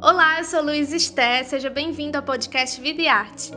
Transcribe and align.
Olá, 0.00 0.38
eu 0.38 0.44
sou 0.44 0.62
Luiz 0.62 0.92
Esté, 0.92 1.42
seja 1.42 1.68
bem-vindo 1.68 2.16
ao 2.16 2.22
podcast 2.22 2.80
Vida 2.80 3.02
e 3.02 3.08
Arte. 3.08 3.50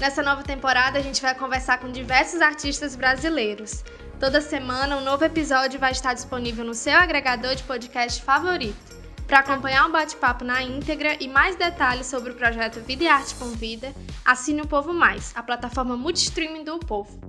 Nessa 0.00 0.22
nova 0.22 0.44
temporada, 0.44 1.00
a 1.00 1.02
gente 1.02 1.20
vai 1.20 1.34
conversar 1.34 1.80
com 1.80 1.90
diversos 1.90 2.40
artistas 2.40 2.94
brasileiros. 2.94 3.82
Toda 4.20 4.40
semana, 4.40 4.96
um 4.96 5.02
novo 5.02 5.24
episódio 5.24 5.80
vai 5.80 5.90
estar 5.90 6.14
disponível 6.14 6.64
no 6.64 6.72
seu 6.72 6.94
agregador 6.94 7.56
de 7.56 7.64
podcast 7.64 8.22
favorito. 8.22 8.96
Para 9.26 9.40
acompanhar 9.40 9.88
o 9.88 9.92
bate-papo 9.92 10.44
na 10.44 10.62
íntegra 10.62 11.16
e 11.20 11.26
mais 11.26 11.56
detalhes 11.56 12.06
sobre 12.06 12.30
o 12.30 12.36
projeto 12.36 12.80
Vida 12.82 13.02
e 13.02 13.08
Arte 13.08 13.34
com 13.34 13.46
Vida, 13.46 13.92
assine 14.24 14.60
o 14.60 14.68
Povo 14.68 14.92
Mais, 14.92 15.32
a 15.34 15.42
plataforma 15.42 15.96
multistreaming 15.96 16.62
do 16.62 16.78
Povo. 16.78 17.25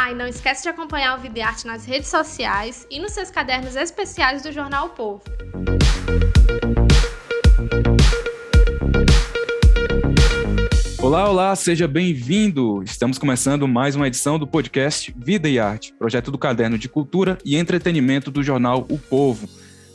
Ah, 0.00 0.12
e 0.12 0.14
não 0.14 0.28
esquece 0.28 0.62
de 0.62 0.68
acompanhar 0.68 1.18
o 1.18 1.20
Vida 1.20 1.40
e 1.40 1.42
Arte 1.42 1.66
nas 1.66 1.84
redes 1.84 2.08
sociais 2.08 2.86
e 2.88 3.00
nos 3.00 3.10
seus 3.10 3.32
cadernos 3.32 3.74
especiais 3.74 4.44
do 4.44 4.52
jornal 4.52 4.86
o 4.86 4.90
Povo. 4.90 5.24
Olá, 11.02 11.28
olá, 11.28 11.56
seja 11.56 11.88
bem-vindo! 11.88 12.80
Estamos 12.84 13.18
começando 13.18 13.66
mais 13.66 13.96
uma 13.96 14.06
edição 14.06 14.38
do 14.38 14.46
podcast 14.46 15.12
Vida 15.18 15.48
e 15.48 15.58
Arte, 15.58 15.92
projeto 15.98 16.30
do 16.30 16.38
caderno 16.38 16.78
de 16.78 16.88
cultura 16.88 17.36
e 17.44 17.56
entretenimento 17.56 18.30
do 18.30 18.40
jornal 18.40 18.86
O 18.88 18.98
Povo. 18.98 19.48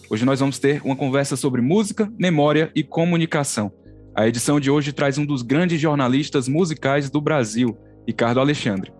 Hoje 0.09 0.25
nós 0.25 0.41
vamos 0.41 0.59
ter 0.59 0.81
uma 0.83 0.97
conversa 0.97 1.37
sobre 1.37 1.61
música, 1.61 2.11
memória 2.19 2.69
e 2.75 2.83
comunicação. 2.83 3.71
A 4.13 4.27
edição 4.27 4.59
de 4.59 4.69
hoje 4.69 4.91
traz 4.91 5.17
um 5.17 5.25
dos 5.25 5.41
grandes 5.43 5.79
jornalistas 5.79 6.49
musicais 6.49 7.09
do 7.09 7.21
Brasil, 7.21 7.77
Ricardo 8.05 8.41
Alexandre. 8.41 8.91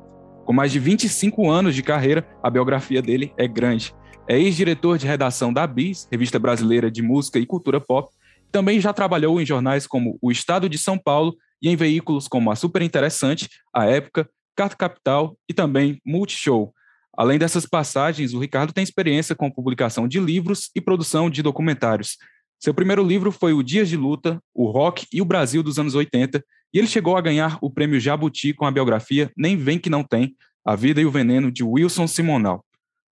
Com 0.45 0.51
mais 0.51 0.73
de 0.73 0.79
25 0.79 1.49
anos 1.49 1.73
de 1.73 1.81
carreira, 1.81 2.27
a 2.43 2.49
biografia 2.49 3.01
dele 3.01 3.33
é 3.37 3.47
grande. 3.47 3.95
É 4.27 4.37
ex-diretor 4.37 4.97
de 4.97 5.07
redação 5.07 5.53
da 5.53 5.65
BIS, 5.65 6.07
Revista 6.11 6.37
Brasileira 6.37 6.91
de 6.91 7.01
Música 7.01 7.39
e 7.39 7.45
Cultura 7.45 7.79
Pop. 7.79 8.09
Também 8.51 8.79
já 8.81 8.91
trabalhou 8.91 9.39
em 9.39 9.45
jornais 9.45 9.87
como 9.87 10.17
O 10.21 10.31
Estado 10.31 10.67
de 10.67 10.77
São 10.77 10.97
Paulo 10.97 11.35
e 11.61 11.69
em 11.69 11.77
veículos 11.77 12.27
como 12.27 12.51
a 12.51 12.55
Super 12.57 12.81
Interessante, 12.81 13.49
a 13.73 13.85
Época, 13.85 14.29
Carta 14.53 14.75
Capital 14.75 15.37
e 15.47 15.53
também 15.53 16.01
Multishow. 16.05 16.73
Além 17.15 17.39
dessas 17.39 17.65
passagens, 17.65 18.33
o 18.33 18.39
Ricardo 18.39 18.73
tem 18.73 18.83
experiência 18.83 19.35
com 19.35 19.49
publicação 19.49 20.07
de 20.07 20.19
livros 20.19 20.69
e 20.75 20.81
produção 20.81 21.29
de 21.29 21.41
documentários. 21.41 22.17
Seu 22.59 22.73
primeiro 22.73 23.03
livro 23.03 23.31
foi 23.31 23.53
O 23.53 23.63
Dias 23.63 23.87
de 23.87 23.95
Luta, 23.95 24.41
o 24.53 24.69
Rock 24.69 25.05
e 25.11 25.21
o 25.21 25.25
Brasil 25.25 25.63
dos 25.63 25.79
anos 25.79 25.95
80, 25.95 26.43
e 26.73 26.79
ele 26.79 26.87
chegou 26.87 27.15
a 27.15 27.21
ganhar 27.21 27.57
o 27.61 27.69
prêmio 27.69 27.99
Jabuti 27.99 28.53
com 28.53 28.65
a 28.65 28.71
biografia 28.71 29.31
Nem 29.37 29.55
Vem 29.55 29.77
Que 29.77 29.89
Não 29.89 30.03
Tem, 30.03 30.35
A 30.65 30.75
Vida 30.75 30.99
e 30.99 31.05
o 31.05 31.11
Veneno, 31.11 31.51
de 31.51 31.63
Wilson 31.63 32.07
Simonal. 32.07 32.65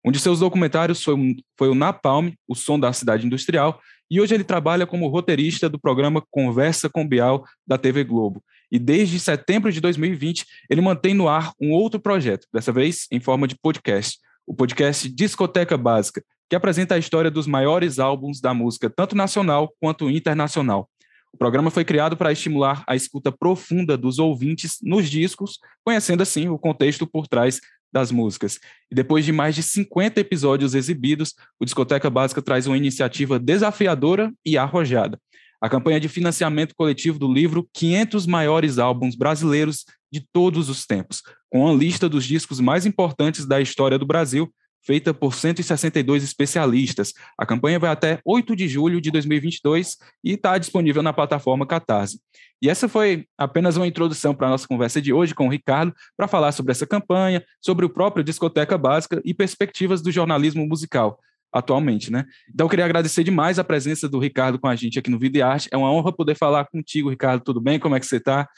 Um 0.04 0.10
de 0.10 0.18
seus 0.18 0.40
documentários 0.40 1.02
foi, 1.02 1.36
foi 1.56 1.68
o 1.68 1.74
Napalm, 1.74 2.30
O 2.48 2.56
Som 2.56 2.78
da 2.78 2.92
Cidade 2.92 3.24
Industrial, 3.24 3.80
e 4.10 4.20
hoje 4.20 4.34
ele 4.34 4.44
trabalha 4.44 4.86
como 4.86 5.06
roteirista 5.06 5.68
do 5.68 5.78
programa 5.78 6.22
Conversa 6.30 6.90
com 6.90 7.06
Bial 7.06 7.44
da 7.66 7.78
TV 7.78 8.02
Globo. 8.02 8.42
E 8.70 8.78
desde 8.78 9.20
setembro 9.20 9.70
de 9.70 9.80
2020, 9.80 10.44
ele 10.68 10.80
mantém 10.80 11.14
no 11.14 11.28
ar 11.28 11.52
um 11.60 11.70
outro 11.70 12.00
projeto, 12.00 12.48
dessa 12.52 12.72
vez 12.72 13.06
em 13.12 13.20
forma 13.20 13.46
de 13.46 13.54
podcast, 13.54 14.18
o 14.46 14.52
podcast 14.52 15.08
Discoteca 15.08 15.76
Básica, 15.78 16.22
que 16.50 16.56
apresenta 16.56 16.96
a 16.96 16.98
história 16.98 17.30
dos 17.30 17.46
maiores 17.46 17.98
álbuns 17.98 18.40
da 18.40 18.52
música, 18.52 18.90
tanto 18.90 19.16
nacional 19.16 19.72
quanto 19.80 20.10
internacional. 20.10 20.90
O 21.32 21.38
programa 21.38 21.70
foi 21.70 21.84
criado 21.84 22.16
para 22.16 22.30
estimular 22.30 22.84
a 22.86 22.94
escuta 22.94 23.32
profunda 23.32 23.96
dos 23.96 24.18
ouvintes 24.18 24.78
nos 24.82 25.08
discos, 25.08 25.58
conhecendo 25.84 26.22
assim 26.22 26.48
o 26.48 26.58
contexto 26.58 27.06
por 27.06 27.26
trás 27.26 27.60
das 27.92 28.10
músicas. 28.10 28.58
E 28.90 28.94
depois 28.94 29.24
de 29.24 29.32
mais 29.32 29.54
de 29.54 29.62
50 29.62 30.20
episódios 30.20 30.74
exibidos, 30.74 31.34
o 31.60 31.64
Discoteca 31.64 32.08
Básica 32.08 32.40
traz 32.40 32.66
uma 32.66 32.76
iniciativa 32.76 33.38
desafiadora 33.38 34.32
e 34.44 34.56
arrojada. 34.56 35.18
A 35.60 35.68
campanha 35.68 36.00
de 36.00 36.08
financiamento 36.08 36.74
coletivo 36.74 37.18
do 37.18 37.32
livro 37.32 37.68
500 37.72 38.26
maiores 38.26 38.78
álbuns 38.78 39.14
brasileiros 39.14 39.84
de 40.10 40.26
todos 40.32 40.68
os 40.68 40.84
tempos, 40.84 41.22
com 41.48 41.60
uma 41.64 41.72
lista 41.72 42.08
dos 42.08 42.24
discos 42.24 42.60
mais 42.60 42.84
importantes 42.84 43.46
da 43.46 43.60
história 43.60 43.98
do 43.98 44.06
Brasil, 44.06 44.52
feita 44.84 45.14
por 45.14 45.34
162 45.34 46.22
especialistas. 46.22 47.12
A 47.38 47.46
campanha 47.46 47.78
vai 47.78 47.90
até 47.90 48.20
8 48.24 48.54
de 48.56 48.68
julho 48.68 49.00
de 49.00 49.10
2022 49.10 49.96
e 50.24 50.32
está 50.32 50.58
disponível 50.58 51.02
na 51.02 51.12
plataforma 51.12 51.66
Catarse. 51.66 52.20
E 52.60 52.68
essa 52.68 52.88
foi 52.88 53.26
apenas 53.36 53.76
uma 53.76 53.86
introdução 53.86 54.34
para 54.34 54.46
a 54.46 54.50
nossa 54.50 54.68
conversa 54.68 55.00
de 55.00 55.12
hoje 55.12 55.34
com 55.34 55.46
o 55.46 55.50
Ricardo, 55.50 55.92
para 56.16 56.28
falar 56.28 56.52
sobre 56.52 56.72
essa 56.72 56.86
campanha, 56.86 57.44
sobre 57.60 57.84
o 57.84 57.90
próprio 57.90 58.24
Discoteca 58.24 58.78
Básica 58.78 59.20
e 59.24 59.34
perspectivas 59.34 60.00
do 60.00 60.12
jornalismo 60.12 60.66
musical 60.66 61.18
atualmente, 61.52 62.10
né? 62.10 62.24
Então, 62.52 62.64
eu 62.64 62.70
queria 62.70 62.86
agradecer 62.86 63.22
demais 63.22 63.58
a 63.58 63.64
presença 63.64 64.08
do 64.08 64.18
Ricardo 64.18 64.58
com 64.58 64.68
a 64.68 64.74
gente 64.74 64.98
aqui 64.98 65.10
no 65.10 65.18
Vida 65.18 65.38
e 65.38 65.42
Arte. 65.42 65.68
É 65.70 65.76
uma 65.76 65.92
honra 65.92 66.10
poder 66.10 66.34
falar 66.34 66.64
contigo, 66.64 67.10
Ricardo. 67.10 67.44
Tudo 67.44 67.60
bem? 67.60 67.78
Como 67.78 67.94
é 67.94 68.00
que 68.00 68.06
você 68.06 68.16
está? 68.16 68.48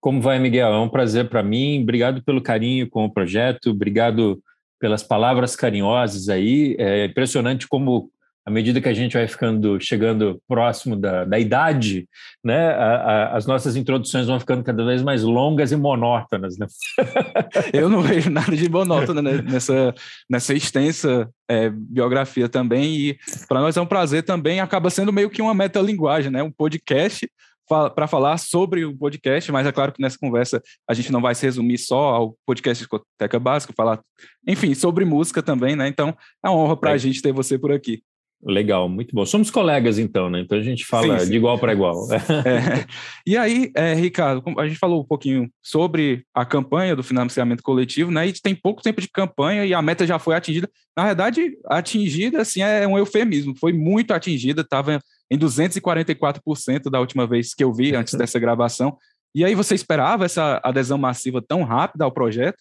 Como 0.00 0.20
vai, 0.20 0.38
Miguel? 0.38 0.68
É 0.68 0.78
um 0.78 0.88
prazer 0.88 1.30
para 1.30 1.42
mim. 1.42 1.82
Obrigado 1.82 2.22
pelo 2.22 2.42
carinho 2.42 2.88
com 2.90 3.06
o 3.06 3.12
projeto. 3.12 3.70
Obrigado 3.70 4.38
pelas 4.78 5.02
palavras 5.02 5.56
carinhosas 5.56 6.28
aí. 6.28 6.76
É 6.78 7.06
impressionante 7.06 7.66
como, 7.68 8.10
à 8.44 8.50
medida 8.50 8.80
que 8.80 8.88
a 8.88 8.94
gente 8.94 9.16
vai 9.16 9.26
ficando, 9.26 9.78
chegando 9.80 10.40
próximo 10.48 10.96
da, 10.96 11.24
da 11.24 11.38
idade, 11.38 12.08
né, 12.44 12.70
a, 12.70 12.94
a, 12.94 13.36
as 13.36 13.46
nossas 13.46 13.76
introduções 13.76 14.26
vão 14.26 14.38
ficando 14.38 14.62
cada 14.62 14.84
vez 14.84 15.02
mais 15.02 15.22
longas 15.22 15.72
e 15.72 15.76
monótonas. 15.76 16.58
Né? 16.58 16.66
Eu 17.72 17.88
não 17.88 18.02
vejo 18.02 18.30
nada 18.30 18.56
de 18.56 18.68
monótono 18.68 19.22
né, 19.22 19.42
nessa, 19.42 19.94
nessa 20.28 20.54
extensa 20.54 21.28
é, 21.48 21.70
biografia 21.70 22.48
também. 22.48 22.96
E 22.96 23.18
para 23.48 23.60
nós 23.60 23.76
é 23.76 23.80
um 23.80 23.86
prazer 23.86 24.22
também. 24.22 24.60
Acaba 24.60 24.90
sendo 24.90 25.12
meio 25.12 25.30
que 25.30 25.42
uma 25.42 25.54
metalinguagem, 25.54 26.30
né? 26.30 26.42
um 26.42 26.50
podcast 26.50 27.28
para 27.68 28.06
falar 28.06 28.38
sobre 28.38 28.84
o 28.84 28.96
podcast, 28.96 29.50
mas 29.50 29.66
é 29.66 29.72
claro 29.72 29.92
que 29.92 30.00
nessa 30.00 30.18
conversa 30.18 30.62
a 30.88 30.94
gente 30.94 31.12
não 31.12 31.20
vai 31.20 31.34
se 31.34 31.44
resumir 31.44 31.78
só 31.78 32.14
ao 32.14 32.36
podcast 32.46 32.82
Discoteca 32.82 33.38
Básica, 33.38 33.72
falar, 33.76 34.00
enfim, 34.46 34.74
sobre 34.74 35.04
música 35.04 35.42
também, 35.42 35.74
né? 35.74 35.88
Então 35.88 36.16
é 36.44 36.48
uma 36.48 36.58
honra 36.58 36.76
para 36.76 36.90
a 36.90 36.94
é. 36.94 36.98
gente 36.98 37.22
ter 37.22 37.32
você 37.32 37.58
por 37.58 37.72
aqui. 37.72 38.02
Legal, 38.44 38.88
muito 38.88 39.14
bom. 39.14 39.24
Somos 39.24 39.50
colegas, 39.50 39.98
então, 39.98 40.28
né? 40.28 40.40
Então 40.40 40.58
a 40.58 40.62
gente 40.62 40.84
fala 40.84 41.18
sim, 41.18 41.24
sim. 41.24 41.30
de 41.30 41.36
igual 41.36 41.58
para 41.58 41.72
igual. 41.72 42.06
É. 42.46 42.86
E 43.26 43.36
aí, 43.36 43.72
é, 43.74 43.94
Ricardo, 43.94 44.42
a 44.58 44.68
gente 44.68 44.78
falou 44.78 45.00
um 45.00 45.04
pouquinho 45.04 45.50
sobre 45.62 46.22
a 46.34 46.44
campanha 46.44 46.94
do 46.94 47.02
financiamento 47.02 47.62
coletivo, 47.62 48.10
né? 48.10 48.28
E 48.28 48.32
tem 48.32 48.54
pouco 48.54 48.82
tempo 48.82 49.00
de 49.00 49.08
campanha 49.08 49.64
e 49.64 49.74
a 49.74 49.82
meta 49.82 50.06
já 50.06 50.18
foi 50.18 50.36
atingida. 50.36 50.68
Na 50.96 51.06
verdade, 51.06 51.56
atingida, 51.66 52.42
assim, 52.42 52.62
é 52.62 52.86
um 52.86 52.96
eufemismo. 52.96 53.54
Foi 53.58 53.72
muito 53.72 54.12
atingida, 54.12 54.60
estava 54.60 55.00
em 55.30 55.38
244% 55.38 56.90
da 56.90 57.00
última 57.00 57.26
vez 57.26 57.54
que 57.54 57.64
eu 57.64 57.72
vi, 57.72 57.94
antes 57.94 58.14
dessa 58.18 58.38
gravação. 58.38 58.96
E 59.34 59.44
aí, 59.44 59.54
você 59.54 59.74
esperava 59.74 60.24
essa 60.24 60.60
adesão 60.64 60.96
massiva 60.96 61.42
tão 61.46 61.62
rápida 61.62 62.04
ao 62.04 62.12
projeto? 62.12 62.56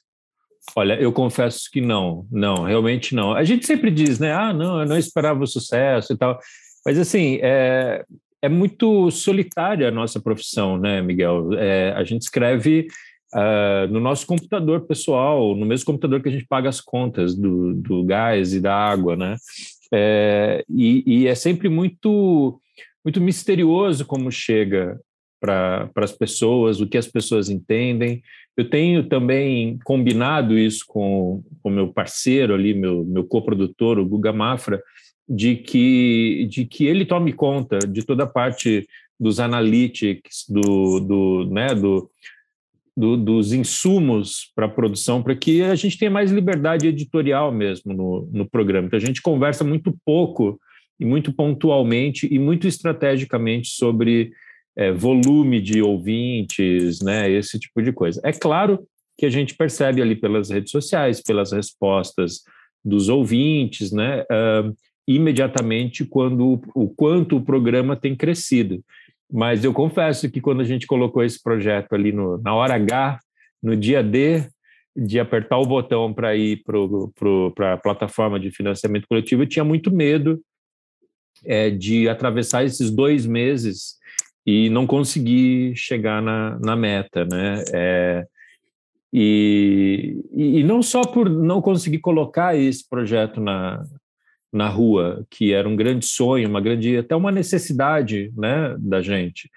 Olha, 0.76 1.00
eu 1.00 1.12
confesso 1.12 1.70
que 1.72 1.80
não, 1.80 2.26
não, 2.31 2.64
realmente 2.64 3.14
não. 3.14 3.34
A 3.34 3.44
gente 3.44 3.66
sempre 3.66 3.92
diz, 3.92 4.20
né? 4.20 4.34
Ah, 4.34 4.52
não, 4.52 4.81
eu 4.81 4.88
não 4.88 4.98
esperava 4.98 5.44
o 5.44 5.48
sucesso 5.48 6.14
e 6.14 6.18
tal. 6.18 6.40
Mas, 6.86 6.98
assim, 6.98 7.40
é, 7.42 8.03
é 8.42 8.50
muito 8.50 9.09
solitária 9.12 9.88
a 9.88 9.92
nossa 9.92 10.20
profissão, 10.20 10.78
né, 10.78 11.02
Miguel? 11.02 11.53
É, 11.53 11.92
a 11.92 12.03
gente 12.03 12.24
escreve 12.24 12.88
uh, 13.34 13.92
no 13.92 14.00
nosso 14.00 14.26
computador 14.28 14.82
pessoal, 14.82 15.56
no 15.56 15.66
mesmo 15.66 15.86
computador 15.86 16.22
que 16.22 16.30
a 16.30 16.32
gente 16.32 16.46
paga 16.47 16.70
as 16.70 16.82
contas 16.82 17.36
do, 17.36 17.74
do 17.74 18.03
gás 18.03 18.53
e 18.53 18.59
da 18.59 18.76
água, 18.76 19.16
né? 19.16 19.36
É, 19.98 20.66
e, 20.68 21.04
e, 21.06 21.28
é 21.28 21.34
sempre 21.34 21.70
muito, 21.70 22.60
muito 23.04 23.22
misterioso 23.22 24.06
como 24.06 24.30
chega 24.30 25.00
para 25.40 25.90
as 25.96 26.12
pessoas, 26.12 26.82
o 26.82 26.88
que 26.88 26.98
as 26.98 27.08
pessoas 27.08 27.50
entendem. 27.50 28.22
Eu 28.58 28.70
tenho 28.70 29.08
também 29.08 29.80
combinado 29.86 30.59
isso 30.59 30.84
com 30.86 31.42
o 31.64 31.70
meu 31.70 31.94
parceiro 31.94 32.53
ali, 32.53 32.74
meu, 32.74 33.06
meu 33.06 33.24
coprodutor, 33.24 33.97
o 34.00 34.06
Guga 34.06 34.34
Mafra, 34.34 34.84
de 35.30 35.56
que, 35.56 36.46
de 36.50 36.66
que 36.66 36.86
ele 36.86 37.06
tome 37.06 37.32
conta 37.32 37.80
de 37.80 38.03
toda 38.03 38.26
a 38.26 38.28
parte 38.28 38.86
dos 39.18 39.40
analytics, 39.40 40.46
do, 40.50 41.00
do, 41.00 41.50
né, 41.52 41.74
do, 41.74 42.12
do, 42.96 43.18
dos 43.18 43.52
insumos 43.52 44.52
para 44.56 44.68
a 44.68 44.70
produção, 44.70 45.22
para 45.22 45.36
que 45.36 45.62
a 45.62 45.76
gente 45.76 45.97
tenha 45.97 46.12
mais 46.12 46.32
liberdade 46.32 46.88
editorial 46.88 47.52
mesmo 47.52 47.94
no, 47.94 48.30
no 48.32 48.50
programa. 48.50 48.88
Então, 48.88 48.97
a 48.97 49.06
gente 49.06 49.22
conversa 49.22 49.64
muito 49.64 49.94
pouco 50.06 50.59
e 51.00 51.06
muito 51.06 51.34
pontualmente 51.34 52.28
e 52.32 52.40
muito 52.40 52.68
estrategicamente 52.68 53.70
sobre 53.70 54.32
é, 54.78 54.92
volume 54.92 55.62
de 55.62 55.82
ouvintes, 55.82 57.02
né, 57.02 57.30
esse 57.30 57.59
tipo 57.59 57.82
de 57.82 57.92
coisa. 57.92 58.22
É 58.24 58.32
claro 58.32 58.86
que 59.18 59.26
a 59.26 59.30
gente 59.30 59.56
percebe 59.56 60.02
ali 60.02 60.16
pelas 60.16 60.50
redes 60.50 60.72
sociais, 60.72 61.22
pelas 61.22 61.52
respostas 61.52 62.41
dos 62.84 63.09
ouvintes, 63.09 63.91
né, 63.91 64.22
uh, 64.24 64.76
imediatamente 65.08 66.06
quando 66.06 66.62
o 66.74 66.90
quanto 66.90 67.38
o 67.38 67.44
programa 67.44 67.96
tem 67.96 68.16
crescido. 68.16 68.84
Mas 69.32 69.64
eu 69.64 69.74
confesso 69.74 70.30
que 70.30 70.40
quando 70.40 70.62
a 70.62 70.66
gente 70.66 70.86
colocou 70.86 71.24
esse 71.24 71.42
projeto 71.42 71.94
ali 71.94 72.12
no, 72.12 72.38
na 72.38 72.54
hora 72.54 72.76
H, 72.76 73.20
no 73.62 73.76
dia 73.76 74.04
D, 74.04 74.48
de 74.96 75.20
apertar 75.20 75.58
o 75.58 75.66
botão 75.66 76.14
para 76.14 76.36
ir 76.36 76.64
para 77.54 77.74
a 77.74 77.78
plataforma 77.78 78.40
de 78.40 78.52
financiamento 78.52 79.08
coletivo, 79.08 79.44
eu 79.44 79.48
tinha 79.48 79.66
muito 79.66 79.92
medo 79.92 80.42
é, 81.44 81.70
de 81.70 82.08
atravessar 82.08 82.64
esses 82.64 82.90
dois 82.90 83.26
meses 83.26 83.96
e 84.46 84.70
não 84.70 84.86
conseguir 84.86 85.76
chegar 85.76 86.22
na, 86.22 86.58
na 86.60 86.76
meta, 86.76 87.26
né? 87.26 87.64
É, 87.74 88.26
e, 89.12 90.22
e 90.34 90.64
não 90.64 90.82
só 90.82 91.02
por 91.02 91.30
não 91.30 91.62
conseguir 91.62 92.00
colocar 92.00 92.56
esse 92.56 92.88
projeto 92.88 93.42
na, 93.42 93.84
na 94.55 94.69
rua, 94.69 95.25
que 95.29 95.53
era 95.53 95.67
um 95.67 95.75
grande 95.75 96.05
sonho, 96.05 96.47
uma 96.47 96.61
grande 96.61 96.97
até 96.97 97.16
uma 97.16 97.31
necessidade, 97.31 98.31
né, 98.37 98.75
da 98.79 99.02
gente, 99.02 99.49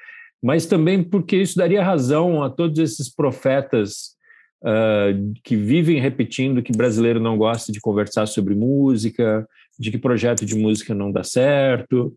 mas 0.42 0.66
também 0.66 1.02
porque 1.02 1.36
isso 1.36 1.56
daria 1.56 1.84
razão 1.84 2.42
a 2.42 2.50
todos 2.50 2.78
esses 2.78 3.08
profetas 3.12 4.16
uh, 4.62 5.32
que 5.44 5.56
vivem 5.56 6.00
repetindo 6.00 6.62
que 6.62 6.76
brasileiro 6.76 7.20
não 7.20 7.38
gosta 7.38 7.70
de 7.70 7.80
conversar 7.80 8.26
sobre 8.26 8.54
música, 8.54 9.46
de 9.78 9.90
que 9.92 9.98
projeto 9.98 10.44
de 10.44 10.56
música 10.56 10.94
não 10.94 11.12
dá 11.12 11.22
certo, 11.22 12.12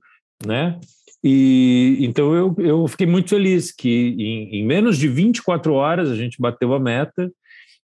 né? 0.45 0.79
E 1.23 1.97
então 2.01 2.33
eu, 2.33 2.55
eu 2.57 2.87
fiquei 2.87 3.05
muito 3.05 3.29
feliz 3.29 3.71
que 3.71 4.15
em, 4.17 4.55
em 4.55 4.65
menos 4.65 4.97
de 4.97 5.07
24 5.07 5.71
horas 5.71 6.09
a 6.09 6.15
gente 6.15 6.41
bateu 6.41 6.73
a 6.73 6.79
meta 6.79 7.31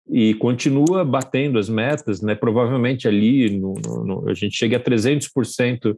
e 0.10 0.34
continua 0.36 1.06
batendo 1.06 1.58
as 1.58 1.70
metas, 1.70 2.22
né? 2.22 2.36
Provavelmente 2.36 3.08
ali 3.08 3.50
no, 3.50 3.74
no, 3.74 4.30
a 4.30 4.34
gente 4.34 4.56
chega 4.56 4.78
a 4.78 4.80
300% 4.80 5.96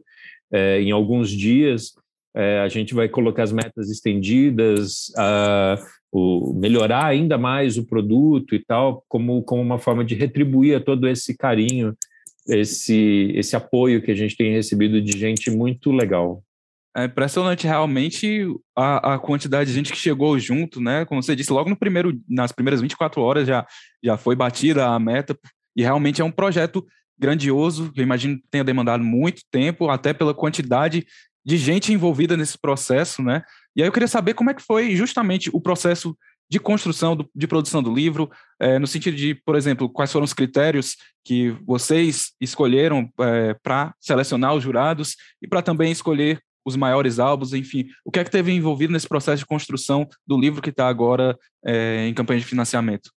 é, 0.52 0.80
em 0.80 0.90
alguns 0.90 1.30
dias. 1.30 1.92
É, 2.34 2.60
a 2.60 2.68
gente 2.68 2.94
vai 2.94 3.08
colocar 3.08 3.42
as 3.42 3.52
metas 3.52 3.90
estendidas, 3.90 5.10
a, 5.16 5.76
o, 6.12 6.52
melhorar 6.54 7.06
ainda 7.06 7.38
mais 7.38 7.78
o 7.78 7.86
produto 7.86 8.54
e 8.54 8.62
tal, 8.62 9.04
como, 9.08 9.42
como 9.42 9.62
uma 9.62 9.78
forma 9.78 10.04
de 10.04 10.14
retribuir 10.14 10.76
a 10.76 10.80
todo 10.80 11.08
esse 11.08 11.36
carinho, 11.36 11.94
esse, 12.48 13.32
esse 13.34 13.56
apoio 13.56 14.02
que 14.02 14.10
a 14.10 14.14
gente 14.14 14.36
tem 14.36 14.52
recebido 14.52 15.00
de 15.00 15.18
gente 15.18 15.50
muito 15.50 15.90
legal. 15.90 16.42
É 16.96 17.04
impressionante 17.04 17.66
realmente 17.66 18.46
a, 18.74 19.14
a 19.14 19.18
quantidade 19.18 19.68
de 19.68 19.76
gente 19.76 19.92
que 19.92 19.98
chegou 19.98 20.38
junto, 20.38 20.80
né? 20.80 21.04
Como 21.04 21.22
você 21.22 21.36
disse, 21.36 21.52
logo 21.52 21.68
no 21.68 21.76
primeiro, 21.76 22.18
nas 22.26 22.52
primeiras 22.52 22.80
24 22.80 23.20
horas 23.20 23.46
já, 23.46 23.66
já 24.02 24.16
foi 24.16 24.34
batida 24.34 24.86
a 24.86 24.98
meta, 24.98 25.38
e 25.76 25.82
realmente 25.82 26.22
é 26.22 26.24
um 26.24 26.30
projeto 26.30 26.86
grandioso, 27.18 27.92
eu 27.94 28.02
imagino 28.02 28.36
que 28.36 28.44
tenha 28.50 28.64
demandado 28.64 29.04
muito 29.04 29.42
tempo, 29.50 29.90
até 29.90 30.14
pela 30.14 30.32
quantidade 30.32 31.06
de 31.44 31.58
gente 31.58 31.92
envolvida 31.92 32.34
nesse 32.34 32.58
processo, 32.58 33.22
né? 33.22 33.42
E 33.76 33.82
aí 33.82 33.88
eu 33.88 33.92
queria 33.92 34.08
saber 34.08 34.32
como 34.32 34.48
é 34.48 34.54
que 34.54 34.62
foi 34.62 34.96
justamente 34.96 35.50
o 35.52 35.60
processo 35.60 36.16
de 36.50 36.58
construção, 36.58 37.14
do, 37.14 37.28
de 37.34 37.46
produção 37.46 37.82
do 37.82 37.92
livro, 37.92 38.30
é, 38.58 38.78
no 38.78 38.86
sentido 38.86 39.16
de, 39.16 39.34
por 39.34 39.54
exemplo, 39.54 39.88
quais 39.90 40.10
foram 40.10 40.24
os 40.24 40.32
critérios 40.32 40.96
que 41.24 41.50
vocês 41.66 42.32
escolheram 42.40 43.10
é, 43.20 43.54
para 43.62 43.94
selecionar 44.00 44.54
os 44.54 44.62
jurados 44.62 45.16
e 45.42 45.48
para 45.48 45.60
também 45.60 45.92
escolher 45.92 46.40
os 46.66 46.74
maiores 46.74 47.20
álbuns, 47.20 47.54
enfim, 47.54 47.86
o 48.04 48.10
que 48.10 48.18
é 48.18 48.24
que 48.24 48.30
teve 48.30 48.52
envolvido 48.52 48.92
nesse 48.92 49.08
processo 49.08 49.38
de 49.38 49.46
construção 49.46 50.06
do 50.26 50.38
livro 50.38 50.60
que 50.60 50.70
está 50.70 50.88
agora 50.88 51.38
é, 51.64 52.08
em 52.08 52.12
campanha 52.12 52.40
de 52.40 52.46
financiamento? 52.46 53.10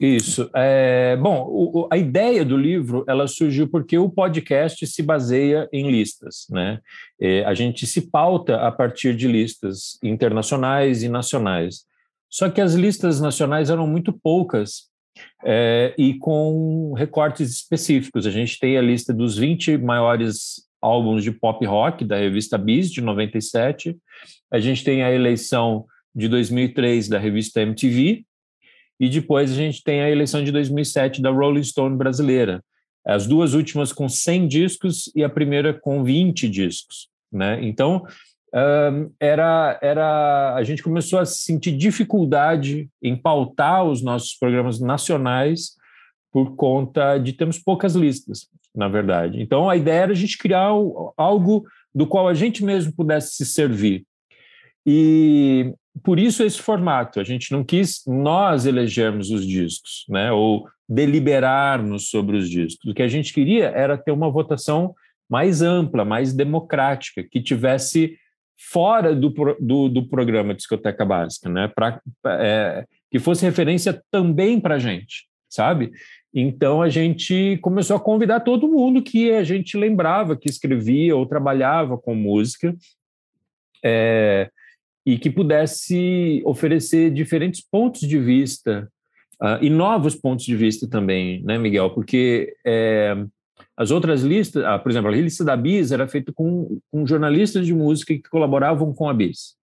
Isso. 0.00 0.48
É, 0.54 1.16
bom, 1.16 1.44
o, 1.48 1.88
a 1.90 1.96
ideia 1.96 2.44
do 2.44 2.56
livro 2.56 3.04
ela 3.08 3.26
surgiu 3.26 3.68
porque 3.68 3.98
o 3.98 4.08
podcast 4.08 4.86
se 4.86 5.02
baseia 5.02 5.68
em 5.72 5.90
listas, 5.90 6.46
né? 6.50 6.78
É, 7.20 7.44
a 7.44 7.52
gente 7.54 7.84
se 7.86 8.08
pauta 8.08 8.56
a 8.56 8.70
partir 8.70 9.16
de 9.16 9.26
listas 9.26 9.98
internacionais 10.02 11.02
e 11.02 11.08
nacionais. 11.08 11.84
Só 12.30 12.48
que 12.48 12.60
as 12.60 12.74
listas 12.74 13.20
nacionais 13.20 13.70
eram 13.70 13.86
muito 13.86 14.12
poucas 14.12 14.88
é, 15.44 15.94
e 15.98 16.14
com 16.14 16.92
recortes 16.96 17.50
específicos. 17.50 18.26
A 18.26 18.30
gente 18.30 18.58
tem 18.58 18.78
a 18.78 18.82
lista 18.82 19.12
dos 19.12 19.36
20 19.36 19.78
maiores 19.78 20.67
álbuns 20.80 21.22
de 21.22 21.32
pop 21.32 21.64
rock 21.66 22.04
da 22.04 22.16
revista 22.16 22.56
Bis, 22.56 22.90
de 22.90 23.00
97. 23.00 23.96
A 24.50 24.58
gente 24.58 24.84
tem 24.84 25.02
a 25.02 25.12
eleição 25.12 25.86
de 26.14 26.28
2003 26.28 27.08
da 27.08 27.18
revista 27.18 27.60
MTV. 27.60 28.24
E 29.00 29.08
depois 29.08 29.52
a 29.52 29.54
gente 29.54 29.82
tem 29.82 30.00
a 30.00 30.10
eleição 30.10 30.42
de 30.42 30.50
2007 30.50 31.22
da 31.22 31.30
Rolling 31.30 31.62
Stone 31.62 31.96
brasileira. 31.96 32.62
As 33.06 33.26
duas 33.26 33.54
últimas 33.54 33.92
com 33.92 34.08
100 34.08 34.48
discos 34.48 35.10
e 35.14 35.22
a 35.22 35.28
primeira 35.28 35.72
com 35.72 36.02
20 36.02 36.48
discos. 36.48 37.08
Né? 37.30 37.60
Então, 37.62 38.04
era, 39.20 39.78
era 39.80 40.54
a 40.54 40.62
gente 40.64 40.82
começou 40.82 41.18
a 41.18 41.24
sentir 41.24 41.72
dificuldade 41.76 42.88
em 43.02 43.16
pautar 43.16 43.84
os 43.84 44.02
nossos 44.02 44.34
programas 44.34 44.80
nacionais 44.80 45.76
por 46.32 46.56
conta 46.56 47.18
de 47.18 47.32
termos 47.32 47.58
poucas 47.58 47.94
listas 47.94 48.48
na 48.78 48.86
verdade. 48.86 49.42
Então, 49.42 49.68
a 49.68 49.76
ideia 49.76 50.02
era 50.02 50.12
a 50.12 50.14
gente 50.14 50.38
criar 50.38 50.70
algo 51.16 51.66
do 51.92 52.06
qual 52.06 52.28
a 52.28 52.34
gente 52.34 52.64
mesmo 52.64 52.92
pudesse 52.94 53.34
se 53.34 53.44
servir. 53.44 54.06
E 54.86 55.74
por 56.04 56.18
isso 56.18 56.44
esse 56.44 56.62
formato. 56.62 57.18
A 57.18 57.24
gente 57.24 57.50
não 57.50 57.64
quis 57.64 58.02
nós 58.06 58.66
elegermos 58.66 59.30
os 59.30 59.44
discos, 59.44 60.04
né? 60.08 60.30
ou 60.30 60.68
deliberarmos 60.88 62.08
sobre 62.08 62.36
os 62.36 62.48
discos. 62.48 62.88
O 62.88 62.94
que 62.94 63.02
a 63.02 63.08
gente 63.08 63.34
queria 63.34 63.66
era 63.66 63.98
ter 63.98 64.12
uma 64.12 64.30
votação 64.30 64.94
mais 65.28 65.60
ampla, 65.60 66.04
mais 66.04 66.32
democrática, 66.32 67.22
que 67.22 67.42
tivesse 67.42 68.16
fora 68.70 69.14
do, 69.14 69.28
do, 69.60 69.88
do 69.88 70.08
programa 70.08 70.54
Discoteca 70.54 71.04
Básica, 71.04 71.48
né? 71.48 71.68
Pra, 71.68 72.00
é, 72.26 72.84
que 73.10 73.18
fosse 73.18 73.44
referência 73.44 74.02
também 74.10 74.58
para 74.58 74.76
a 74.76 74.78
gente, 74.78 75.26
sabe? 75.48 75.90
Então 76.32 76.82
a 76.82 76.88
gente 76.88 77.58
começou 77.62 77.96
a 77.96 78.00
convidar 78.00 78.40
todo 78.40 78.68
mundo 78.68 79.02
que 79.02 79.32
a 79.32 79.42
gente 79.42 79.76
lembrava 79.76 80.36
que 80.36 80.48
escrevia 80.48 81.16
ou 81.16 81.26
trabalhava 81.26 81.96
com 81.96 82.14
música 82.14 82.76
é, 83.82 84.50
e 85.06 85.18
que 85.18 85.30
pudesse 85.30 86.42
oferecer 86.44 87.10
diferentes 87.10 87.62
pontos 87.62 88.02
de 88.02 88.18
vista 88.18 88.90
uh, 89.40 89.62
e 89.62 89.70
novos 89.70 90.14
pontos 90.14 90.44
de 90.44 90.54
vista 90.54 90.86
também, 90.86 91.42
né, 91.42 91.56
Miguel? 91.56 91.90
Porque 91.90 92.54
é, 92.64 93.16
as 93.76 93.90
outras 93.90 94.22
listas, 94.22 94.64
ah, 94.64 94.78
por 94.78 94.90
exemplo, 94.90 95.08
a 95.08 95.14
lista 95.14 95.44
da 95.44 95.56
Bis 95.56 95.92
era 95.92 96.06
feita 96.06 96.32
com, 96.32 96.78
com 96.90 97.06
jornalistas 97.06 97.66
de 97.66 97.72
música 97.72 98.12
que 98.12 98.28
colaboravam 98.28 98.92
com 98.92 99.08
a 99.08 99.14
Bis. 99.14 99.56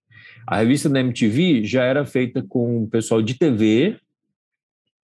A 0.46 0.56
revista 0.56 0.88
da 0.88 1.00
MTV 1.00 1.64
já 1.64 1.84
era 1.84 2.04
feita 2.04 2.42
com 2.42 2.82
o 2.82 2.88
pessoal 2.88 3.22
de 3.22 3.34
TV 3.34 3.98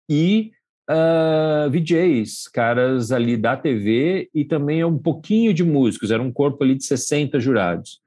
e 0.08 0.52
uh, 0.88 1.66
ah, 1.66 1.68
VJs, 1.70 2.48
caras 2.48 3.12
ali 3.12 3.36
da 3.36 3.56
TV 3.56 4.28
e 4.34 4.44
também 4.44 4.84
um 4.84 4.98
pouquinho 4.98 5.52
de 5.54 5.64
músicos, 5.64 6.10
era 6.10 6.22
um 6.22 6.32
corpo 6.32 6.62
ali 6.62 6.74
de 6.74 6.84
60 6.84 7.38
jurados. 7.40 8.00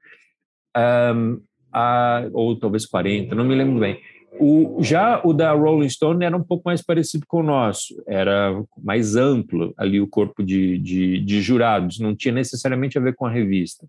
Um, 0.76 1.40
a, 1.72 2.28
ou 2.32 2.58
talvez 2.58 2.86
40, 2.86 3.34
não 3.34 3.44
me 3.44 3.54
lembro 3.54 3.78
bem. 3.80 4.00
O, 4.38 4.82
já 4.82 5.20
o 5.24 5.32
da 5.32 5.52
Rolling 5.52 5.88
Stone 5.88 6.24
era 6.24 6.36
um 6.36 6.42
pouco 6.42 6.64
mais 6.66 6.82
parecido 6.82 7.24
com 7.26 7.40
o 7.40 7.42
nosso, 7.42 8.02
era 8.06 8.62
mais 8.82 9.16
amplo 9.16 9.72
ali 9.78 9.98
o 10.00 10.06
corpo 10.06 10.42
de, 10.42 10.78
de, 10.78 11.20
de 11.20 11.40
jurados, 11.40 11.98
não 11.98 12.14
tinha 12.14 12.34
necessariamente 12.34 12.98
a 12.98 13.00
ver 13.00 13.14
com 13.14 13.24
a 13.24 13.30
revista. 13.30 13.86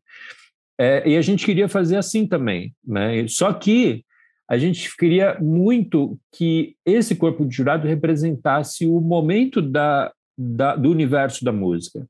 É, 0.79 1.09
e 1.09 1.17
a 1.17 1.21
gente 1.21 1.45
queria 1.45 1.67
fazer 1.67 1.97
assim 1.97 2.25
também, 2.25 2.73
né? 2.85 3.27
Só 3.27 3.51
que 3.51 4.05
a 4.49 4.57
gente 4.57 4.95
queria 4.95 5.37
muito 5.39 6.17
que 6.31 6.75
esse 6.85 7.15
corpo 7.15 7.45
de 7.45 7.55
jurado 7.55 7.87
representasse 7.87 8.85
o 8.85 9.01
momento 9.01 9.61
da, 9.61 10.11
da 10.37 10.75
do 10.75 10.89
universo 10.89 11.43
da 11.43 11.51
música. 11.51 12.07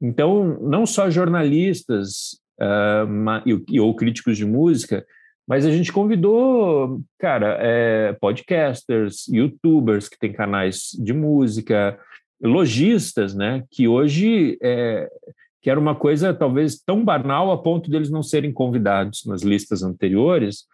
Então, 0.00 0.58
não 0.60 0.84
só 0.84 1.08
jornalistas 1.08 2.38
uh, 2.60 3.80
ou 3.80 3.94
críticos 3.94 4.36
de 4.36 4.44
música, 4.44 5.06
mas 5.46 5.64
a 5.64 5.70
gente 5.70 5.92
convidou, 5.92 7.00
cara, 7.18 7.56
é, 7.60 8.12
podcasters, 8.14 9.28
youtubers 9.28 10.08
que 10.08 10.18
têm 10.18 10.32
canais 10.32 10.90
de 10.98 11.12
música, 11.12 11.98
lojistas, 12.42 13.34
né, 13.34 13.62
que 13.70 13.86
hoje 13.86 14.58
é, 14.60 15.08
que 15.62 15.70
era 15.70 15.80
uma 15.80 15.94
coisa 15.94 16.34
talvez 16.34 16.80
tão 16.80 17.04
banal 17.04 17.50
a 17.50 17.62
ponto 17.62 17.90
deles 17.90 18.10
não 18.10 18.22
serem 18.22 18.52
convidados 18.52 19.24
nas 19.24 19.42
listas 19.42 19.82
anteriores, 19.82 20.64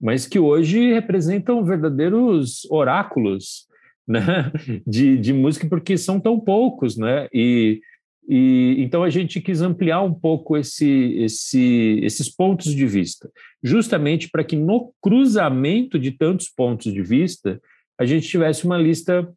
mas 0.00 0.26
que 0.26 0.38
hoje 0.38 0.92
representam 0.92 1.64
verdadeiros 1.64 2.66
oráculos 2.70 3.66
né, 4.06 4.52
de, 4.86 5.18
de 5.18 5.32
música, 5.32 5.68
porque 5.68 5.98
são 5.98 6.20
tão 6.20 6.38
poucos, 6.38 6.96
né? 6.96 7.28
E, 7.32 7.80
e 8.28 8.76
então 8.78 9.02
a 9.02 9.10
gente 9.10 9.40
quis 9.40 9.60
ampliar 9.60 10.02
um 10.02 10.14
pouco 10.14 10.56
esse, 10.56 11.14
esse, 11.18 12.00
esses 12.02 12.34
pontos 12.34 12.74
de 12.74 12.86
vista, 12.86 13.30
justamente 13.62 14.30
para 14.30 14.44
que 14.44 14.56
no 14.56 14.92
cruzamento 15.02 15.98
de 15.98 16.12
tantos 16.12 16.48
pontos 16.48 16.92
de 16.92 17.02
vista 17.02 17.60
a 17.98 18.04
gente 18.04 18.28
tivesse 18.28 18.64
uma 18.64 18.78
lista 18.78 19.28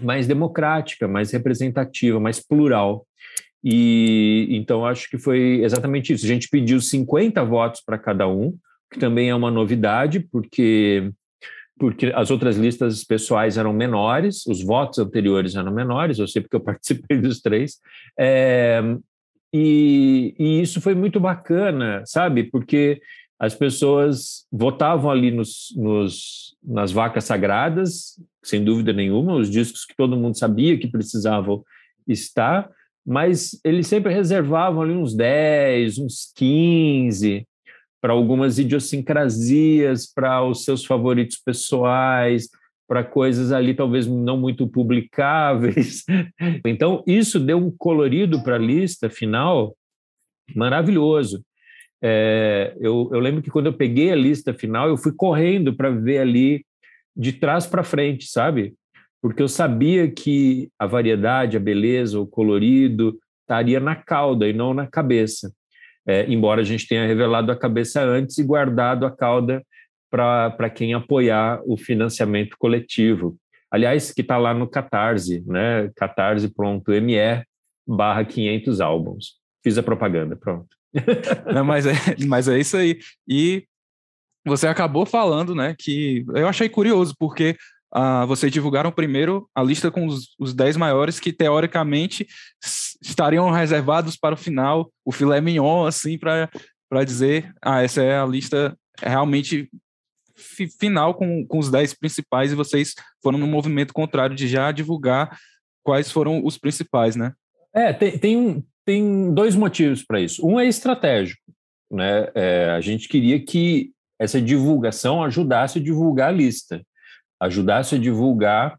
mais 0.00 0.26
democrática, 0.26 1.08
mais 1.08 1.32
representativa, 1.32 2.20
mais 2.20 2.40
plural. 2.40 3.06
E 3.64 4.46
então 4.50 4.86
acho 4.86 5.08
que 5.10 5.18
foi 5.18 5.62
exatamente 5.64 6.12
isso. 6.12 6.24
A 6.24 6.28
gente 6.28 6.48
pediu 6.48 6.80
50 6.80 7.42
votos 7.44 7.82
para 7.84 7.98
cada 7.98 8.28
um, 8.28 8.56
que 8.90 8.98
também 8.98 9.28
é 9.28 9.34
uma 9.34 9.50
novidade, 9.50 10.20
porque 10.20 11.10
porque 11.78 12.06
as 12.12 12.30
outras 12.30 12.56
listas 12.56 13.04
pessoais 13.04 13.56
eram 13.56 13.72
menores, 13.72 14.44
os 14.46 14.62
votos 14.64 14.98
anteriores 14.98 15.54
eram 15.54 15.72
menores, 15.72 16.18
eu 16.18 16.26
sei 16.26 16.42
porque 16.42 16.56
eu 16.56 16.60
participei 16.64 17.18
dos 17.18 17.40
três, 17.40 17.78
é, 18.18 18.82
e, 19.52 20.34
e, 20.38 20.60
isso 20.60 20.80
foi 20.80 20.94
muito 20.94 21.18
bacana, 21.18 22.02
sabe? 22.04 22.44
Porque 22.44 23.00
as 23.38 23.54
pessoas 23.54 24.44
votavam 24.50 25.10
ali 25.10 25.30
nos, 25.30 25.72
nos, 25.76 26.56
nas 26.62 26.90
vacas 26.90 27.24
sagradas, 27.24 28.20
sem 28.42 28.62
dúvida 28.64 28.92
nenhuma, 28.92 29.36
os 29.36 29.48
discos 29.48 29.84
que 29.84 29.96
todo 29.96 30.16
mundo 30.16 30.36
sabia 30.36 30.76
que 30.76 30.88
precisavam 30.88 31.64
estar, 32.06 32.68
mas 33.06 33.58
eles 33.64 33.86
sempre 33.86 34.12
reservavam 34.12 34.82
ali 34.82 34.92
uns 34.92 35.14
10, 35.14 35.98
uns 35.98 36.32
15 36.34 37.46
para 38.00 38.12
algumas 38.12 38.58
idiosincrasias, 38.58 40.06
para 40.12 40.44
os 40.44 40.64
seus 40.64 40.84
favoritos 40.84 41.38
pessoais, 41.38 42.48
para 42.88 43.04
coisas 43.04 43.52
ali 43.52 43.74
talvez 43.74 44.06
não 44.06 44.38
muito 44.38 44.66
publicáveis. 44.66 46.04
Então, 46.64 47.02
isso 47.06 47.38
deu 47.38 47.58
um 47.58 47.70
colorido 47.70 48.42
para 48.42 48.56
a 48.56 48.58
lista 48.58 49.10
final 49.10 49.76
maravilhoso. 50.54 51.44
É, 52.02 52.74
eu, 52.78 53.10
eu, 53.12 53.18
lembro 53.18 53.42
que 53.42 53.50
quando 53.50 53.66
eu 53.66 53.72
peguei 53.72 54.10
a 54.12 54.16
lista 54.16 54.54
final, 54.54 54.88
eu 54.88 54.96
fui 54.96 55.12
correndo 55.12 55.74
para 55.74 55.90
ver 55.90 56.18
ali 56.18 56.64
de 57.16 57.32
trás 57.32 57.66
para 57.66 57.82
frente, 57.82 58.26
sabe? 58.26 58.74
Porque 59.20 59.42
eu 59.42 59.48
sabia 59.48 60.08
que 60.10 60.70
a 60.78 60.86
variedade, 60.86 61.56
a 61.56 61.60
beleza, 61.60 62.20
o 62.20 62.26
colorido 62.26 63.18
estaria 63.40 63.80
na 63.80 63.96
cauda 63.96 64.48
e 64.48 64.52
não 64.52 64.72
na 64.72 64.86
cabeça. 64.86 65.52
É, 66.08 66.24
embora 66.26 66.62
a 66.62 66.64
gente 66.64 66.88
tenha 66.88 67.06
revelado 67.06 67.52
a 67.52 67.58
cabeça 67.58 68.02
antes 68.02 68.38
e 68.38 68.44
guardado 68.44 69.04
a 69.04 69.14
cauda 69.14 69.62
para 70.10 70.70
quem 70.70 70.94
apoiar 70.94 71.60
o 71.66 71.76
financiamento 71.76 72.56
coletivo. 72.58 73.36
Aliás, 73.70 74.10
que 74.10 74.22
está 74.22 74.38
lá 74.38 74.54
no 74.54 74.66
Catarse, 74.66 75.44
né? 75.46 75.90
catarse.me 75.94 77.44
barra 77.86 78.24
500 78.24 78.80
álbuns. 78.80 79.34
Fiz 79.62 79.76
a 79.76 79.82
propaganda, 79.82 80.34
pronto. 80.34 80.68
Não, 81.52 81.64
mas, 81.64 81.84
é, 81.84 81.92
mas 82.26 82.48
é 82.48 82.58
isso 82.58 82.76
aí. 82.76 82.98
E 83.28 83.64
você 84.46 84.66
acabou 84.66 85.04
falando, 85.04 85.54
né, 85.54 85.74
que 85.78 86.24
eu 86.34 86.48
achei 86.48 86.68
curioso, 86.68 87.14
porque 87.18 87.56
uh, 87.94 88.26
vocês 88.26 88.52
divulgaram 88.52 88.90
primeiro 88.90 89.48
a 89.54 89.62
lista 89.62 89.90
com 89.90 90.06
os, 90.06 90.34
os 90.38 90.54
10 90.54 90.76
maiores 90.76 91.20
que, 91.20 91.32
teoricamente, 91.32 92.26
estariam 93.02 93.50
reservados 93.50 94.16
para 94.16 94.34
o 94.34 94.38
final, 94.38 94.90
o 95.04 95.12
filé 95.12 95.40
mignon, 95.40 95.86
assim, 95.86 96.18
para 96.18 97.04
dizer, 97.04 97.52
ah, 97.62 97.82
essa 97.82 98.02
é 98.02 98.18
a 98.18 98.26
lista 98.26 98.76
realmente 99.00 99.70
final 100.80 101.14
com, 101.14 101.44
com 101.46 101.58
os 101.58 101.70
10 101.70 101.94
principais 101.94 102.52
e 102.52 102.56
vocês 102.56 102.94
foram 103.22 103.38
no 103.38 103.46
movimento 103.46 103.92
contrário 103.92 104.36
de 104.36 104.46
já 104.46 104.70
divulgar 104.70 105.36
quais 105.82 106.10
foram 106.10 106.44
os 106.44 106.58
principais, 106.58 107.16
né? 107.16 107.32
É, 107.74 107.92
tem, 107.92 108.18
tem, 108.18 108.64
tem 108.84 109.34
dois 109.34 109.54
motivos 109.54 110.04
para 110.04 110.20
isso. 110.20 110.46
Um 110.46 110.58
é 110.58 110.66
estratégico. 110.66 111.42
Né? 111.90 112.28
É, 112.34 112.70
a 112.70 112.80
gente 112.80 113.08
queria 113.08 113.40
que 113.40 113.92
essa 114.18 114.40
divulgação 114.40 115.22
ajudasse 115.22 115.78
a 115.78 115.82
divulgar 115.82 116.28
a 116.28 116.32
lista, 116.32 116.82
ajudasse 117.40 117.94
a 117.94 117.98
divulgar 117.98 118.78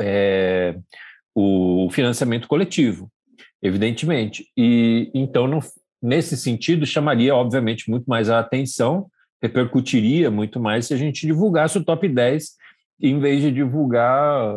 é, 0.00 0.78
o 1.34 1.88
financiamento 1.90 2.48
coletivo, 2.48 3.10
evidentemente. 3.62 4.46
E 4.56 5.10
então, 5.14 5.48
nesse 6.02 6.36
sentido, 6.36 6.86
chamaria, 6.86 7.34
obviamente, 7.34 7.90
muito 7.90 8.06
mais 8.06 8.28
a 8.28 8.38
atenção, 8.38 9.08
repercutiria 9.42 10.30
muito 10.30 10.60
mais 10.60 10.86
se 10.86 10.94
a 10.94 10.96
gente 10.96 11.26
divulgasse 11.26 11.78
o 11.78 11.84
top 11.84 12.08
10 12.08 12.56
em 13.00 13.18
vez 13.18 13.42
de 13.42 13.50
divulgar 13.50 14.56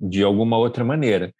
de 0.00 0.22
alguma 0.22 0.56
outra 0.56 0.84
maneira. 0.84 1.34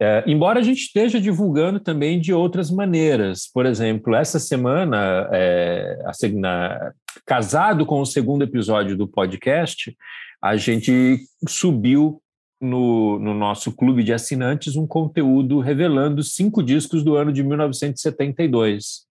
É, 0.00 0.22
embora 0.28 0.60
a 0.60 0.62
gente 0.62 0.78
esteja 0.78 1.20
divulgando 1.20 1.80
também 1.80 2.20
de 2.20 2.32
outras 2.32 2.70
maneiras. 2.70 3.50
Por 3.52 3.66
exemplo, 3.66 4.14
essa 4.14 4.38
semana, 4.38 5.28
é, 5.32 5.98
a, 6.04 6.12
na, 6.34 6.92
casado 7.26 7.84
com 7.84 8.00
o 8.00 8.06
segundo 8.06 8.42
episódio 8.42 8.96
do 8.96 9.08
podcast, 9.08 9.96
a 10.40 10.56
gente 10.56 11.18
subiu 11.48 12.22
no, 12.60 13.18
no, 13.18 13.34
nosso 13.34 13.72
clube 13.72 14.04
de 14.04 14.12
assinantes 14.12 14.76
um 14.76 14.86
conteúdo 14.86 15.58
revelando 15.58 16.22
cinco 16.22 16.62
discos 16.62 17.02
do 17.02 17.16
ano 17.16 17.32
de 17.32 17.42
1972, 17.42 19.06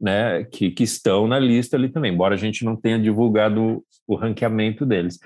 né, 0.00 0.44
que, 0.44 0.70
que 0.70 0.84
estão 0.84 1.26
na 1.26 1.38
lista 1.38 1.76
ali 1.76 1.88
também, 1.88 2.12
embora 2.12 2.34
a 2.34 2.38
gente 2.38 2.64
não 2.64 2.74
tenha 2.76 2.98
divulgado 2.98 3.84
o 4.06 4.14
ranqueamento 4.14 4.86
deles. 4.86 5.18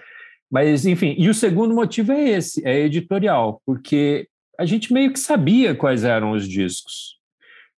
Mas, 0.50 0.86
enfim, 0.86 1.14
e 1.18 1.28
o 1.28 1.34
segundo 1.34 1.74
motivo 1.74 2.12
é 2.12 2.30
esse, 2.30 2.66
é 2.66 2.80
editorial, 2.80 3.62
porque 3.66 4.28
a 4.58 4.64
gente 4.64 4.92
meio 4.92 5.12
que 5.12 5.18
sabia 5.18 5.74
quais 5.74 6.04
eram 6.04 6.32
os 6.32 6.48
discos 6.48 7.18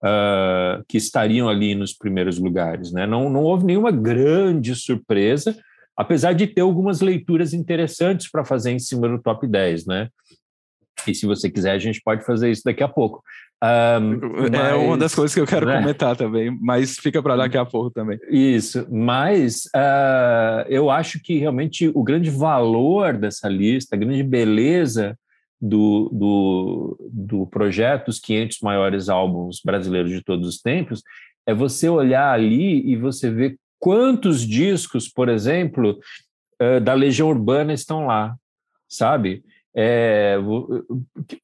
uh, 0.02 0.84
que 0.88 0.98
estariam 0.98 1.48
ali 1.48 1.74
nos 1.74 1.92
primeiros 1.92 2.38
lugares. 2.38 2.92
Né? 2.92 3.06
Não, 3.06 3.30
não 3.30 3.42
houve 3.42 3.64
nenhuma 3.64 3.90
grande 3.90 4.74
surpresa, 4.74 5.56
apesar 5.96 6.32
de 6.32 6.46
ter 6.46 6.60
algumas 6.60 7.00
leituras 7.00 7.52
interessantes 7.52 8.30
para 8.30 8.44
fazer 8.44 8.72
em 8.72 8.78
cima 8.78 9.08
do 9.08 9.20
top 9.20 9.46
10. 9.46 9.86
Né? 9.86 10.08
E 11.06 11.14
se 11.14 11.26
você 11.26 11.50
quiser, 11.50 11.72
a 11.72 11.78
gente 11.78 12.00
pode 12.02 12.24
fazer 12.24 12.50
isso 12.50 12.62
daqui 12.64 12.82
a 12.82 12.88
pouco. 12.88 13.22
Um, 13.62 14.50
mas, 14.50 14.60
é 14.60 14.74
uma 14.74 14.98
das 14.98 15.14
coisas 15.14 15.32
que 15.32 15.40
eu 15.40 15.46
quero 15.46 15.64
né? 15.64 15.78
comentar 15.78 16.14
também, 16.16 16.54
mas 16.60 16.98
fica 16.98 17.22
para 17.22 17.36
daqui 17.36 17.56
a 17.56 17.64
pouco 17.64 17.90
também. 17.90 18.18
Isso, 18.28 18.86
mas 18.90 19.64
uh, 19.74 20.68
eu 20.68 20.90
acho 20.90 21.18
que 21.22 21.38
realmente 21.38 21.90
o 21.94 22.02
grande 22.02 22.28
valor 22.28 23.16
dessa 23.16 23.48
lista, 23.48 23.96
a 23.96 23.98
grande 23.98 24.22
beleza 24.22 25.16
do, 25.66 26.10
do, 26.12 27.10
do 27.10 27.46
projeto 27.46 28.08
Os 28.08 28.20
500 28.20 28.60
Maiores 28.60 29.08
Álbuns 29.08 29.62
Brasileiros 29.64 30.12
de 30.12 30.22
Todos 30.22 30.46
os 30.46 30.60
Tempos, 30.60 31.02
é 31.46 31.54
você 31.54 31.88
olhar 31.88 32.32
ali 32.32 32.86
e 32.86 32.96
você 32.96 33.30
ver 33.30 33.58
quantos 33.78 34.46
discos, 34.46 35.08
por 35.08 35.28
exemplo, 35.28 35.98
da 36.82 36.94
Legião 36.94 37.28
Urbana 37.28 37.72
estão 37.72 38.06
lá, 38.06 38.34
sabe? 38.88 39.42
É, 39.76 40.36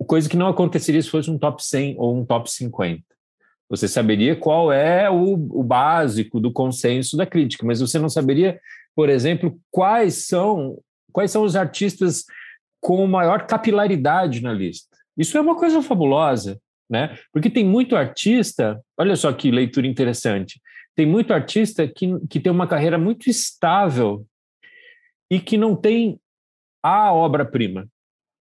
coisa 0.07 0.29
que 0.29 0.37
não 0.37 0.49
aconteceria 0.49 1.03
se 1.03 1.11
fosse 1.11 1.31
um 1.31 1.39
top 1.39 1.65
100 1.65 1.97
ou 1.99 2.17
um 2.17 2.25
top 2.25 2.51
50. 2.51 3.03
Você 3.69 3.89
saberia 3.89 4.37
qual 4.37 4.73
é 4.73 5.11
o, 5.11 5.33
o 5.33 5.63
básico 5.63 6.41
do 6.41 6.53
consenso 6.53 7.17
da 7.17 7.27
crítica, 7.27 7.67
mas 7.67 7.81
você 7.81 7.99
não 7.99 8.09
saberia, 8.09 8.61
por 8.95 9.09
exemplo, 9.09 9.59
quais 9.71 10.27
são 10.27 10.79
quais 11.13 11.31
são 11.31 11.43
os 11.43 11.57
artistas 11.57 12.25
com 12.81 13.07
maior 13.07 13.47
capilaridade 13.47 14.43
na 14.43 14.53
lista. 14.53 14.97
Isso 15.17 15.37
é 15.37 15.41
uma 15.41 15.57
coisa 15.57 15.83
fabulosa, 15.83 16.59
né? 16.89 17.19
Porque 17.33 17.51
tem 17.51 17.65
muito 17.65 17.95
artista, 17.95 18.81
olha 18.99 19.15
só 19.17 19.33
que 19.33 19.51
leitura 19.51 19.87
interessante, 19.87 20.61
tem 20.97 21.07
muito 21.07 21.33
artista 21.33 21.87
que, 21.87 22.09
que 22.29 22.41
tem 22.41 22.51
uma 22.51 22.67
carreira 22.67 22.99
muito 22.99 23.29
estável 23.29 24.27
e 25.31 25.39
que 25.39 25.57
não 25.57 25.77
tem 25.77 26.19
a 26.83 27.13
obra-prima, 27.13 27.87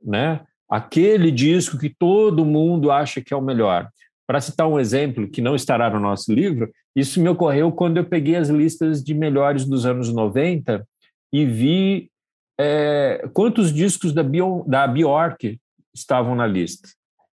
né? 0.03 0.41
Aquele 0.69 1.31
disco 1.31 1.77
que 1.77 1.89
todo 1.89 2.45
mundo 2.45 2.91
acha 2.91 3.21
que 3.21 3.33
é 3.33 3.37
o 3.37 3.41
melhor. 3.41 3.89
Para 4.27 4.41
citar 4.41 4.67
um 4.67 4.79
exemplo 4.79 5.29
que 5.29 5.41
não 5.41 5.55
estará 5.55 5.89
no 5.89 5.99
nosso 5.99 6.31
livro, 6.31 6.71
isso 6.95 7.21
me 7.21 7.29
ocorreu 7.29 7.71
quando 7.71 7.97
eu 7.97 8.05
peguei 8.05 8.35
as 8.35 8.49
listas 8.49 9.03
de 9.03 9.13
melhores 9.13 9.65
dos 9.65 9.85
anos 9.85 10.13
90 10.13 10.87
e 11.31 11.45
vi 11.45 12.11
é, 12.59 13.25
quantos 13.33 13.73
discos 13.73 14.11
da, 14.11 14.21
Bio, 14.21 14.65
da 14.67 14.85
Bjork 14.85 15.57
estavam 15.95 16.35
na 16.35 16.45
lista. 16.45 16.89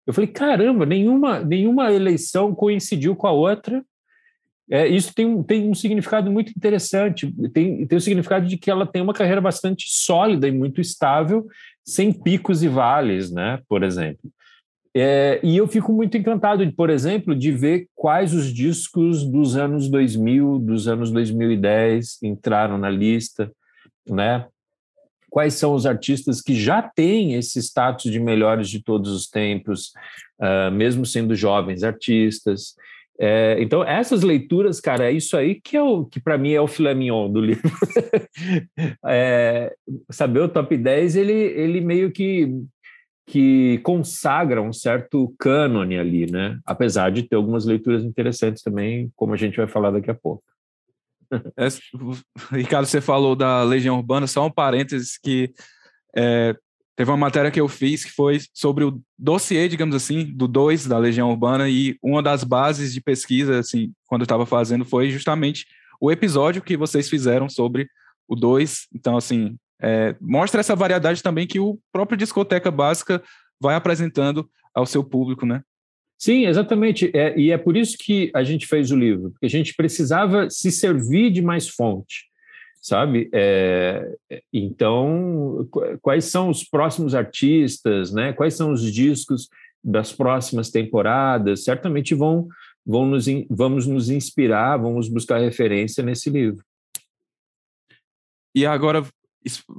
Eu 0.05 0.13
falei, 0.13 0.27
caramba, 0.27 0.85
nenhuma, 0.85 1.39
nenhuma 1.39 1.91
eleição 1.91 2.53
coincidiu 2.53 3.15
com 3.15 3.25
a 3.25 3.31
outra. 3.31 3.83
É, 4.69 4.87
isso 4.87 5.13
tem, 5.15 5.41
tem 5.41 5.67
um 5.67 5.73
significado 5.73 6.31
muito 6.31 6.51
interessante. 6.55 7.33
Tem, 7.51 7.87
tem 7.87 7.97
o 7.97 8.01
significado 8.01 8.45
de 8.45 8.55
que 8.55 8.69
ela 8.69 8.85
tem 8.85 9.01
uma 9.01 9.13
carreira 9.13 9.41
bastante 9.41 9.85
sólida 9.87 10.47
e 10.47 10.51
muito 10.51 10.79
estável, 10.79 11.47
sem 11.83 12.13
picos 12.13 12.61
e 12.61 12.67
vales, 12.67 13.31
né? 13.31 13.59
Por 13.67 13.81
exemplo. 13.81 14.31
É, 14.95 15.39
e 15.43 15.57
eu 15.57 15.67
fico 15.67 15.91
muito 15.91 16.15
encantado, 16.15 16.71
por 16.73 16.89
exemplo, 16.89 17.35
de 17.35 17.51
ver 17.51 17.87
quais 17.95 18.33
os 18.33 18.53
discos 18.53 19.25
dos 19.25 19.57
anos 19.57 19.89
2000, 19.89 20.59
dos 20.59 20.87
anos 20.87 21.11
2010 21.11 22.21
entraram 22.23 22.77
na 22.77 22.89
lista, 22.89 23.51
né? 24.07 24.45
Quais 25.35 25.55
são 25.55 25.73
os 25.73 25.85
artistas 25.85 26.39
que 26.39 26.55
já 26.55 26.81
têm 26.81 27.33
esse 27.33 27.61
status 27.61 28.09
de 28.09 28.21
melhores 28.21 28.69
de 28.69 28.81
todos 28.81 29.11
os 29.11 29.27
tempos, 29.27 29.91
uh, 30.39 30.71
mesmo 30.71 31.05
sendo 31.05 31.35
jovens 31.35 31.83
artistas. 31.83 32.73
É, 33.19 33.57
então, 33.59 33.83
essas 33.83 34.21
leituras, 34.21 34.79
cara, 34.79 35.09
é 35.09 35.11
isso 35.11 35.35
aí 35.35 35.59
que, 35.59 35.75
é 35.75 35.83
o, 35.83 36.05
que 36.05 36.21
para 36.21 36.37
mim 36.37 36.53
é 36.53 36.61
o 36.61 36.69
filé 36.69 36.93
mignon 36.93 37.29
do 37.29 37.41
livro. 37.41 37.69
é, 39.05 39.75
saber 40.09 40.39
o 40.39 40.47
top 40.47 40.77
10, 40.77 41.17
ele, 41.17 41.33
ele 41.33 41.81
meio 41.81 42.13
que, 42.13 42.49
que 43.27 43.79
consagra 43.79 44.61
um 44.61 44.71
certo 44.71 45.35
cânone 45.37 45.99
ali, 45.99 46.31
né? 46.31 46.57
Apesar 46.65 47.11
de 47.11 47.23
ter 47.23 47.35
algumas 47.35 47.65
leituras 47.65 48.05
interessantes 48.05 48.63
também, 48.63 49.11
como 49.17 49.33
a 49.33 49.37
gente 49.37 49.57
vai 49.57 49.67
falar 49.67 49.91
daqui 49.91 50.09
a 50.09 50.15
pouco. 50.15 50.54
É, 51.57 51.67
Ricardo, 52.51 52.85
você 52.85 53.01
falou 53.01 53.35
da 53.35 53.63
Legião 53.63 53.97
Urbana, 53.97 54.27
só 54.27 54.45
um 54.45 54.51
parênteses 54.51 55.17
que 55.17 55.53
é, 56.15 56.55
teve 56.95 57.11
uma 57.11 57.17
matéria 57.17 57.51
que 57.51 57.59
eu 57.59 57.67
fiz 57.67 58.05
que 58.05 58.11
foi 58.11 58.39
sobre 58.53 58.83
o 58.83 59.01
dossiê, 59.17 59.67
digamos 59.67 59.95
assim, 59.95 60.25
do 60.25 60.47
2 60.47 60.87
da 60.87 60.97
Legião 60.97 61.29
Urbana, 61.29 61.69
e 61.69 61.97
uma 62.01 62.23
das 62.23 62.43
bases 62.43 62.93
de 62.93 63.01
pesquisa, 63.01 63.59
assim, 63.59 63.91
quando 64.07 64.21
eu 64.21 64.25
estava 64.25 64.45
fazendo, 64.45 64.85
foi 64.85 65.09
justamente 65.09 65.65
o 65.99 66.11
episódio 66.11 66.61
que 66.61 66.77
vocês 66.77 67.09
fizeram 67.09 67.49
sobre 67.49 67.87
o 68.27 68.35
2. 68.35 68.87
Então, 68.93 69.17
assim, 69.17 69.57
é, 69.81 70.15
mostra 70.21 70.59
essa 70.59 70.75
variedade 70.75 71.21
também 71.21 71.47
que 71.47 71.59
o 71.59 71.79
próprio 71.91 72.17
Discoteca 72.17 72.71
Básica 72.71 73.21
vai 73.59 73.75
apresentando 73.75 74.49
ao 74.73 74.85
seu 74.85 75.03
público, 75.03 75.45
né? 75.45 75.61
Sim, 76.17 76.45
exatamente. 76.45 77.11
É, 77.13 77.37
e 77.37 77.51
é 77.51 77.57
por 77.57 77.75
isso 77.75 77.97
que 77.97 78.31
a 78.33 78.43
gente 78.43 78.65
fez 78.65 78.91
o 78.91 78.95
livro, 78.95 79.31
porque 79.31 79.45
a 79.45 79.49
gente 79.49 79.75
precisava 79.75 80.49
se 80.49 80.71
servir 80.71 81.29
de 81.29 81.41
mais 81.41 81.67
fonte, 81.67 82.25
sabe? 82.81 83.29
É, 83.33 84.15
então, 84.51 85.67
quais 86.01 86.25
são 86.25 86.49
os 86.49 86.63
próximos 86.63 87.13
artistas, 87.13 88.13
né? 88.13 88.33
Quais 88.33 88.53
são 88.53 88.71
os 88.71 88.81
discos 88.91 89.49
das 89.83 90.11
próximas 90.13 90.69
temporadas? 90.69 91.63
Certamente 91.63 92.15
vão, 92.15 92.47
vão 92.85 93.05
nos, 93.05 93.25
vamos 93.49 93.85
nos 93.85 94.09
inspirar, 94.09 94.77
vamos 94.77 95.09
buscar 95.09 95.39
referência 95.39 96.03
nesse 96.03 96.29
livro. 96.29 96.63
E 98.55 98.65
agora, 98.65 99.05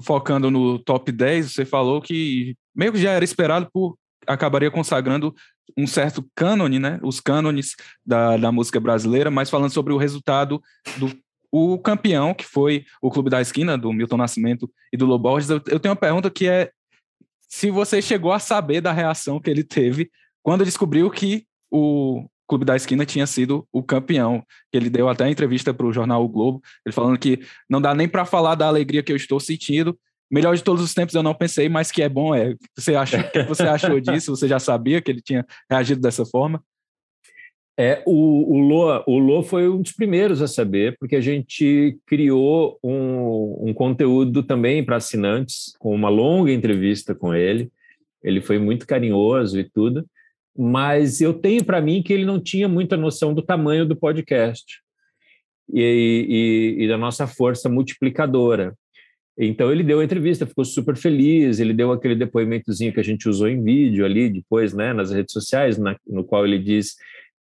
focando 0.02 0.50
no 0.50 0.78
top 0.78 1.10
10, 1.10 1.54
você 1.54 1.64
falou 1.64 2.02
que 2.02 2.54
meio 2.74 2.92
que 2.92 2.98
já 2.98 3.12
era 3.12 3.24
esperado 3.24 3.70
por 3.72 3.96
acabaria 4.26 4.70
consagrando 4.70 5.34
um 5.76 5.86
certo 5.86 6.24
cânone, 6.34 6.78
né? 6.78 6.98
Os 7.02 7.20
cânones 7.20 7.74
da, 8.04 8.36
da 8.36 8.52
música 8.52 8.80
brasileira, 8.80 9.30
mas 9.30 9.50
falando 9.50 9.72
sobre 9.72 9.92
o 9.92 9.98
resultado 9.98 10.62
do 10.98 11.10
o 11.50 11.78
campeão, 11.78 12.34
que 12.34 12.44
foi 12.44 12.84
o 13.00 13.10
Clube 13.10 13.30
da 13.30 13.40
Esquina, 13.40 13.78
do 13.78 13.92
Milton 13.92 14.18
Nascimento 14.18 14.70
e 14.92 14.96
do 14.96 15.06
Loborges. 15.06 15.48
Eu, 15.48 15.62
eu 15.68 15.80
tenho 15.80 15.92
uma 15.92 16.00
pergunta 16.00 16.28
que 16.30 16.46
é 16.46 16.70
se 17.48 17.70
você 17.70 18.02
chegou 18.02 18.32
a 18.32 18.38
saber 18.38 18.80
da 18.80 18.92
reação 18.92 19.40
que 19.40 19.48
ele 19.48 19.64
teve 19.64 20.10
quando 20.42 20.64
descobriu 20.64 21.10
que 21.10 21.46
o 21.70 22.28
Clube 22.46 22.64
da 22.64 22.76
Esquina 22.76 23.06
tinha 23.06 23.26
sido 23.26 23.66
o 23.72 23.82
campeão. 23.82 24.44
Ele 24.72 24.90
deu 24.90 25.08
até 25.08 25.28
entrevista 25.28 25.72
para 25.72 25.86
o 25.86 25.92
jornal 25.92 26.24
O 26.24 26.28
Globo, 26.28 26.60
ele 26.84 26.92
falando 26.92 27.18
que 27.18 27.40
não 27.68 27.80
dá 27.80 27.94
nem 27.94 28.08
para 28.08 28.24
falar 28.24 28.54
da 28.54 28.66
alegria 28.66 29.02
que 29.02 29.12
eu 29.12 29.16
estou 29.16 29.40
sentindo, 29.40 29.98
melhor 30.30 30.56
de 30.56 30.62
todos 30.62 30.82
os 30.82 30.94
tempos 30.94 31.14
eu 31.14 31.22
não 31.22 31.34
pensei, 31.34 31.68
mas 31.68 31.90
que 31.90 32.02
é 32.02 32.08
bom 32.08 32.34
é. 32.34 32.54
Você 32.76 32.94
acha, 32.94 33.20
o 33.20 33.30
que 33.30 33.42
você 33.44 33.62
achou 33.62 34.00
disso? 34.00 34.34
Você 34.34 34.48
já 34.48 34.58
sabia 34.58 35.00
que 35.00 35.10
ele 35.10 35.22
tinha 35.22 35.44
reagido 35.70 36.00
dessa 36.00 36.24
forma? 36.24 36.62
É, 37.78 38.02
o, 38.06 38.54
o, 38.54 38.58
Lô, 38.58 39.04
o 39.06 39.18
Lô 39.18 39.42
foi 39.42 39.68
um 39.68 39.82
dos 39.82 39.92
primeiros 39.92 40.40
a 40.40 40.48
saber, 40.48 40.96
porque 40.98 41.14
a 41.14 41.20
gente 41.20 41.98
criou 42.06 42.78
um, 42.82 43.68
um 43.68 43.74
conteúdo 43.74 44.42
também 44.42 44.82
para 44.82 44.96
assinantes, 44.96 45.74
com 45.78 45.94
uma 45.94 46.08
longa 46.08 46.50
entrevista 46.50 47.14
com 47.14 47.34
ele. 47.34 47.70
Ele 48.22 48.40
foi 48.40 48.58
muito 48.58 48.86
carinhoso 48.86 49.60
e 49.60 49.64
tudo, 49.64 50.06
mas 50.56 51.20
eu 51.20 51.34
tenho 51.34 51.62
para 51.64 51.82
mim 51.82 52.02
que 52.02 52.14
ele 52.14 52.24
não 52.24 52.40
tinha 52.40 52.66
muita 52.66 52.96
noção 52.96 53.34
do 53.34 53.42
tamanho 53.42 53.84
do 53.84 53.94
podcast 53.94 54.80
e, 55.72 56.74
e, 56.78 56.84
e 56.84 56.88
da 56.88 56.96
nossa 56.96 57.26
força 57.26 57.68
multiplicadora. 57.68 58.74
Então 59.38 59.70
ele 59.70 59.82
deu 59.82 60.00
a 60.00 60.04
entrevista, 60.04 60.46
ficou 60.46 60.64
super 60.64 60.96
feliz, 60.96 61.60
ele 61.60 61.74
deu 61.74 61.92
aquele 61.92 62.14
depoimentozinho 62.14 62.92
que 62.92 63.00
a 63.00 63.04
gente 63.04 63.28
usou 63.28 63.48
em 63.48 63.62
vídeo 63.62 64.04
ali 64.04 64.30
depois, 64.30 64.72
né, 64.72 64.92
nas 64.92 65.10
redes 65.10 65.32
sociais, 65.32 65.76
na, 65.76 65.96
no 66.06 66.24
qual 66.24 66.46
ele 66.46 66.58
diz 66.58 66.96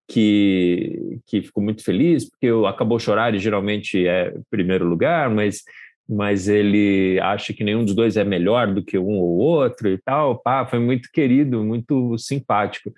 que, 0.08 1.18
que 1.26 1.42
ficou 1.42 1.62
muito 1.62 1.82
feliz, 1.82 2.28
porque 2.28 2.50
o 2.50 2.66
Acabou 2.66 2.98
Chorar 2.98 3.36
geralmente 3.38 4.06
é 4.06 4.34
primeiro 4.50 4.86
lugar, 4.86 5.30
mas, 5.30 5.62
mas 6.08 6.48
ele 6.48 7.18
acha 7.20 7.52
que 7.52 7.64
nenhum 7.64 7.84
dos 7.84 7.94
dois 7.94 8.16
é 8.16 8.24
melhor 8.24 8.72
do 8.72 8.84
que 8.84 8.98
um 8.98 9.18
ou 9.18 9.38
outro 9.38 9.88
e 9.88 9.98
tal. 9.98 10.38
Pá, 10.40 10.66
foi 10.66 10.78
muito 10.78 11.10
querido, 11.10 11.64
muito 11.64 12.16
simpático. 12.18 12.92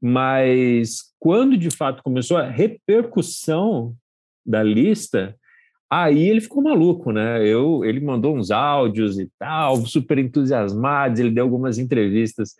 Mas 0.00 1.14
quando 1.18 1.56
de 1.56 1.70
fato 1.70 2.02
começou 2.02 2.36
a 2.36 2.48
repercussão 2.48 3.94
da 4.44 4.62
lista, 4.62 5.36
Aí 5.90 6.28
ele 6.28 6.40
ficou 6.40 6.62
maluco, 6.62 7.10
né? 7.10 7.44
Eu, 7.44 7.84
ele 7.84 7.98
mandou 7.98 8.36
uns 8.36 8.52
áudios 8.52 9.18
e 9.18 9.28
tal, 9.36 9.76
super 9.84 10.18
entusiasmado. 10.18 11.20
Ele 11.20 11.32
deu 11.32 11.42
algumas 11.42 11.78
entrevistas 11.78 12.54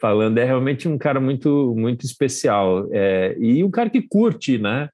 falando. 0.00 0.38
É 0.38 0.44
realmente 0.44 0.86
um 0.86 0.96
cara 0.96 1.20
muito, 1.20 1.74
muito 1.76 2.06
especial. 2.06 2.88
É, 2.92 3.36
e 3.40 3.64
um 3.64 3.70
cara 3.70 3.90
que 3.90 4.00
curte, 4.00 4.56
né? 4.56 4.88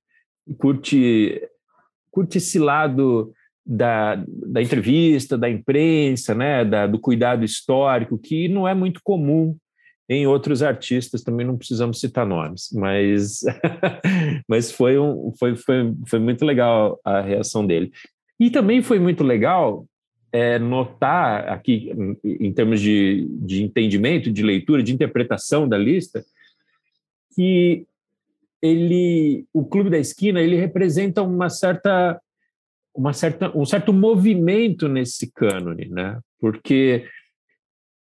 Curte, 0.57 1.39
curte 2.11 2.39
esse 2.39 2.59
lado 2.59 3.33
da, 3.65 4.25
da 4.27 4.63
entrevista, 4.63 5.37
da 5.37 5.51
imprensa, 5.51 6.35
né? 6.35 6.65
Da, 6.65 6.87
do 6.87 6.99
cuidado 6.99 7.45
histórico, 7.45 8.17
que 8.17 8.49
não 8.49 8.67
é 8.67 8.73
muito 8.73 9.01
comum 9.05 9.55
em 10.09 10.27
outros 10.27 10.63
artistas 10.63 11.23
também 11.23 11.47
não 11.47 11.57
precisamos 11.57 11.99
citar 11.99 12.27
nomes, 12.27 12.71
mas, 12.73 13.41
mas 14.49 14.71
foi, 14.71 14.99
um, 14.99 15.33
foi, 15.39 15.57
foi, 15.57 15.95
foi 16.07 16.19
muito 16.19 16.45
legal 16.45 17.01
a 17.05 17.21
reação 17.21 17.67
dele. 17.67 17.91
E 18.39 18.51
também 18.51 18.83
foi 18.83 18.99
muito 18.99 19.25
legal 19.25 19.87
é, 20.31 20.59
notar 20.59 21.49
aqui, 21.49 21.91
em 22.25 22.53
termos 22.53 22.81
de, 22.81 23.27
de 23.41 23.63
entendimento, 23.63 24.31
de 24.31 24.43
leitura, 24.43 24.83
de 24.83 24.93
interpretação 24.93 25.69
da 25.69 25.79
lista, 25.79 26.25
que 27.35 27.87
ele, 28.63 29.45
o 29.53 29.65
Clube 29.65 29.91
da 29.91 29.99
Esquina, 29.99 30.41
ele 30.41 30.57
representa 30.57 31.23
uma 31.23 31.49
certa, 31.49 32.21
uma 32.95 33.13
certa, 33.13 33.57
um 33.57 33.65
certo 33.65 33.93
movimento 33.93 34.89
nesse 34.89 35.31
cânone, 35.33 35.89
né? 35.89 36.19
Porque 36.39 37.07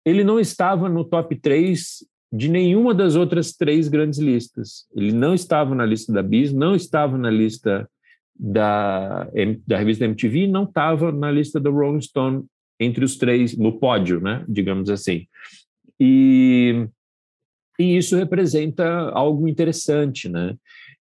ele 0.05 0.23
não 0.23 0.39
estava 0.39 0.89
no 0.89 1.03
top 1.03 1.35
3 1.35 2.05
de 2.31 2.49
nenhuma 2.49 2.95
das 2.95 3.15
outras 3.15 3.53
três 3.53 3.87
grandes 3.87 4.19
listas. 4.19 4.87
Ele 4.95 5.11
não 5.11 5.35
estava 5.35 5.75
na 5.75 5.85
lista 5.85 6.11
da 6.11 6.23
Bis, 6.23 6.51
não 6.51 6.75
estava 6.75 7.15
na 7.17 7.29
lista 7.29 7.87
da, 8.35 9.29
da 9.67 9.77
revista 9.77 10.05
MTV, 10.05 10.47
não 10.47 10.63
estava 10.63 11.11
na 11.11 11.29
lista 11.29 11.59
da 11.59 11.69
Rolling 11.69 12.01
Stone 12.01 12.43
entre 12.79 13.05
os 13.05 13.17
três, 13.17 13.55
no 13.55 13.79
pódio, 13.79 14.19
né, 14.19 14.43
digamos 14.49 14.89
assim. 14.89 15.27
E, 15.99 16.87
e 17.79 17.97
isso 17.97 18.17
representa 18.17 19.11
algo 19.11 19.47
interessante, 19.47 20.27
né? 20.27 20.55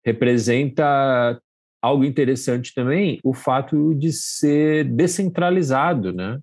Representa 0.04 1.40
algo 1.80 2.04
interessante 2.04 2.74
também 2.74 3.20
o 3.22 3.32
fato 3.32 3.94
de 3.94 4.12
ser 4.12 4.84
descentralizado, 4.84 6.12
né? 6.12 6.40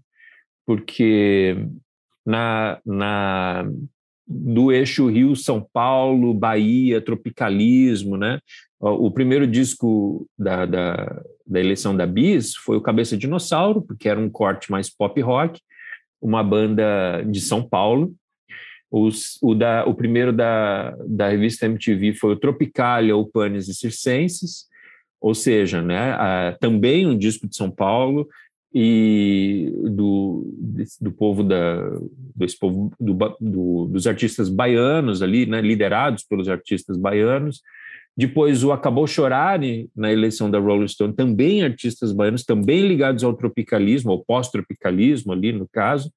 Porque 0.65 1.67
na, 2.27 2.77
na 2.85 3.65
do 4.27 4.69
eixo 4.73 5.07
Rio-São 5.07 5.65
Paulo, 5.71 6.33
Bahia, 6.33 6.99
tropicalismo, 6.99 8.17
né? 8.17 8.41
O 8.79 9.09
primeiro 9.09 9.47
disco 9.47 10.27
da, 10.37 10.65
da, 10.65 11.23
da, 11.45 11.59
eleição 11.59 11.95
da 11.95 12.05
Bis 12.05 12.53
foi 12.55 12.75
o 12.75 12.81
Cabeça 12.81 13.15
Dinossauro, 13.15 13.81
porque 13.81 14.09
era 14.09 14.19
um 14.19 14.29
corte 14.29 14.69
mais 14.69 14.89
pop 14.89 15.19
rock, 15.21 15.61
uma 16.21 16.43
banda 16.43 17.23
de 17.23 17.39
São 17.39 17.63
Paulo. 17.63 18.13
Os, 18.91 19.37
o, 19.41 19.55
da, 19.55 19.85
o 19.85 19.95
primeiro 19.95 20.33
da, 20.33 20.91
da 21.07 21.29
revista 21.29 21.65
MTV 21.65 22.13
foi 22.15 22.33
o 22.33 22.39
Tropicalia, 22.39 23.13
Panes 23.33 23.69
e 23.69 23.73
Circenses, 23.73 24.65
ou 25.19 25.33
seja, 25.33 25.81
né, 25.81 26.11
a, 26.11 26.57
também 26.59 27.07
um 27.07 27.17
disco 27.17 27.47
de 27.47 27.55
São 27.55 27.71
Paulo, 27.71 28.27
e 28.79 29.73
do, 29.89 30.53
do 31.01 31.11
povo 31.11 31.41
da 31.41 31.81
desse 32.35 32.59
povo 32.59 32.93
do, 32.99 33.17
do, 33.41 33.85
dos 33.87 34.05
artistas 34.05 34.49
baianos 34.49 35.23
ali, 35.23 35.47
né, 35.47 35.61
liderados 35.61 36.23
pelos 36.23 36.47
artistas 36.47 36.95
baianos. 36.95 37.63
Depois 38.15 38.63
o 38.63 38.71
Acabou 38.71 39.07
Chorar 39.07 39.59
na 39.95 40.11
eleição 40.11 40.51
da 40.51 40.59
Rolling 40.59 40.87
Stone, 40.87 41.15
também 41.15 41.63
artistas 41.63 42.11
baianos, 42.11 42.43
também 42.43 42.87
ligados 42.87 43.23
ao 43.23 43.33
tropicalismo, 43.33 44.11
ao 44.11 44.23
pós-tropicalismo 44.23 45.33
ali 45.33 45.51
no 45.51 45.67
caso. 45.67 46.13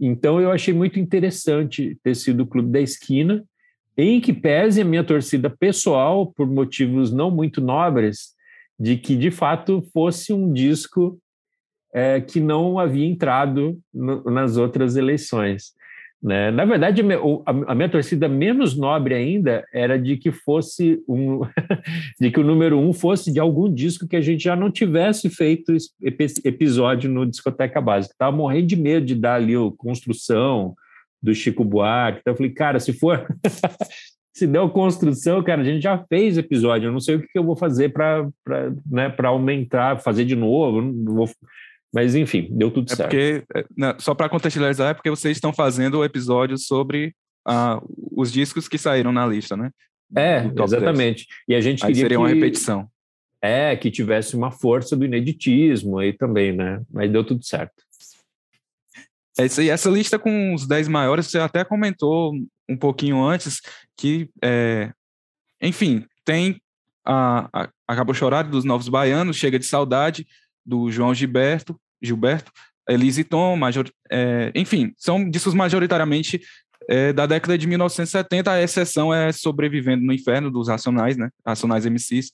Então 0.00 0.40
eu 0.40 0.50
achei 0.50 0.74
muito 0.74 0.98
interessante 0.98 1.96
ter 2.02 2.16
sido 2.16 2.42
o 2.42 2.46
Clube 2.48 2.72
da 2.72 2.80
Esquina, 2.80 3.44
em 3.96 4.20
que 4.20 4.32
pese 4.32 4.80
a 4.80 4.84
minha 4.84 5.04
torcida 5.04 5.48
pessoal, 5.48 6.32
por 6.32 6.48
motivos 6.48 7.12
não 7.12 7.30
muito 7.30 7.60
nobres, 7.60 8.30
de 8.76 8.96
que 8.96 9.14
de 9.14 9.30
fato 9.30 9.88
fosse 9.92 10.32
um 10.32 10.52
disco 10.52 11.16
é, 11.92 12.20
que 12.20 12.40
não 12.40 12.78
havia 12.78 13.06
entrado 13.06 13.78
no, 13.92 14.22
nas 14.24 14.56
outras 14.56 14.96
eleições. 14.96 15.72
Né? 16.22 16.50
Na 16.50 16.66
verdade, 16.66 17.00
a 17.66 17.74
minha 17.74 17.88
torcida 17.88 18.28
menos 18.28 18.76
nobre 18.76 19.14
ainda 19.14 19.64
era 19.72 19.98
de 19.98 20.18
que 20.18 20.30
fosse 20.30 21.02
um, 21.08 21.40
de 22.20 22.30
que 22.30 22.38
o 22.38 22.44
número 22.44 22.78
um 22.78 22.92
fosse 22.92 23.32
de 23.32 23.40
algum 23.40 23.72
disco 23.72 24.06
que 24.06 24.16
a 24.16 24.20
gente 24.20 24.44
já 24.44 24.54
não 24.54 24.70
tivesse 24.70 25.30
feito 25.30 25.74
episódio 26.44 27.10
no 27.10 27.24
discoteca 27.24 27.80
básica. 27.80 28.12
Estava 28.12 28.36
morrendo 28.36 28.66
de 28.66 28.76
medo 28.76 29.06
de 29.06 29.14
dar 29.14 29.36
ali 29.36 29.56
o 29.56 29.72
construção 29.72 30.74
do 31.22 31.34
Chico 31.34 31.64
Buarque. 31.64 32.20
Então 32.20 32.32
eu 32.32 32.36
falei, 32.36 32.52
cara, 32.52 32.78
se 32.78 32.92
for 32.92 33.26
se 34.34 34.46
deu 34.46 34.68
construção, 34.68 35.42
cara, 35.42 35.62
a 35.62 35.64
gente 35.64 35.82
já 35.82 35.98
fez 36.04 36.36
episódio, 36.36 36.88
eu 36.88 36.92
não 36.92 37.00
sei 37.00 37.16
o 37.16 37.22
que 37.22 37.38
eu 37.38 37.44
vou 37.44 37.56
fazer 37.56 37.94
para 37.94 38.28
né, 38.86 39.14
aumentar, 39.24 40.00
fazer 40.00 40.26
de 40.26 40.36
novo, 40.36 40.82
vou... 41.04 41.28
mas 41.92 42.14
enfim, 42.14 42.48
deu 42.50 42.70
tudo 42.70 42.92
é 42.92 42.96
certo. 42.96 43.10
Porque, 43.10 43.44
é, 43.54 43.64
né, 43.76 43.94
só 43.98 44.14
para 44.14 44.28
contextualizar, 44.28 44.90
é 44.90 44.94
porque 44.94 45.10
vocês 45.10 45.36
estão 45.36 45.52
fazendo 45.52 46.04
episódios 46.04 46.66
sobre 46.66 47.14
uh, 47.48 47.82
os 48.16 48.32
discos 48.32 48.68
que 48.68 48.78
saíram 48.78 49.12
na 49.12 49.26
lista, 49.26 49.56
né? 49.56 49.70
É, 50.16 50.44
exatamente. 50.62 51.26
10. 51.26 51.38
E 51.48 51.54
a 51.54 51.60
gente 51.60 51.80
queria 51.80 51.94
Aí 51.94 52.00
seria 52.00 52.16
que... 52.16 52.22
uma 52.22 52.28
repetição. 52.28 52.88
É, 53.42 53.74
que 53.74 53.90
tivesse 53.90 54.36
uma 54.36 54.50
força 54.50 54.94
do 54.94 55.04
ineditismo 55.04 55.98
aí 55.98 56.12
também, 56.12 56.52
né? 56.52 56.82
Mas 56.90 57.10
deu 57.10 57.24
tudo 57.24 57.42
certo. 57.44 57.82
É 59.38 59.46
isso 59.46 59.60
aí. 59.60 59.70
Essa 59.70 59.88
lista 59.88 60.18
com 60.18 60.54
os 60.54 60.66
10 60.66 60.88
maiores, 60.88 61.26
você 61.26 61.38
até 61.38 61.64
comentou 61.64 62.34
um 62.68 62.76
pouquinho 62.76 63.22
antes 63.24 63.60
que, 63.96 64.28
é, 64.44 64.92
enfim, 65.62 66.04
tem 66.24 66.60
a, 67.04 67.48
a 67.52 67.68
Acabou 67.88 68.14
Chorado 68.14 68.50
dos 68.50 68.64
Novos 68.64 68.88
Baianos, 68.88 69.36
Chega 69.36 69.58
de 69.58 69.64
Saudade, 69.64 70.26
do 70.70 70.90
João 70.90 71.12
Gilberto, 71.12 71.78
Gilberto 72.00 72.52
Elise 72.88 73.24
Tom, 73.24 73.56
major, 73.56 73.90
é, 74.10 74.52
enfim, 74.54 74.92
são 74.96 75.28
discos 75.28 75.52
majoritariamente 75.52 76.40
é, 76.88 77.12
da 77.12 77.26
década 77.26 77.58
de 77.58 77.66
1970, 77.66 78.50
a 78.50 78.62
exceção 78.62 79.12
é 79.12 79.30
Sobrevivendo 79.32 80.04
no 80.04 80.12
Inferno, 80.12 80.50
dos 80.50 80.68
Racionais, 80.68 81.16
né? 81.16 81.30
Racionais 81.46 81.86
MCs, 81.86 82.32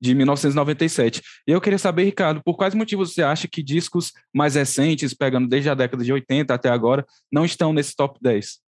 de 0.00 0.14
1997. 0.14 1.22
E 1.46 1.52
eu 1.52 1.60
queria 1.60 1.78
saber, 1.78 2.04
Ricardo, 2.04 2.42
por 2.42 2.56
quais 2.56 2.74
motivos 2.74 3.14
você 3.14 3.22
acha 3.22 3.46
que 3.46 3.62
discos 3.62 4.12
mais 4.32 4.54
recentes, 4.54 5.14
pegando 5.14 5.48
desde 5.48 5.70
a 5.70 5.74
década 5.74 6.02
de 6.02 6.12
80 6.12 6.52
até 6.52 6.68
agora, 6.68 7.06
não 7.30 7.44
estão 7.44 7.72
nesse 7.72 7.94
top 7.94 8.18
10? 8.20 8.60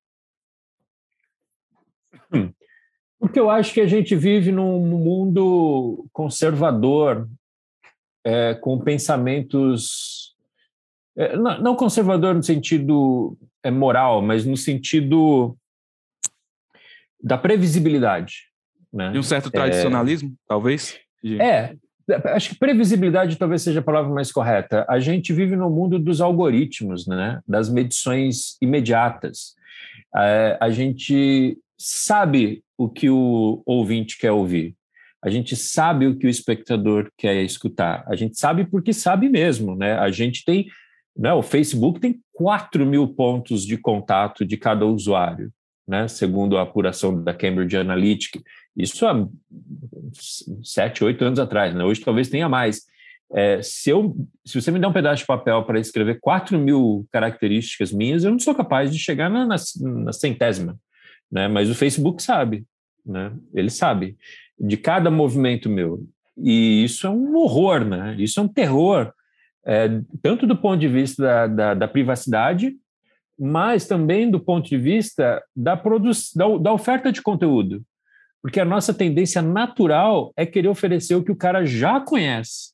Hum. 2.32 2.52
Porque 3.18 3.40
eu 3.40 3.50
acho 3.50 3.72
que 3.72 3.80
a 3.80 3.86
gente 3.86 4.14
vive 4.14 4.52
num 4.52 4.78
mundo 4.78 6.06
conservador, 6.12 7.28
é, 8.24 8.54
com 8.54 8.78
pensamentos. 8.78 10.34
É, 11.16 11.36
não 11.36 11.76
conservador 11.76 12.34
no 12.34 12.42
sentido 12.42 13.36
é, 13.62 13.70
moral, 13.70 14.20
mas 14.20 14.44
no 14.44 14.56
sentido 14.56 15.56
da 17.22 17.38
previsibilidade. 17.38 18.48
Né? 18.92 19.12
E 19.14 19.18
um 19.18 19.22
certo 19.22 19.50
tradicionalismo, 19.50 20.30
é, 20.30 20.32
talvez? 20.46 20.98
De... 21.22 21.40
É, 21.40 21.74
acho 22.34 22.50
que 22.50 22.58
previsibilidade 22.58 23.36
talvez 23.36 23.62
seja 23.62 23.80
a 23.80 23.82
palavra 23.82 24.12
mais 24.12 24.30
correta. 24.30 24.84
A 24.88 24.98
gente 25.00 25.32
vive 25.32 25.56
no 25.56 25.70
mundo 25.70 25.98
dos 25.98 26.20
algoritmos, 26.20 27.06
né? 27.06 27.40
das 27.46 27.68
medições 27.68 28.56
imediatas. 28.60 29.54
É, 30.16 30.58
a 30.60 30.70
gente 30.70 31.58
sabe 31.78 32.62
o 32.76 32.88
que 32.88 33.08
o 33.08 33.62
ouvinte 33.64 34.18
quer 34.18 34.32
ouvir. 34.32 34.76
A 35.24 35.30
gente 35.30 35.56
sabe 35.56 36.06
o 36.06 36.18
que 36.18 36.26
o 36.26 36.30
espectador 36.30 37.10
quer 37.16 37.42
escutar. 37.42 38.04
A 38.06 38.14
gente 38.14 38.38
sabe 38.38 38.66
porque 38.66 38.92
sabe 38.92 39.30
mesmo, 39.30 39.74
né? 39.74 39.94
A 39.94 40.10
gente 40.10 40.44
tem, 40.44 40.66
né? 41.16 41.32
O 41.32 41.42
Facebook 41.42 41.98
tem 41.98 42.20
4 42.34 42.84
mil 42.84 43.08
pontos 43.08 43.64
de 43.64 43.78
contato 43.78 44.44
de 44.44 44.58
cada 44.58 44.84
usuário, 44.84 45.50
né? 45.88 46.06
Segundo 46.08 46.58
a 46.58 46.62
apuração 46.62 47.24
da 47.24 47.32
Cambridge 47.32 47.74
Analytica. 47.74 48.38
Isso 48.76 49.06
há 49.06 49.26
sete, 50.62 51.02
oito 51.02 51.24
anos 51.24 51.38
atrás, 51.38 51.74
né? 51.74 51.82
Hoje 51.82 52.02
talvez 52.02 52.28
tenha 52.28 52.48
mais. 52.48 52.82
É, 53.32 53.62
se, 53.62 53.88
eu, 53.88 54.14
se 54.44 54.60
você 54.60 54.70
me 54.70 54.78
der 54.78 54.88
um 54.88 54.92
pedaço 54.92 55.22
de 55.22 55.26
papel 55.26 55.64
para 55.64 55.80
escrever 55.80 56.20
4 56.20 56.58
mil 56.58 57.06
características 57.10 57.90
minhas, 57.92 58.24
eu 58.24 58.30
não 58.30 58.38
sou 58.38 58.54
capaz 58.54 58.92
de 58.92 58.98
chegar 58.98 59.30
na, 59.30 59.46
na, 59.46 59.56
na 59.80 60.12
centésima, 60.12 60.78
né? 61.32 61.48
Mas 61.48 61.70
o 61.70 61.74
Facebook 61.74 62.22
sabe, 62.22 62.66
né? 63.06 63.32
Ele 63.54 63.70
sabe 63.70 64.18
de 64.58 64.76
cada 64.76 65.10
movimento 65.10 65.68
meu. 65.68 66.06
E 66.36 66.84
isso 66.84 67.06
é 67.06 67.10
um 67.10 67.36
horror, 67.36 67.84
né? 67.84 68.16
Isso 68.18 68.40
é 68.40 68.42
um 68.42 68.48
terror, 68.48 69.12
é, 69.66 69.88
tanto 70.22 70.46
do 70.46 70.56
ponto 70.56 70.78
de 70.78 70.88
vista 70.88 71.22
da, 71.22 71.46
da, 71.46 71.74
da 71.74 71.88
privacidade, 71.88 72.74
mas 73.38 73.86
também 73.86 74.30
do 74.30 74.40
ponto 74.40 74.68
de 74.68 74.76
vista 74.76 75.42
da, 75.54 75.74
da, 75.74 76.58
da 76.58 76.72
oferta 76.72 77.10
de 77.10 77.22
conteúdo. 77.22 77.82
Porque 78.42 78.60
a 78.60 78.64
nossa 78.64 78.92
tendência 78.92 79.40
natural 79.40 80.32
é 80.36 80.44
querer 80.44 80.68
oferecer 80.68 81.14
o 81.14 81.24
que 81.24 81.32
o 81.32 81.36
cara 81.36 81.64
já 81.64 82.00
conhece, 82.00 82.72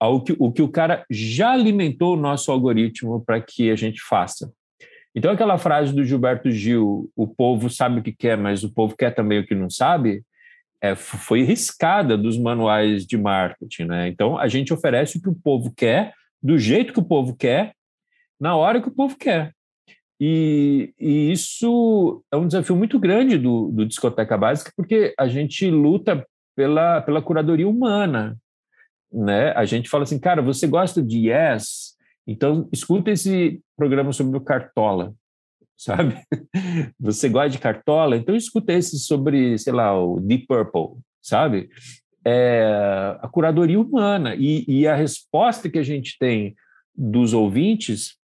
o 0.00 0.20
que 0.20 0.36
o, 0.38 0.52
que 0.52 0.62
o 0.62 0.68
cara 0.68 1.04
já 1.10 1.52
alimentou 1.52 2.14
o 2.14 2.20
nosso 2.20 2.52
algoritmo 2.52 3.24
para 3.24 3.40
que 3.40 3.70
a 3.70 3.76
gente 3.76 4.00
faça. 4.02 4.52
Então, 5.14 5.32
aquela 5.32 5.58
frase 5.58 5.92
do 5.92 6.04
Gilberto 6.04 6.50
Gil, 6.50 7.10
o 7.16 7.26
povo 7.26 7.68
sabe 7.68 7.98
o 7.98 8.02
que 8.02 8.12
quer, 8.12 8.36
mas 8.36 8.62
o 8.62 8.72
povo 8.72 8.96
quer 8.96 9.12
também 9.12 9.40
o 9.40 9.46
que 9.46 9.54
não 9.54 9.68
sabe, 9.68 10.22
é, 10.80 10.94
foi 10.94 11.42
riscada 11.42 12.16
dos 12.16 12.38
manuais 12.38 13.06
de 13.06 13.16
marketing. 13.16 13.84
Né? 13.84 14.08
Então, 14.08 14.38
a 14.38 14.48
gente 14.48 14.72
oferece 14.72 15.18
o 15.18 15.22
que 15.22 15.28
o 15.28 15.34
povo 15.34 15.72
quer, 15.76 16.14
do 16.42 16.58
jeito 16.58 16.92
que 16.92 17.00
o 17.00 17.04
povo 17.04 17.36
quer, 17.36 17.74
na 18.40 18.56
hora 18.56 18.80
que 18.80 18.88
o 18.88 18.94
povo 18.94 19.16
quer. 19.16 19.52
E, 20.18 20.92
e, 20.98 21.32
isso 21.32 22.22
é 22.30 22.36
um 22.36 22.46
desafio 22.46 22.76
muito 22.76 22.98
grande 22.98 23.38
do, 23.38 23.70
do 23.72 23.86
Discoteca 23.86 24.36
Básica, 24.36 24.72
porque 24.76 25.14
a 25.18 25.26
gente 25.28 25.70
luta 25.70 26.26
pela, 26.54 27.00
pela 27.00 27.22
curadoria 27.22 27.68
humana. 27.68 28.36
Né? 29.12 29.52
A 29.52 29.64
gente 29.64 29.88
fala 29.88 30.04
assim, 30.04 30.18
cara, 30.18 30.42
você 30.42 30.66
gosta 30.66 31.02
de 31.02 31.30
Yes? 31.30 31.96
Então, 32.26 32.68
escuta 32.72 33.10
esse 33.10 33.62
programa 33.76 34.12
sobre 34.12 34.36
o 34.36 34.40
Cartola, 34.42 35.14
sabe? 35.80 36.22
Você 37.00 37.28
gosta 37.28 37.48
de 37.48 37.58
Cartola? 37.58 38.16
Então, 38.16 38.36
escuta 38.36 38.72
esse 38.72 38.98
sobre, 38.98 39.56
sei 39.56 39.72
lá, 39.72 39.98
o 39.98 40.20
Deep 40.20 40.46
Purple, 40.46 41.00
sabe? 41.22 41.70
É, 42.24 43.16
a 43.20 43.28
curadoria 43.28 43.80
humana. 43.80 44.34
E, 44.34 44.64
e 44.68 44.86
a 44.86 44.94
resposta 44.94 45.70
que 45.70 45.78
a 45.78 45.82
gente 45.82 46.16
tem 46.18 46.54
dos 46.94 47.32
ouvintes 47.32 48.18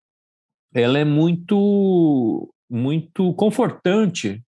ela 0.74 0.98
é 0.98 1.04
muito 1.04 2.52
muito 2.68 3.32
confortante, 3.34 4.42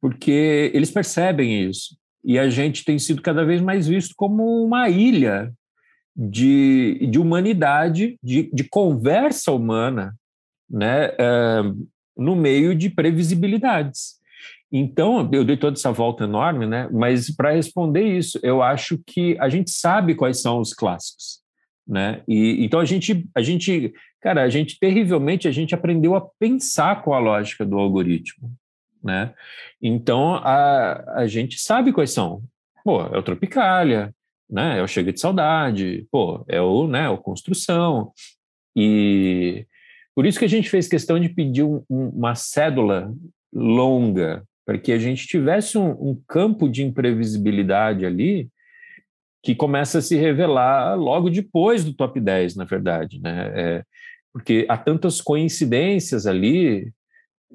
porque 0.00 0.70
eles 0.72 0.90
percebem 0.90 1.68
isso. 1.68 1.96
E 2.24 2.38
a 2.38 2.48
gente 2.48 2.84
tem 2.84 2.98
sido 2.98 3.20
cada 3.20 3.44
vez 3.44 3.60
mais 3.60 3.86
visto 3.86 4.14
como 4.16 4.64
uma 4.64 4.88
ilha 4.88 5.52
de, 6.16 7.06
de 7.10 7.18
humanidade, 7.18 8.18
de, 8.22 8.48
de 8.52 8.64
conversa 8.64 9.52
humana, 9.52 10.14
né, 10.70 11.06
é, 11.18 11.62
no 12.16 12.34
meio 12.34 12.74
de 12.74 12.88
previsibilidades. 12.90 14.16
Então, 14.70 15.28
eu 15.32 15.44
dei 15.44 15.56
toda 15.56 15.76
essa 15.76 15.92
volta 15.92 16.24
enorme, 16.24 16.66
né? 16.66 16.88
Mas 16.92 17.34
para 17.34 17.52
responder 17.52 18.02
isso, 18.02 18.38
eu 18.42 18.62
acho 18.62 18.98
que 19.06 19.36
a 19.38 19.48
gente 19.48 19.70
sabe 19.70 20.14
quais 20.14 20.40
são 20.40 20.58
os 20.60 20.74
clássicos, 20.74 21.40
né? 21.86 22.22
E 22.26 22.64
então 22.64 22.80
a 22.80 22.84
gente, 22.84 23.28
a 23.34 23.40
gente 23.40 23.92
Cara, 24.26 24.42
a 24.42 24.48
gente, 24.48 24.76
terrivelmente, 24.80 25.46
a 25.46 25.52
gente 25.52 25.72
aprendeu 25.72 26.16
a 26.16 26.20
pensar 26.20 27.00
com 27.04 27.14
a 27.14 27.18
lógica 27.20 27.64
do 27.64 27.78
algoritmo, 27.78 28.50
né? 29.00 29.32
Então, 29.80 30.34
a, 30.34 31.20
a 31.20 31.26
gente 31.28 31.60
sabe 31.60 31.92
quais 31.92 32.10
são. 32.10 32.42
Pô, 32.82 33.02
é 33.02 33.16
o 33.16 33.22
Tropicália, 33.22 34.12
né? 34.50 34.80
É 34.80 34.82
o 34.82 34.88
Chega 34.88 35.12
de 35.12 35.20
Saudade, 35.20 36.08
pô, 36.10 36.44
é 36.48 36.60
o, 36.60 36.88
né, 36.88 37.08
o 37.08 37.16
Construção. 37.16 38.10
E 38.74 39.64
por 40.16 40.24
isso 40.24 40.38
que 40.38 40.46
a 40.46 40.48
gente 40.48 40.70
fez 40.70 40.88
questão 40.88 41.20
de 41.20 41.28
pedir 41.28 41.62
um, 41.62 41.82
um, 41.90 42.08
uma 42.08 42.34
cédula 42.34 43.12
longa, 43.52 44.42
para 44.64 44.78
que 44.78 44.90
a 44.90 44.98
gente 44.98 45.26
tivesse 45.26 45.76
um, 45.76 45.90
um 45.90 46.20
campo 46.26 46.70
de 46.70 46.82
imprevisibilidade 46.82 48.06
ali 48.06 48.48
que 49.44 49.54
começa 49.54 49.98
a 49.98 50.02
se 50.02 50.16
revelar 50.16 50.96
logo 50.96 51.28
depois 51.28 51.84
do 51.84 51.92
top 51.92 52.18
10, 52.18 52.56
na 52.56 52.64
verdade. 52.64 53.20
Né? 53.20 53.52
É, 53.54 53.82
porque 54.32 54.66
há 54.70 54.76
tantas 54.78 55.20
coincidências 55.20 56.26
ali. 56.26 56.90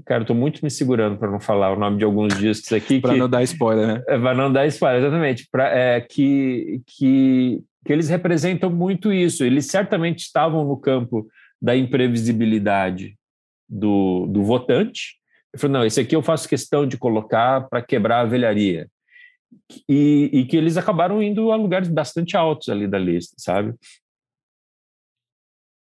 Cara, 0.05 0.21
estou 0.21 0.35
muito 0.35 0.63
me 0.63 0.69
segurando 0.69 1.17
para 1.17 1.31
não 1.31 1.39
falar 1.39 1.73
o 1.73 1.79
nome 1.79 1.97
de 1.97 2.05
alguns 2.05 2.37
discos 2.37 2.71
aqui. 2.71 3.01
para 3.01 3.15
não 3.15 3.27
dar 3.27 3.41
spoiler, 3.43 3.87
né? 3.87 4.03
É, 4.07 4.17
para 4.17 4.35
não 4.35 4.53
dar 4.53 4.67
spoiler, 4.67 5.01
exatamente. 5.01 5.47
Pra, 5.51 5.67
é, 5.67 5.99
que, 5.99 6.81
que, 6.85 7.59
que 7.83 7.91
eles 7.91 8.07
representam 8.07 8.69
muito 8.69 9.11
isso. 9.11 9.43
Eles 9.43 9.65
certamente 9.65 10.19
estavam 10.19 10.63
no 10.63 10.77
campo 10.77 11.27
da 11.61 11.75
imprevisibilidade 11.75 13.17
do, 13.69 14.25
do 14.27 14.43
votante. 14.43 15.17
Eu 15.53 15.59
falei, 15.59 15.73
não, 15.73 15.85
esse 15.85 15.99
aqui 15.99 16.15
eu 16.15 16.23
faço 16.23 16.49
questão 16.49 16.87
de 16.87 16.97
colocar 16.97 17.67
para 17.69 17.81
quebrar 17.81 18.21
a 18.21 18.25
velharia. 18.25 18.89
E, 19.87 20.29
e, 20.31 20.45
que 20.45 20.55
eles 20.55 20.77
acabaram 20.77 21.21
indo 21.21 21.51
a 21.51 21.57
lugares 21.57 21.89
bastante 21.89 22.37
altos 22.37 22.69
ali 22.69 22.87
da 22.87 22.97
lista, 22.97 23.35
sabe? 23.37 23.75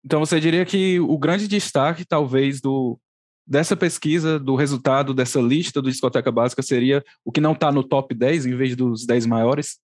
Então 0.03 0.19
você 0.19 0.39
diria 0.39 0.65
que 0.65 0.99
o 0.99 1.17
grande 1.17 1.47
destaque, 1.47 2.03
talvez, 2.03 2.59
do, 2.59 2.99
dessa 3.45 3.77
pesquisa, 3.77 4.39
do 4.39 4.55
resultado 4.55 5.13
dessa 5.13 5.39
lista 5.39 5.81
do 5.81 5.89
discoteca 5.89 6.31
básica 6.31 6.61
seria 6.61 7.03
o 7.23 7.31
que 7.31 7.39
não 7.39 7.53
está 7.53 7.71
no 7.71 7.83
top 7.83 8.13
10 8.15 8.47
em 8.47 8.55
vez 8.55 8.75
dos 8.75 9.05
10 9.05 9.27
maiores? 9.27 9.79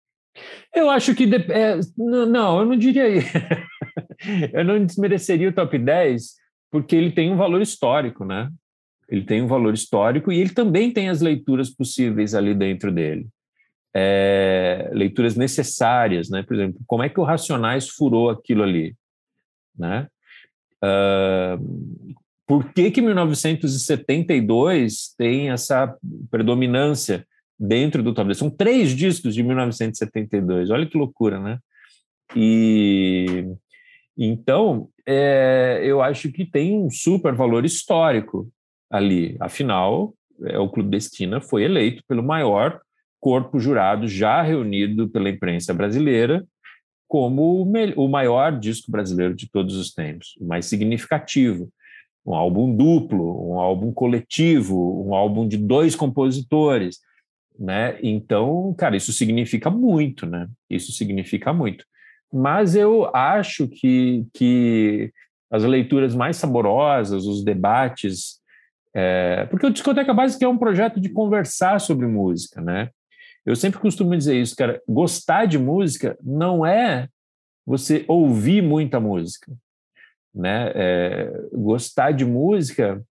Eu 0.74 0.90
acho 0.90 1.16
que. 1.16 1.24
É, 1.24 1.80
não, 1.98 2.60
eu 2.60 2.66
não 2.66 2.78
diria 2.78 3.06
eu 4.54 4.64
não 4.64 4.86
desmereceria 4.86 5.50
o 5.50 5.54
top 5.54 5.78
10, 5.78 6.36
porque 6.72 6.96
ele 6.96 7.12
tem 7.12 7.32
um 7.32 7.38
valor 7.38 7.62
histórico, 7.62 8.26
né? 8.26 8.50
ele 9.10 9.24
tem 9.24 9.42
um 9.42 9.48
valor 9.48 9.74
histórico 9.74 10.32
e 10.32 10.40
ele 10.40 10.52
também 10.52 10.92
tem 10.92 11.10
as 11.10 11.20
leituras 11.20 11.70
possíveis 11.70 12.34
ali 12.36 12.54
dentro 12.54 12.92
dele. 12.92 13.28
É, 13.94 14.90
leituras 14.94 15.36
necessárias, 15.36 16.30
né? 16.30 16.44
Por 16.44 16.56
exemplo, 16.56 16.80
como 16.86 17.02
é 17.02 17.10
que 17.10 17.20
o 17.20 17.24
Racionais 17.24 17.90
furou 17.90 18.30
aquilo 18.30 18.62
ali, 18.62 18.96
né? 19.76 20.08
Uh, 20.84 22.14
por 22.46 22.72
que 22.72 22.92
que 22.92 23.02
1972 23.02 25.16
tem 25.18 25.50
essa 25.50 25.98
predominância 26.30 27.26
dentro 27.60 28.02
do 28.02 28.14
top 28.14 28.34
São 28.36 28.50
três 28.50 28.96
discos 28.96 29.36
de 29.36 29.44
1972, 29.44 30.70
olha 30.70 30.86
que 30.86 30.98
loucura, 30.98 31.40
né? 31.40 31.60
E 32.36 33.46
então 34.18 34.90
é, 35.06 35.82
eu 35.84 36.02
acho 36.02 36.32
que 36.32 36.46
tem 36.46 36.78
um 36.78 36.90
super 36.90 37.34
valor 37.34 37.66
histórico 37.66 38.50
ali. 38.90 39.36
Afinal, 39.40 40.14
é, 40.44 40.58
o 40.58 40.70
Clube 40.70 40.90
Destina 40.90 41.42
foi 41.42 41.64
eleito 41.64 42.04
pelo 42.08 42.24
maior 42.24 42.80
corpo 43.20 43.60
jurado 43.60 44.08
já 44.08 44.42
reunido 44.42 45.10
pela 45.10 45.30
imprensa 45.30 45.74
brasileira 45.74 46.46
como 47.08 47.64
o, 47.64 48.08
maior 48.08 48.58
disco 48.58 48.92
brasileiro 48.92 49.34
de 49.34 49.50
todos 49.50 49.76
os 49.76 49.92
tempos, 49.92 50.38
o 50.40 50.46
mais 50.46 50.68
significativo. 50.68 51.68
Um 52.24 52.36
álbum 52.36 52.76
duplo, 52.76 53.52
um 53.52 53.60
álbum 53.60 53.92
coletivo, 53.92 55.04
um 55.04 55.16
álbum 55.16 55.48
de 55.48 55.58
dois 55.58 55.96
compositores, 55.96 57.00
né? 57.60 58.00
Então, 58.02 58.74
cara, 58.78 58.96
isso 58.96 59.12
significa 59.12 59.70
muito, 59.70 60.26
né? 60.26 60.48
Isso 60.70 60.92
significa 60.92 61.52
muito. 61.52 61.86
Mas 62.32 62.76
eu 62.76 63.14
acho 63.14 63.68
que, 63.68 64.26
que 64.34 65.12
as 65.52 65.64
leituras 65.64 66.16
mais 66.16 66.38
saborosas, 66.38 67.26
os 67.26 67.44
debates 67.44 68.40
é, 68.94 69.46
porque 69.46 69.66
o 69.66 69.70
Discoteca 69.70 70.14
Básica 70.14 70.46
é 70.46 70.48
um 70.48 70.58
projeto 70.58 71.00
de 71.00 71.10
conversar 71.10 71.80
sobre 71.80 72.08
música, 72.08 72.62
né? 72.62 72.90
Eu 73.46 73.56
sempre 73.56 73.80
costumo 73.80 74.18
dizer 74.18 74.40
isso, 74.40 74.56
cara. 74.56 74.82
Gostar 74.88 75.46
de 75.46 75.58
música 75.58 76.18
não 76.24 76.66
é 76.66 77.08
você 77.66 78.04
ouvir 78.08 78.62
muita 78.62 79.00
música, 79.00 79.52
né? 80.34 80.72
É, 80.76 81.32
gostar 81.54 82.12
de 82.12 82.26
música 82.26 83.02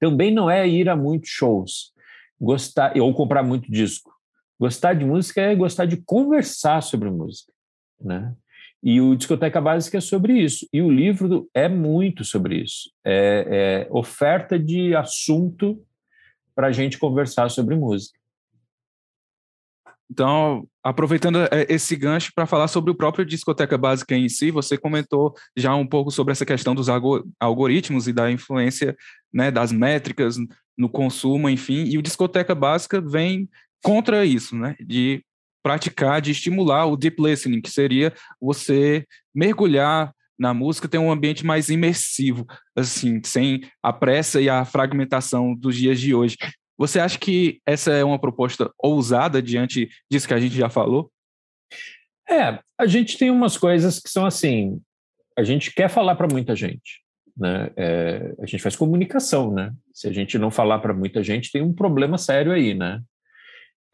também 0.00 0.32
não 0.32 0.50
é 0.50 0.66
ir 0.66 0.88
a 0.88 0.96
muitos 0.96 1.30
shows, 1.30 1.92
gostar 2.40 2.96
ou 2.98 3.14
comprar 3.14 3.42
muito 3.42 3.70
disco. 3.70 4.14
Gostar 4.58 4.94
de 4.94 5.04
música 5.04 5.40
é 5.40 5.54
gostar 5.54 5.84
de 5.84 5.98
conversar 5.98 6.82
sobre 6.82 7.10
música, 7.10 7.52
né? 8.00 8.34
E 8.82 9.00
o 9.00 9.16
Discoteca 9.16 9.60
Básica 9.60 9.98
é 9.98 10.00
sobre 10.00 10.34
isso. 10.34 10.66
E 10.72 10.80
o 10.80 10.90
livro 10.90 11.48
é 11.52 11.68
muito 11.68 12.24
sobre 12.24 12.62
isso. 12.62 12.90
É, 13.04 13.86
é 13.88 13.88
oferta 13.90 14.58
de 14.58 14.94
assunto 14.94 15.82
para 16.54 16.68
a 16.68 16.72
gente 16.72 16.98
conversar 16.98 17.50
sobre 17.50 17.74
música. 17.74 18.18
Então, 20.10 20.68
aproveitando 20.82 21.40
é, 21.50 21.66
esse 21.68 21.96
gancho 21.96 22.32
para 22.34 22.46
falar 22.46 22.68
sobre 22.68 22.92
o 22.92 22.94
próprio 22.94 23.24
Discoteca 23.24 23.76
Básica 23.76 24.14
em 24.14 24.28
si, 24.28 24.50
você 24.50 24.78
comentou 24.78 25.34
já 25.56 25.74
um 25.74 25.86
pouco 25.86 26.10
sobre 26.10 26.32
essa 26.32 26.46
questão 26.46 26.74
dos 26.74 26.86
algoritmos 27.40 28.06
e 28.06 28.12
da 28.12 28.30
influência 28.30 28.96
né, 29.34 29.50
das 29.50 29.72
métricas 29.72 30.36
no 30.76 30.88
consumo, 30.88 31.48
enfim, 31.48 31.84
e 31.84 31.98
o 31.98 32.02
Discoteca 32.02 32.54
Básica 32.54 33.00
vem 33.00 33.48
contra 33.82 34.24
isso, 34.24 34.56
né, 34.56 34.76
de 34.80 35.22
praticar, 35.62 36.20
de 36.20 36.30
estimular 36.30 36.86
o 36.86 36.96
deep 36.96 37.20
listening, 37.20 37.60
que 37.60 37.70
seria 37.70 38.12
você 38.40 39.04
mergulhar 39.34 40.12
na 40.38 40.52
música, 40.52 40.88
ter 40.88 40.98
um 40.98 41.10
ambiente 41.10 41.44
mais 41.44 41.70
imersivo, 41.70 42.46
assim, 42.76 43.20
sem 43.24 43.62
a 43.82 43.92
pressa 43.92 44.40
e 44.40 44.48
a 44.48 44.64
fragmentação 44.64 45.54
dos 45.54 45.74
dias 45.74 45.98
de 45.98 46.14
hoje. 46.14 46.36
Você 46.78 47.00
acha 47.00 47.18
que 47.18 47.60
essa 47.66 47.90
é 47.92 48.04
uma 48.04 48.18
proposta 48.18 48.70
ousada 48.78 49.42
diante 49.42 49.88
disso 50.10 50.28
que 50.28 50.34
a 50.34 50.40
gente 50.40 50.54
já 50.54 50.68
falou? 50.68 51.10
É, 52.28 52.60
a 52.78 52.86
gente 52.86 53.16
tem 53.16 53.30
umas 53.30 53.56
coisas 53.56 53.98
que 53.98 54.10
são 54.10 54.26
assim, 54.26 54.80
a 55.38 55.42
gente 55.42 55.72
quer 55.72 55.88
falar 55.88 56.16
para 56.16 56.28
muita 56.28 56.54
gente, 56.54 57.02
né? 57.36 57.70
É, 57.76 58.34
a 58.40 58.46
gente 58.46 58.62
faz 58.62 58.74
comunicação, 58.74 59.52
né? 59.52 59.72
Se 59.92 60.08
a 60.08 60.12
gente 60.12 60.38
não 60.38 60.50
falar 60.50 60.78
para 60.78 60.94
muita 60.94 61.22
gente, 61.22 61.52
tem 61.52 61.62
um 61.62 61.72
problema 61.72 62.16
sério 62.16 62.52
aí, 62.52 62.74
né? 62.74 63.00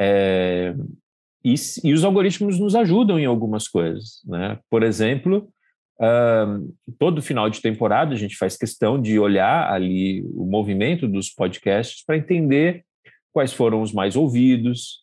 É, 0.00 0.74
e, 1.44 1.54
e, 1.84 1.92
os 1.92 2.04
algoritmos 2.04 2.58
nos 2.58 2.74
ajudam 2.74 3.18
em 3.18 3.24
algumas 3.24 3.66
coisas. 3.66 4.20
Né? 4.24 4.58
Por 4.70 4.82
exemplo, 4.82 5.48
todo 6.98 7.22
final 7.22 7.48
de 7.48 7.60
temporada 7.60 8.12
a 8.12 8.18
gente 8.18 8.36
faz 8.36 8.56
questão 8.56 9.00
de 9.00 9.18
olhar 9.18 9.70
ali 9.72 10.22
o 10.34 10.44
movimento 10.44 11.06
dos 11.06 11.30
podcasts 11.30 12.04
para 12.04 12.16
entender 12.16 12.84
quais 13.32 13.52
foram 13.52 13.82
os 13.82 13.92
mais 13.92 14.16
ouvidos. 14.16 15.02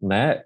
Né? 0.00 0.42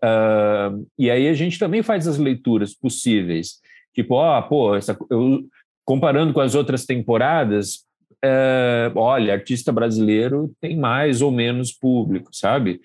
E 0.98 1.10
aí 1.10 1.28
a 1.28 1.34
gente 1.34 1.58
também 1.58 1.82
faz 1.82 2.06
as 2.06 2.18
leituras 2.18 2.74
possíveis. 2.74 3.60
Tipo, 3.94 4.14
ó, 4.14 4.38
oh, 4.38 4.42
pô, 4.42 4.74
essa, 4.74 4.96
eu, 5.10 5.44
comparando 5.84 6.32
com 6.32 6.40
as 6.40 6.54
outras 6.54 6.84
temporadas, 6.84 7.84
uh, 8.24 8.96
olha, 8.96 9.32
artista 9.32 9.72
brasileiro 9.72 10.52
tem 10.60 10.76
mais 10.76 11.20
ou 11.20 11.30
menos 11.30 11.72
público, 11.72 12.30
sabe? 12.32 12.80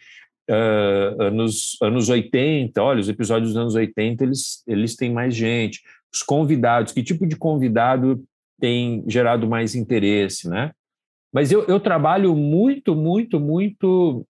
uh, 0.49 1.21
anos, 1.21 1.77
anos 1.81 2.09
80, 2.09 2.81
olha, 2.81 2.99
os 2.99 3.09
episódios 3.09 3.53
dos 3.53 3.61
anos 3.61 3.75
80, 3.75 4.23
eles, 4.23 4.63
eles 4.67 4.95
têm 4.95 5.13
mais 5.13 5.35
gente. 5.35 5.81
Os 6.13 6.23
convidados, 6.23 6.91
que 6.91 7.03
tipo 7.03 7.27
de 7.27 7.35
convidado 7.35 8.23
tem 8.59 9.03
gerado 9.07 9.47
mais 9.47 9.75
interesse, 9.75 10.49
né? 10.49 10.71
Mas 11.31 11.51
eu, 11.51 11.63
eu 11.65 11.79
trabalho 11.79 12.35
muito, 12.35 12.95
muito, 12.95 13.39
muito 13.39 14.25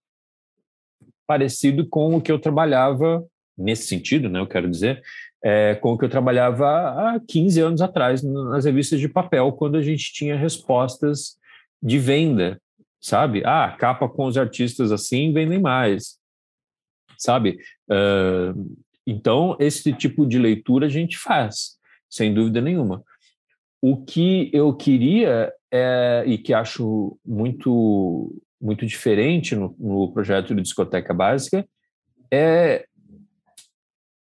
parecido 1.25 1.87
com 1.87 2.15
o 2.15 2.21
que 2.21 2.31
eu 2.31 2.37
trabalhava, 2.37 3.23
nesse 3.57 3.87
sentido, 3.87 4.29
né, 4.29 4.39
eu 4.39 4.47
quero 4.47 4.69
dizer, 4.69 5.01
é, 5.43 5.75
com 5.75 5.93
o 5.93 5.97
que 5.97 6.05
eu 6.05 6.09
trabalhava 6.09 6.67
há 6.67 7.19
15 7.27 7.61
anos 7.61 7.81
atrás 7.81 8.21
nas 8.23 8.65
revistas 8.65 8.99
de 8.99 9.07
papel, 9.07 9.51
quando 9.53 9.77
a 9.77 9.81
gente 9.81 10.11
tinha 10.13 10.35
respostas 10.35 11.37
de 11.81 11.97
venda 11.97 12.59
sabe? 12.99 13.41
Ah, 13.45 13.75
capa 13.77 14.07
com 14.09 14.25
os 14.25 14.37
artistas 14.37 14.91
assim 14.91 15.31
vendem 15.31 15.59
mais, 15.59 16.17
sabe? 17.17 17.57
Uh, 17.89 18.77
então, 19.07 19.55
esse 19.59 19.93
tipo 19.93 20.25
de 20.25 20.37
leitura 20.37 20.85
a 20.85 20.89
gente 20.89 21.17
faz, 21.17 21.77
sem 22.09 22.33
dúvida 22.33 22.61
nenhuma. 22.61 23.03
O 23.81 24.03
que 24.03 24.51
eu 24.53 24.73
queria, 24.75 25.51
é, 25.71 26.23
e 26.27 26.37
que 26.37 26.53
acho 26.53 27.17
muito, 27.25 28.35
muito 28.61 28.85
diferente 28.85 29.55
no, 29.55 29.75
no 29.79 30.11
projeto 30.11 30.53
de 30.53 30.61
Discoteca 30.61 31.13
Básica, 31.13 31.65
é, 32.31 32.85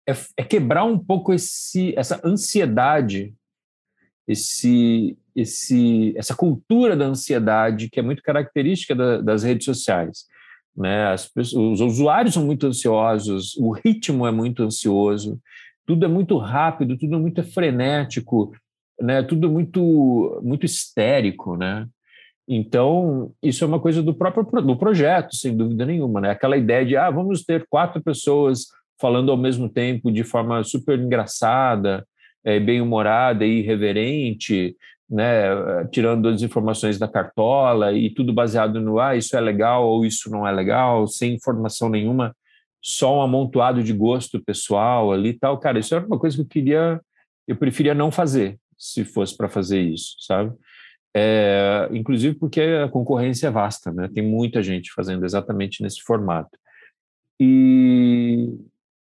é, 0.08 0.12
é 0.36 0.44
quebrar 0.44 0.84
um 0.84 0.98
pouco 0.98 1.32
esse, 1.32 1.94
essa 1.96 2.20
ansiedade, 2.24 3.34
esse, 4.26 5.16
esse, 5.34 6.14
essa 6.16 6.34
cultura 6.34 6.96
da 6.96 7.06
ansiedade 7.06 7.88
que 7.88 8.00
é 8.00 8.02
muito 8.02 8.22
característica 8.22 8.94
da, 8.94 9.20
das 9.20 9.42
redes 9.42 9.64
sociais. 9.64 10.26
Né? 10.76 11.14
Pessoas, 11.34 11.80
os 11.80 11.80
usuários 11.80 12.34
são 12.34 12.44
muito 12.44 12.66
ansiosos, 12.66 13.56
o 13.56 13.72
ritmo 13.72 14.26
é 14.26 14.30
muito 14.30 14.62
ansioso, 14.62 15.40
tudo 15.86 16.04
é 16.04 16.08
muito 16.08 16.36
rápido, 16.38 16.96
tudo 16.96 17.16
é 17.16 17.18
muito 17.18 17.42
frenético, 17.42 18.52
né? 19.00 19.22
tudo 19.22 19.46
é 19.46 19.50
muito, 19.50 20.40
muito 20.42 20.64
histérico. 20.64 21.56
Né? 21.56 21.86
Então, 22.48 23.32
isso 23.42 23.62
é 23.62 23.66
uma 23.66 23.80
coisa 23.80 24.02
do 24.02 24.14
próprio 24.14 24.44
do 24.62 24.76
projeto, 24.76 25.36
sem 25.36 25.56
dúvida 25.56 25.84
nenhuma. 25.84 26.20
Né? 26.20 26.30
Aquela 26.30 26.56
ideia 26.56 26.84
de 26.84 26.96
ah, 26.96 27.10
vamos 27.10 27.44
ter 27.44 27.66
quatro 27.68 28.02
pessoas 28.02 28.66
falando 29.02 29.32
ao 29.32 29.36
mesmo 29.36 29.68
tempo 29.68 30.12
de 30.12 30.22
forma 30.22 30.62
super 30.62 30.96
engraçada, 30.96 32.06
é, 32.44 32.60
bem-humorada 32.60 33.44
e 33.44 33.58
irreverente, 33.58 34.76
né, 35.10 35.84
tirando 35.90 36.28
as 36.28 36.40
informações 36.40 37.00
da 37.00 37.08
cartola 37.08 37.92
e 37.92 38.08
tudo 38.10 38.32
baseado 38.32 38.80
no 38.80 39.00
ah, 39.00 39.16
isso 39.16 39.36
é 39.36 39.40
legal 39.40 39.84
ou 39.84 40.06
isso 40.06 40.30
não 40.30 40.46
é 40.46 40.52
legal, 40.52 41.08
sem 41.08 41.34
informação 41.34 41.88
nenhuma, 41.88 42.32
só 42.80 43.18
um 43.18 43.22
amontoado 43.22 43.82
de 43.82 43.92
gosto 43.92 44.40
pessoal 44.40 45.12
ali 45.12 45.30
e 45.30 45.38
tal. 45.38 45.58
Cara, 45.58 45.80
isso 45.80 45.96
era 45.96 46.06
uma 46.06 46.18
coisa 46.18 46.36
que 46.36 46.42
eu 46.42 46.46
queria, 46.46 47.00
eu 47.48 47.56
preferia 47.56 47.94
não 47.94 48.12
fazer, 48.12 48.56
se 48.78 49.04
fosse 49.04 49.36
para 49.36 49.48
fazer 49.48 49.80
isso, 49.80 50.14
sabe? 50.20 50.52
É, 51.14 51.88
inclusive 51.90 52.36
porque 52.36 52.60
a 52.60 52.88
concorrência 52.88 53.48
é 53.48 53.50
vasta, 53.50 53.92
né? 53.92 54.08
Tem 54.14 54.24
muita 54.24 54.62
gente 54.62 54.92
fazendo 54.94 55.24
exatamente 55.24 55.82
nesse 55.82 56.00
formato. 56.02 56.56
E 57.40 58.48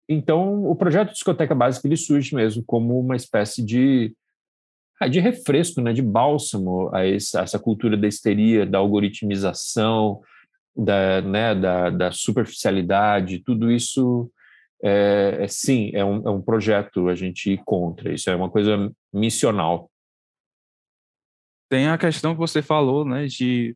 então 0.07 0.65
o 0.65 0.75
projeto 0.75 1.11
Discoteca 1.11 1.55
Básica 1.55 1.87
ele 1.87 1.97
surge 1.97 2.35
mesmo 2.35 2.63
como 2.65 2.99
uma 2.99 3.15
espécie 3.15 3.63
de 3.63 4.15
ah, 4.99 5.07
de 5.07 5.19
refresco, 5.19 5.81
né, 5.81 5.91
de 5.91 6.01
bálsamo 6.01 6.89
a 6.93 7.05
essa 7.05 7.59
cultura 7.59 7.97
da 7.97 8.07
histeria, 8.07 8.65
da 8.65 8.77
algoritmização, 8.77 10.21
da, 10.75 11.21
né, 11.21 11.53
da, 11.53 11.89
da 11.89 12.11
superficialidade, 12.11 13.43
tudo 13.43 13.71
isso 13.71 14.31
é, 14.83 15.39
é, 15.41 15.47
sim, 15.47 15.91
é 15.93 16.03
um, 16.03 16.27
é 16.27 16.29
um 16.29 16.41
projeto 16.41 17.07
a 17.07 17.15
gente 17.15 17.51
ir 17.51 17.61
contra, 17.65 18.13
isso 18.13 18.29
é 18.29 18.35
uma 18.35 18.49
coisa 18.49 18.91
missional. 19.11 19.89
Tem 21.69 21.87
a 21.87 21.97
questão 21.97 22.33
que 22.33 22.39
você 22.39 22.61
falou, 22.61 23.05
né, 23.05 23.25
de 23.25 23.75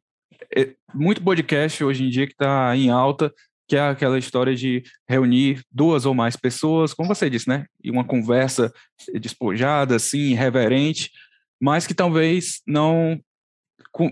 é, 0.56 0.76
muito 0.94 1.24
podcast 1.24 1.84
hoje 1.84 2.04
em 2.06 2.10
dia 2.10 2.28
que 2.28 2.34
está 2.34 2.76
em 2.76 2.90
alta, 2.90 3.34
que 3.68 3.76
é 3.76 3.82
aquela 3.82 4.18
história 4.18 4.56
de 4.56 4.84
reunir 5.08 5.62
duas 5.72 6.06
ou 6.06 6.14
mais 6.14 6.36
pessoas, 6.36 6.94
como 6.94 7.14
você 7.14 7.30
disse, 7.30 7.50
né? 7.50 7.66
E 7.84 7.92
uma 7.92 8.06
conversa 8.06 8.72
despojada, 9.20 9.96
assim, 9.96 10.34
reverente, 10.34 11.12
mas 11.60 11.86
que 11.86 11.94
talvez 11.94 12.62
não 12.66 13.20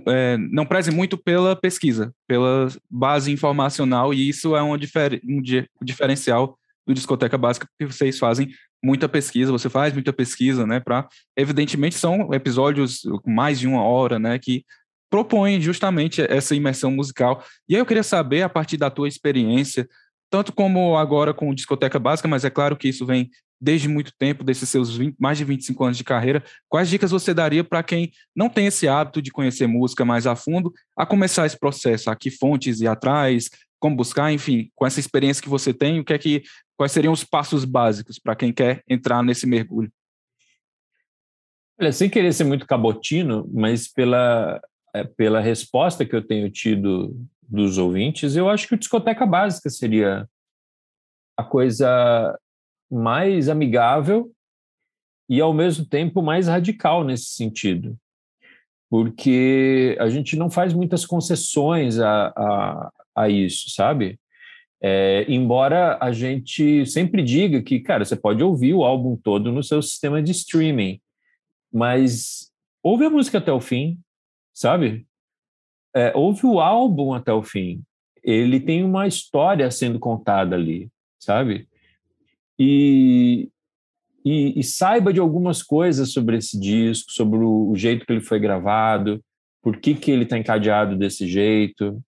é, 0.07 0.37
não 0.37 0.65
preze 0.65 0.91
muito 0.91 1.17
pela 1.17 1.55
pesquisa, 1.55 2.13
pela 2.27 2.67
base 2.89 3.31
informacional, 3.31 4.13
e 4.13 4.29
isso 4.29 4.55
é 4.55 4.61
um, 4.61 4.77
difer 4.77 5.21
um 5.23 5.41
diferencial 5.81 6.57
do 6.85 6.93
Discoteca 6.93 7.37
Básica, 7.37 7.67
porque 7.67 7.91
vocês 7.91 8.17
fazem 8.19 8.49
muita 8.83 9.09
pesquisa, 9.09 9.51
você 9.51 9.69
faz 9.69 9.93
muita 9.93 10.13
pesquisa, 10.13 10.65
né, 10.65 10.79
para, 10.79 11.07
evidentemente, 11.35 11.95
são 11.95 12.33
episódios 12.33 13.01
com 13.23 13.31
mais 13.31 13.59
de 13.59 13.67
uma 13.67 13.83
hora, 13.83 14.19
né, 14.19 14.37
que 14.37 14.63
propõem 15.09 15.61
justamente 15.61 16.21
essa 16.21 16.55
imersão 16.55 16.91
musical. 16.91 17.43
E 17.67 17.75
aí 17.75 17.81
eu 17.81 17.85
queria 17.85 18.03
saber, 18.03 18.41
a 18.41 18.49
partir 18.49 18.77
da 18.77 18.89
tua 18.89 19.07
experiência, 19.07 19.87
tanto 20.29 20.51
como 20.51 20.97
agora 20.97 21.33
com 21.33 21.53
Discoteca 21.53 21.99
Básica, 21.99 22.27
mas 22.27 22.43
é 22.43 22.49
claro 22.49 22.75
que 22.75 22.89
isso 22.89 23.05
vem 23.05 23.29
desde 23.59 23.87
muito 23.87 24.11
tempo, 24.17 24.43
desses 24.43 24.67
seus 24.67 24.95
20, 24.95 25.15
mais 25.19 25.37
de 25.37 25.43
25 25.43 25.83
anos 25.83 25.97
de 25.97 26.03
carreira, 26.03 26.43
quais 26.67 26.89
dicas 26.89 27.11
você 27.11 27.33
daria 27.33 27.63
para 27.63 27.81
quem 27.81 28.11
não 28.35 28.49
tem 28.49 28.67
esse 28.67 28.87
hábito 28.87 29.21
de 29.21 29.31
conhecer 29.31 29.65
música 29.65 30.03
mais 30.03 30.27
a 30.27 30.35
fundo, 30.35 30.73
a 30.95 31.05
começar 31.05 31.45
esse 31.45 31.57
processo? 31.57 32.09
A 32.09 32.15
que 32.15 32.29
fontes 32.29 32.81
ir 32.81 32.87
atrás, 32.87 33.49
como 33.79 33.95
buscar, 33.95 34.31
enfim, 34.31 34.69
com 34.75 34.85
essa 34.85 34.99
experiência 34.99 35.41
que 35.41 35.49
você 35.49 35.73
tem, 35.73 35.99
o 35.99 36.03
que 36.03 36.13
é 36.13 36.17
que, 36.17 36.43
quais 36.77 36.91
seriam 36.91 37.13
os 37.13 37.23
passos 37.23 37.63
básicos 37.65 38.19
para 38.19 38.35
quem 38.35 38.51
quer 38.51 38.83
entrar 38.89 39.23
nesse 39.23 39.47
mergulho? 39.47 39.91
Olha, 41.79 41.91
sem 41.91 42.09
querer 42.09 42.33
ser 42.33 42.45
muito 42.45 42.65
cabotino, 42.65 43.49
mas 43.53 43.87
pela, 43.87 44.61
pela 45.03 45.41
resposta 45.41 46.05
que 46.05 46.15
eu 46.15 46.25
tenho 46.25 46.49
tido 46.49 47.15
dos 47.41 47.77
ouvintes, 47.77 48.35
eu 48.35 48.49
acho 48.49 48.67
que 48.67 48.75
o 48.75 48.77
discoteca 48.77 49.25
básica 49.25 49.69
seria 49.69 50.27
a 51.37 51.43
coisa 51.43 52.37
mais 52.89 53.49
amigável 53.49 54.31
e, 55.29 55.41
ao 55.41 55.53
mesmo 55.53 55.85
tempo, 55.85 56.21
mais 56.21 56.47
radical 56.47 57.03
nesse 57.03 57.31
sentido. 57.31 57.97
Porque 58.89 59.97
a 59.99 60.09
gente 60.09 60.35
não 60.35 60.49
faz 60.49 60.73
muitas 60.73 61.05
concessões 61.05 61.99
a, 61.99 62.27
a, 62.27 62.91
a 63.15 63.29
isso, 63.29 63.69
sabe? 63.71 64.19
É, 64.81 65.25
embora 65.27 65.97
a 65.99 66.11
gente 66.11 66.85
sempre 66.85 67.23
diga 67.23 67.61
que, 67.61 67.79
cara, 67.79 68.05
você 68.05 68.15
pode 68.15 68.43
ouvir 68.43 68.73
o 68.73 68.83
álbum 68.83 69.15
todo 69.17 69.51
no 69.51 69.63
seu 69.63 69.81
sistema 69.81 70.21
de 70.21 70.31
streaming, 70.31 70.99
mas 71.73 72.51
ouve 72.83 73.05
a 73.05 73.09
música 73.09 73.39
até 73.39 73.51
o 73.51 73.59
fim, 73.59 73.99
sabe? 74.55 75.05
É, 75.93 76.11
ouve 76.15 76.47
o 76.47 76.59
álbum 76.59 77.13
até 77.13 77.31
o 77.31 77.43
fim. 77.43 77.83
Ele 78.23 78.59
tem 78.59 78.83
uma 78.83 79.05
história 79.05 79.69
sendo 79.69 79.99
contada 79.99 80.55
ali, 80.55 80.89
sabe? 81.19 81.67
e, 82.57 83.49
e, 84.23 84.59
e, 84.59 84.63
saiba 84.63 85.11
de 85.13 85.19
algumas 85.19 85.61
coisas 85.61 86.11
sobre 86.11 86.37
esse 86.37 86.59
disco, 86.59 87.11
sobre 87.11 87.39
o, 87.39 87.69
o 87.69 87.75
jeito 87.75 88.05
que 88.05 88.13
ele 88.13 88.21
foi 88.21 88.39
gravado, 88.39 89.21
por 89.61 89.77
que, 89.77 89.93
que 89.93 90.11
ele 90.11 90.23
está 90.23 90.37
encadeado 90.37 90.95
desse 90.95 91.27
jeito, 91.27 92.01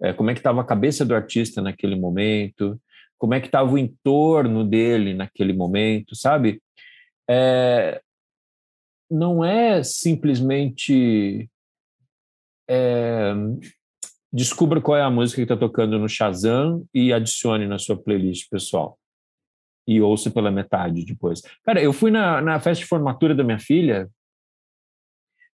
é, 0.00 0.12
como 0.12 0.30
é 0.30 0.34
que 0.34 0.40
estava 0.40 0.60
a 0.60 0.64
cabeça 0.64 1.04
do 1.04 1.14
artista 1.14 1.60
naquele 1.60 1.96
momento, 1.96 2.80
como 3.18 3.34
é 3.34 3.40
que 3.40 3.46
estava 3.46 3.70
o 3.72 3.78
entorno 3.78 4.64
dele 4.64 5.14
naquele 5.14 5.52
momento, 5.52 6.14
sabe? 6.14 6.62
É, 7.28 8.00
não 9.10 9.44
é 9.44 9.82
simplesmente 9.82 11.48
é, 12.68 13.32
descubra 14.32 14.80
qual 14.80 14.96
é 14.96 15.02
a 15.02 15.10
música 15.10 15.36
que 15.36 15.42
está 15.42 15.56
tocando 15.56 15.98
no 15.98 16.08
Shazam 16.08 16.84
e 16.92 17.12
adicione 17.12 17.66
na 17.66 17.78
sua 17.78 17.96
playlist 17.96 18.48
pessoal 18.50 18.98
e 19.86 20.02
ouço 20.02 20.30
pela 20.30 20.50
metade 20.50 21.02
depois. 21.02 21.40
Cara, 21.64 21.82
eu 21.82 21.94
fui 21.94 22.10
na, 22.10 22.42
na 22.42 22.60
festa 22.60 22.84
de 22.84 22.88
formatura 22.88 23.34
da 23.34 23.42
minha 23.42 23.58
filha 23.58 24.08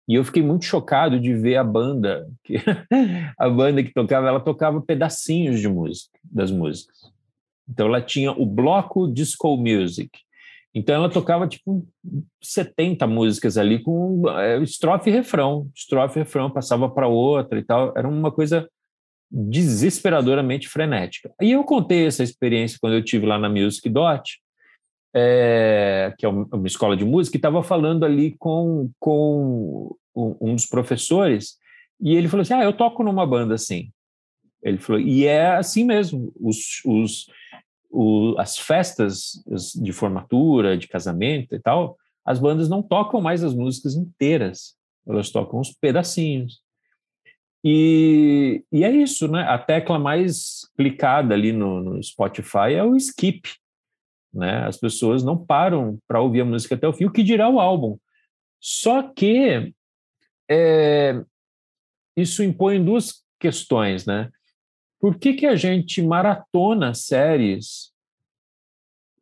e 0.08 0.14
eu 0.14 0.24
fiquei 0.24 0.42
muito 0.42 0.64
chocado 0.64 1.20
de 1.20 1.34
ver 1.34 1.56
a 1.56 1.64
banda, 1.64 2.26
que, 2.42 2.56
a 3.38 3.48
banda 3.50 3.82
que 3.84 3.92
tocava, 3.92 4.28
ela 4.28 4.40
tocava 4.40 4.80
pedacinhos 4.80 5.60
de 5.60 5.68
música, 5.68 6.18
das 6.24 6.50
músicas. 6.50 7.12
Então 7.68 7.86
ela 7.86 8.00
tinha 8.00 8.32
o 8.32 8.46
bloco 8.46 9.06
Disco 9.06 9.56
Music. 9.56 10.10
Então 10.74 10.94
ela 10.94 11.10
tocava 11.10 11.46
tipo 11.46 11.86
70 12.42 13.06
músicas 13.06 13.58
ali 13.58 13.82
com 13.82 14.22
é, 14.30 14.58
estrofe 14.62 15.10
e 15.10 15.12
refrão, 15.12 15.70
estrofe 15.74 16.18
e 16.18 16.22
refrão, 16.22 16.50
passava 16.50 16.88
para 16.88 17.06
outra 17.06 17.58
e 17.58 17.62
tal. 17.62 17.92
Era 17.96 18.08
uma 18.08 18.32
coisa 18.32 18.68
desesperadoramente 19.30 20.68
frenética. 20.68 21.32
E 21.40 21.52
eu 21.52 21.64
contei 21.64 22.06
essa 22.06 22.22
experiência 22.22 22.78
quando 22.80 22.94
eu 22.94 23.04
tive 23.04 23.26
lá 23.26 23.38
na 23.38 23.48
Music 23.48 23.88
Dot, 23.88 24.38
é, 25.14 26.14
que 26.18 26.24
é 26.24 26.28
uma 26.28 26.66
escola 26.66 26.96
de 26.96 27.04
música, 27.04 27.36
e 27.36 27.38
estava 27.38 27.62
falando 27.62 28.04
ali 28.04 28.34
com, 28.38 28.90
com 28.98 29.94
um 30.14 30.54
dos 30.54 30.66
professores, 30.66 31.56
e 32.00 32.14
ele 32.14 32.28
falou 32.28 32.42
assim: 32.42 32.54
Ah, 32.54 32.64
eu 32.64 32.72
toco 32.72 33.02
numa 33.02 33.26
banda 33.26 33.54
assim. 33.54 33.90
Ele 34.62 34.78
falou, 34.78 35.00
e 35.00 35.26
é 35.26 35.48
assim 35.56 35.84
mesmo, 35.84 36.32
os, 36.40 36.80
os, 36.84 37.26
o, 37.92 38.34
as 38.38 38.58
festas 38.58 39.42
de 39.74 39.92
formatura, 39.92 40.76
de 40.76 40.88
casamento 40.88 41.54
e 41.54 41.60
tal, 41.60 41.96
as 42.24 42.38
bandas 42.38 42.68
não 42.68 42.82
tocam 42.82 43.20
mais 43.20 43.44
as 43.44 43.54
músicas 43.54 43.94
inteiras, 43.94 44.74
elas 45.06 45.30
tocam 45.30 45.60
os 45.60 45.72
pedacinhos. 45.72 46.60
E, 47.64 48.64
e 48.72 48.82
é 48.82 48.90
isso, 48.90 49.28
né? 49.28 49.42
A 49.42 49.58
tecla 49.58 49.98
mais 49.98 50.68
clicada 50.76 51.34
ali 51.34 51.52
no, 51.52 51.80
no 51.80 52.02
Spotify 52.02 52.74
é 52.74 52.82
o 52.82 52.96
skip. 52.96 53.48
Né? 54.32 54.66
As 54.66 54.78
pessoas 54.78 55.22
não 55.22 55.36
param 55.36 55.98
para 56.08 56.20
ouvir 56.20 56.40
a 56.40 56.44
música 56.44 56.74
até 56.74 56.88
o 56.88 56.92
fim, 56.92 57.04
o 57.04 57.12
que 57.12 57.22
dirá 57.22 57.48
o 57.48 57.60
álbum. 57.60 57.98
Só 58.60 59.02
que 59.02 59.72
é, 60.50 61.22
isso 62.16 62.42
impõe 62.42 62.82
duas 62.82 63.22
questões, 63.38 64.06
né? 64.06 64.30
Por 65.02 65.18
que, 65.18 65.32
que 65.32 65.46
a 65.46 65.56
gente 65.56 66.00
maratona 66.00 66.94
séries 66.94 67.92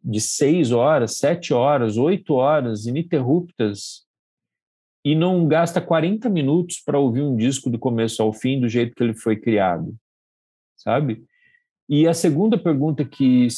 de 0.05 0.21
seis 0.21 0.73
horas, 0.73 1.17
sete 1.17 1.55
horas, 1.55 1.97
oito 1.97 2.35
horas 2.35 2.85
ininterruptas 2.85 4.07
e 5.03 5.15
não 5.15 5.49
gasta 5.49 5.81
40 5.81 6.29
minutos 6.29 6.83
para 6.85 6.99
ouvir 6.99 7.23
um 7.23 7.35
disco 7.35 7.71
do 7.71 7.79
começo 7.79 8.23
ao 8.23 8.31
fim 8.31 8.61
do 8.61 8.69
jeito 8.69 8.95
que 8.95 9.03
ele 9.03 9.15
foi 9.15 9.37
criado, 9.37 9.97
sabe? 10.77 11.25
E 11.89 12.07
a 12.07 12.13
segunda 12.13 12.59
pergunta 12.59 13.03
que, 13.03 13.49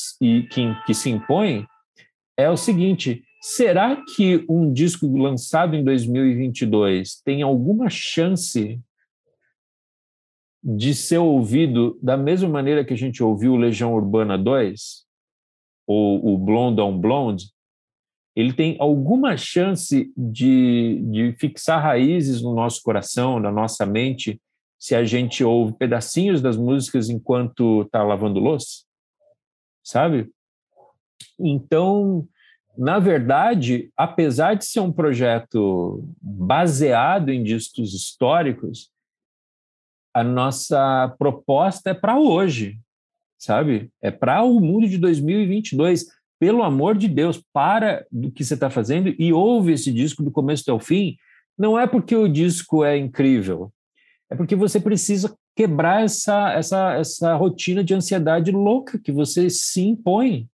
que, 0.48 0.74
que 0.86 0.94
se 0.94 1.10
impõe 1.10 1.66
é 2.36 2.48
o 2.48 2.56
seguinte: 2.56 3.24
será 3.40 4.00
que 4.14 4.46
um 4.48 4.72
disco 4.72 5.08
lançado 5.16 5.74
em 5.74 5.82
2022 5.82 7.20
tem 7.24 7.42
alguma 7.42 7.90
chance 7.90 8.80
de 10.62 10.94
ser 10.94 11.18
ouvido 11.18 11.98
da 12.00 12.16
mesma 12.16 12.48
maneira 12.48 12.84
que 12.84 12.94
a 12.94 12.96
gente 12.96 13.22
ouviu 13.22 13.56
Legião 13.56 13.94
Urbana 13.94 14.38
2 14.38 15.04
ou 15.86 16.34
o 16.34 16.38
Blonde 16.38 16.80
on 16.80 16.98
Blonde, 16.98 17.46
ele 18.34 18.52
tem 18.52 18.76
alguma 18.78 19.36
chance 19.36 20.12
de, 20.16 21.02
de 21.10 21.32
fixar 21.38 21.82
raízes 21.82 22.40
no 22.40 22.54
nosso 22.54 22.80
coração, 22.82 23.40
na 23.40 23.50
nossa 23.50 23.84
mente, 23.84 24.40
se 24.78 24.94
a 24.94 25.04
gente 25.04 25.44
ouve 25.44 25.74
pedacinhos 25.74 26.40
das 26.40 26.56
músicas 26.56 27.10
enquanto 27.10 27.82
está 27.82 28.02
lavando 28.02 28.40
louça? 28.40 28.84
Sabe? 29.84 30.30
Então, 31.38 32.26
na 32.76 32.98
verdade, 32.98 33.92
apesar 33.96 34.54
de 34.54 34.64
ser 34.64 34.80
um 34.80 34.92
projeto 34.92 36.08
baseado 36.20 37.30
em 37.30 37.42
discos 37.42 37.92
históricos, 37.92 38.91
a 40.14 40.22
nossa 40.22 41.14
proposta 41.18 41.90
é 41.90 41.94
para 41.94 42.18
hoje, 42.18 42.78
sabe? 43.38 43.90
É 44.00 44.10
para 44.10 44.42
o 44.42 44.60
mundo 44.60 44.88
de 44.88 44.98
2022 44.98 46.06
pelo 46.38 46.64
amor 46.64 46.96
de 46.98 47.06
Deus, 47.06 47.40
para 47.52 48.04
do 48.10 48.28
que 48.30 48.44
você 48.44 48.54
está 48.54 48.68
fazendo 48.68 49.14
e 49.16 49.32
ouve 49.32 49.74
esse 49.74 49.92
disco 49.92 50.24
do 50.24 50.30
começo 50.32 50.64
até 50.64 50.72
o 50.72 50.80
fim. 50.80 51.16
Não 51.56 51.78
é 51.78 51.86
porque 51.86 52.16
o 52.16 52.26
disco 52.26 52.84
é 52.84 52.96
incrível, 52.96 53.72
é 54.28 54.34
porque 54.34 54.56
você 54.56 54.80
precisa 54.80 55.32
quebrar 55.54 56.02
essa, 56.02 56.52
essa, 56.52 56.94
essa 56.94 57.34
rotina 57.36 57.84
de 57.84 57.94
ansiedade 57.94 58.50
louca 58.50 58.98
que 58.98 59.12
você 59.12 59.48
se 59.48 59.82
impõe. 59.82 60.48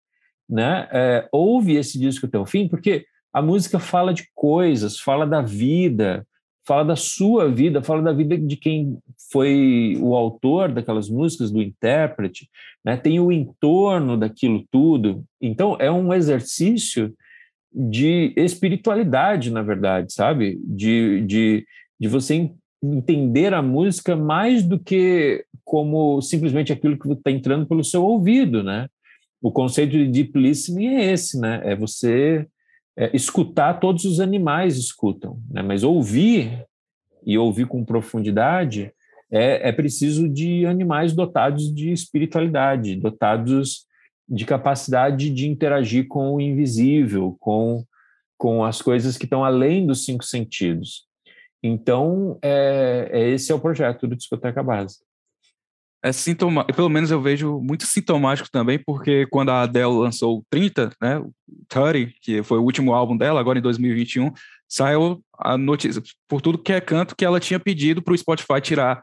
Né? 0.47 0.87
É, 0.93 1.29
ouve 1.33 1.77
esse 1.77 1.99
disco 1.99 2.27
até 2.27 2.39
o 2.39 2.45
fim, 2.45 2.69
porque 2.69 3.07
a 3.33 3.41
música 3.41 3.79
fala 3.79 4.13
de 4.13 4.29
coisas, 4.35 4.99
fala 4.99 5.27
da 5.27 5.41
vida, 5.41 6.27
fala 6.69 6.85
da 6.85 6.97
sua 6.97 7.51
vida, 7.51 7.83
fala 7.83 8.03
da 8.03 8.13
vida 8.13 8.37
de 8.37 8.55
quem 8.55 8.99
foi 9.33 9.97
o 10.03 10.15
autor 10.15 10.71
daquelas 10.71 11.09
músicas, 11.09 11.51
do 11.51 11.63
intérprete, 11.63 12.47
né? 12.85 12.95
tem 12.95 13.19
o 13.19 13.33
entorno 13.33 14.19
daquilo 14.19 14.63
tudo. 14.71 15.25
Então, 15.41 15.79
é 15.81 15.91
um 15.91 16.13
exercício 16.13 17.15
de 17.73 18.35
espiritualidade, 18.37 19.51
na 19.51 19.63
verdade, 19.63 20.13
sabe? 20.13 20.61
De, 20.63 21.23
de, 21.23 21.67
de 21.99 22.07
você 22.07 22.51
entender 22.83 23.55
a 23.55 23.63
música 23.63 24.15
mais 24.15 24.63
do 24.63 24.79
que 24.79 25.43
como 25.65 26.21
simplesmente 26.21 26.71
aquilo 26.71 26.99
que 26.99 27.11
está 27.11 27.31
entrando 27.31 27.67
pelo 27.67 27.83
seu 27.83 28.05
ouvido, 28.05 28.63
né? 28.63 28.89
O 29.41 29.51
conceito 29.51 29.93
de 29.93 30.07
deep 30.07 30.39
listening 30.39 30.97
é 30.97 31.13
esse, 31.13 31.41
né? 31.41 31.63
É 31.65 31.75
você 31.75 32.47
é, 32.99 33.15
escutar, 33.15 33.79
todos 33.79 34.05
os 34.05 34.19
animais 34.19 34.77
escutam, 34.77 35.41
né? 35.49 35.63
Mas 35.63 35.85
ouvir 35.85 36.67
e 37.25 37.39
ouvir 37.39 37.69
com 37.69 37.85
profundidade 37.85 38.93
é, 39.31 39.69
é 39.69 39.73
preciso 39.73 40.29
de 40.29 40.67
animais 40.67 41.15
dotados 41.15 41.73
de 41.73 41.93
espiritualidade, 41.93 42.97
dotados 42.97 43.87
de 44.29 44.45
capacidade 44.45 45.31
de 45.31 45.49
interagir 45.49 46.09
com 46.09 46.35
o 46.35 46.41
invisível, 46.41 47.37
com, 47.39 47.85
com 48.37 48.65
as 48.65 48.83
coisas 48.83 49.17
que 49.17 49.25
estão 49.25 49.45
além 49.45 49.87
dos 49.87 50.05
cinco 50.05 50.25
sentidos. 50.25 51.07
Então, 51.63 52.37
é, 52.43 53.11
é 53.13 53.29
esse 53.31 53.53
é 53.53 53.55
o 53.55 53.61
projeto 53.61 54.09
do 54.09 54.17
Discoteca 54.17 54.63
Básica. 54.63 55.05
É 56.03 56.13
sintoma, 56.13 56.65
pelo 56.65 56.89
menos 56.89 57.11
eu 57.11 57.21
vejo 57.21 57.61
muito 57.61 57.85
sintomático 57.85 58.49
também, 58.51 58.79
porque 58.79 59.27
quando 59.27 59.51
a 59.51 59.63
Adele 59.63 59.99
lançou 59.99 60.39
o 60.39 60.45
30, 60.49 60.93
né, 61.03 61.21
30, 61.69 62.13
que 62.23 62.43
foi 62.43 62.59
o 62.59 62.63
último 62.63 62.95
álbum 62.95 63.17
dela, 63.17 63.41
agora 63.41 63.59
em 63.59 63.63
2021, 63.63 64.33
saiu 64.69 65.21
a 65.37 65.59
notícia, 65.59 66.01
por 66.29 66.41
tudo 66.41 66.59
que 66.59 66.73
é 66.73 66.81
canto, 66.81 67.17
que 67.17 67.25
ela 67.25 67.41
tinha 67.41 67.59
pedido 67.59 68.01
para 68.01 68.15
o 68.15 68.19
Spotify 68.19 68.61
tirar 68.61 69.03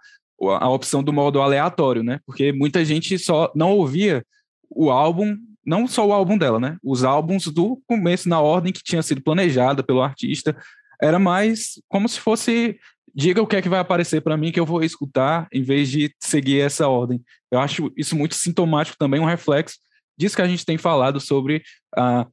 a 0.60 0.70
opção 0.70 1.04
do 1.04 1.12
modo 1.12 1.42
aleatório, 1.42 2.04
né? 2.04 2.20
Porque 2.26 2.52
muita 2.52 2.84
gente 2.86 3.18
só 3.18 3.52
não 3.56 3.72
ouvia 3.72 4.24
o 4.70 4.90
álbum, 4.90 5.36
não 5.66 5.88
só 5.88 6.06
o 6.06 6.14
álbum 6.14 6.38
dela, 6.38 6.60
né? 6.60 6.78
Os 6.84 7.04
álbuns 7.04 7.48
do 7.48 7.82
começo 7.88 8.30
na 8.30 8.40
ordem 8.40 8.72
que 8.72 8.84
tinha 8.84 9.02
sido 9.02 9.22
planejada 9.22 9.84
pelo 9.84 10.02
artista, 10.02 10.56
era 11.02 11.20
mais 11.20 11.82
como 11.90 12.08
se 12.08 12.20
fosse 12.20 12.78
diga 13.16 13.42
o 13.42 13.48
que 13.48 13.56
é 13.56 13.62
que 13.62 13.70
vai 13.70 13.80
aparecer 13.80 14.22
para 14.22 14.36
mim 14.36 14.52
que 14.52 14.60
eu 14.60 14.66
vou 14.66 14.84
escutar 14.84 15.48
em 15.52 15.64
vez 15.64 15.90
de 15.90 16.14
seguir 16.20 16.60
essa 16.60 16.88
ordem. 16.88 17.24
Eu 17.50 17.60
acho 17.60 17.92
isso 17.96 18.16
muito 18.16 18.36
sintomático 18.36 18.98
também, 18.98 19.22
um 19.22 19.26
reflexo 19.26 19.78
disso 20.18 20.36
que 20.36 20.42
a 20.42 20.48
gente 20.48 20.66
tem 20.66 20.78
falado 20.78 21.20
sobre 21.20 21.64
a, 21.96 22.28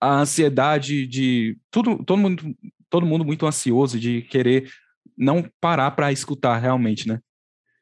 a 0.00 0.20
ansiedade 0.20 1.06
de 1.06 1.56
tudo, 1.70 2.02
todo 2.04 2.18
mundo, 2.18 2.54
todo 2.90 3.06
mundo 3.06 3.24
muito 3.24 3.46
ansioso 3.46 3.98
de 3.98 4.22
querer 4.22 4.70
não 5.16 5.44
parar 5.60 5.90
para 5.92 6.12
escutar 6.12 6.58
realmente, 6.58 7.08
né? 7.08 7.18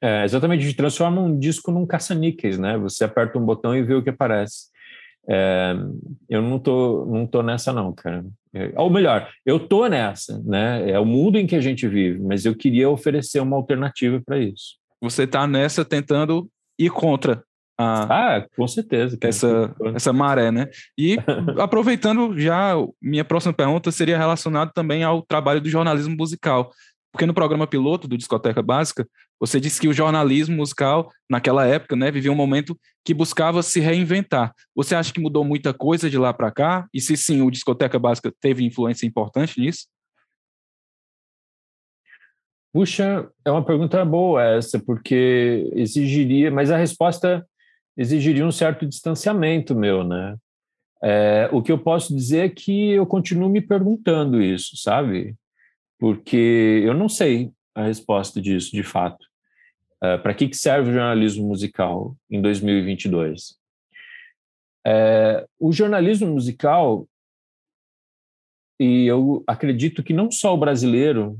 É, 0.00 0.24
exatamente, 0.24 0.74
transforma 0.74 1.20
um 1.20 1.38
disco 1.38 1.70
num 1.70 1.86
caça-níqueis, 1.86 2.58
né? 2.58 2.76
Você 2.78 3.04
aperta 3.04 3.38
um 3.38 3.44
botão 3.44 3.74
e 3.74 3.82
vê 3.82 3.94
o 3.94 4.02
que 4.02 4.10
aparece. 4.10 4.66
É, 5.28 5.74
eu 6.28 6.40
não 6.42 6.58
tô, 6.58 7.06
não 7.06 7.26
tô 7.26 7.42
nessa 7.42 7.72
não, 7.72 7.92
cara. 7.92 8.24
É, 8.56 8.72
ou 8.74 8.88
melhor, 8.88 9.28
eu 9.44 9.60
tô 9.60 9.86
nessa, 9.86 10.42
né? 10.42 10.90
É 10.90 10.98
o 10.98 11.04
mundo 11.04 11.36
em 11.36 11.46
que 11.46 11.54
a 11.54 11.60
gente 11.60 11.86
vive, 11.86 12.18
mas 12.18 12.46
eu 12.46 12.54
queria 12.54 12.88
oferecer 12.88 13.38
uma 13.40 13.54
alternativa 13.54 14.18
para 14.24 14.38
isso. 14.38 14.76
Você 15.02 15.26
tá 15.26 15.46
nessa 15.46 15.84
tentando 15.84 16.48
ir 16.78 16.90
contra 16.90 17.42
a, 17.78 18.36
ah, 18.36 18.46
com 18.56 18.66
certeza. 18.66 19.18
Essa, 19.20 19.74
essa 19.94 20.10
maré, 20.10 20.50
né? 20.50 20.68
E 20.96 21.18
aproveitando 21.60 22.38
já, 22.38 22.72
minha 23.02 23.24
próxima 23.24 23.52
pergunta 23.52 23.90
seria 23.90 24.16
relacionada 24.16 24.72
também 24.74 25.04
ao 25.04 25.20
trabalho 25.20 25.60
do 25.60 25.68
jornalismo 25.68 26.16
musical. 26.16 26.70
Porque 27.16 27.24
no 27.24 27.32
programa 27.32 27.66
piloto 27.66 28.06
do 28.06 28.18
Discoteca 28.18 28.60
Básica, 28.60 29.08
você 29.40 29.58
disse 29.58 29.80
que 29.80 29.88
o 29.88 29.92
jornalismo 29.94 30.54
musical, 30.54 31.10
naquela 31.30 31.66
época, 31.66 31.96
né, 31.96 32.10
vivia 32.10 32.30
um 32.30 32.34
momento 32.34 32.78
que 33.02 33.14
buscava 33.14 33.62
se 33.62 33.80
reinventar. 33.80 34.52
Você 34.74 34.94
acha 34.94 35.14
que 35.14 35.18
mudou 35.18 35.42
muita 35.42 35.72
coisa 35.72 36.10
de 36.10 36.18
lá 36.18 36.34
para 36.34 36.50
cá? 36.50 36.86
E 36.92 37.00
se 37.00 37.16
sim, 37.16 37.40
o 37.40 37.50
Discoteca 37.50 37.98
Básica 37.98 38.30
teve 38.38 38.66
influência 38.66 39.06
importante 39.06 39.58
nisso? 39.58 39.86
Puxa, 42.70 43.26
é 43.46 43.50
uma 43.50 43.64
pergunta 43.64 44.04
boa 44.04 44.44
essa, 44.44 44.78
porque 44.78 45.70
exigiria, 45.72 46.50
mas 46.50 46.70
a 46.70 46.76
resposta 46.76 47.42
exigiria 47.96 48.44
um 48.44 48.52
certo 48.52 48.86
distanciamento 48.86 49.74
meu, 49.74 50.04
né? 50.04 50.36
É, 51.02 51.48
o 51.50 51.62
que 51.62 51.72
eu 51.72 51.78
posso 51.78 52.14
dizer 52.14 52.44
é 52.44 52.50
que 52.50 52.90
eu 52.90 53.06
continuo 53.06 53.48
me 53.48 53.62
perguntando 53.62 54.42
isso, 54.42 54.76
sabe? 54.76 55.34
Porque 55.98 56.82
eu 56.84 56.94
não 56.94 57.08
sei 57.08 57.52
a 57.74 57.84
resposta 57.84 58.40
disso, 58.40 58.72
de 58.72 58.82
fato. 58.82 59.24
Uh, 60.02 60.20
Para 60.22 60.34
que, 60.34 60.48
que 60.48 60.56
serve 60.56 60.90
o 60.90 60.92
jornalismo 60.92 61.46
musical 61.46 62.16
em 62.30 62.40
2022? 62.40 63.58
É, 64.86 65.44
o 65.58 65.72
jornalismo 65.72 66.28
musical, 66.28 67.08
e 68.78 69.04
eu 69.06 69.42
acredito 69.46 70.02
que 70.02 70.12
não 70.12 70.30
só 70.30 70.54
o 70.54 70.58
brasileiro, 70.58 71.36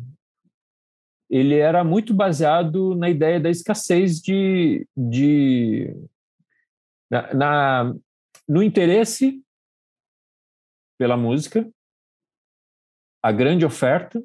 ele 1.31 1.57
era 1.57 1.85
muito 1.85 2.13
baseado 2.13 2.97
na 2.97 3.09
ideia 3.09 3.39
da 3.39 3.49
escassez 3.49 4.21
de, 4.21 4.87
de 4.97 5.95
na, 7.09 7.35
na 7.35 7.95
no 8.49 8.63
interesse 8.63 9.41
pela 10.99 11.17
música, 11.17 11.69
a 13.23 13.31
grande 13.33 13.65
oferta 13.65 14.23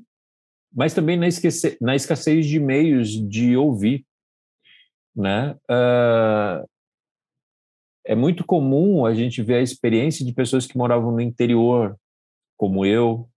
mas 0.71 0.93
também 0.93 1.17
na, 1.17 1.27
esquecer, 1.27 1.77
na 1.81 1.95
escassez 1.95 2.45
de 2.45 2.59
meios 2.59 3.09
de 3.09 3.57
ouvir. 3.57 4.05
Né? 5.15 5.51
Uh, 5.69 6.67
é 8.05 8.15
muito 8.15 8.45
comum 8.45 9.05
a 9.05 9.13
gente 9.13 9.41
ver 9.41 9.55
a 9.55 9.61
experiência 9.61 10.25
de 10.25 10.33
pessoas 10.33 10.65
que 10.65 10.77
moravam 10.77 11.11
no 11.11 11.21
interior, 11.21 11.97
como 12.57 12.85
eu. 12.85 13.29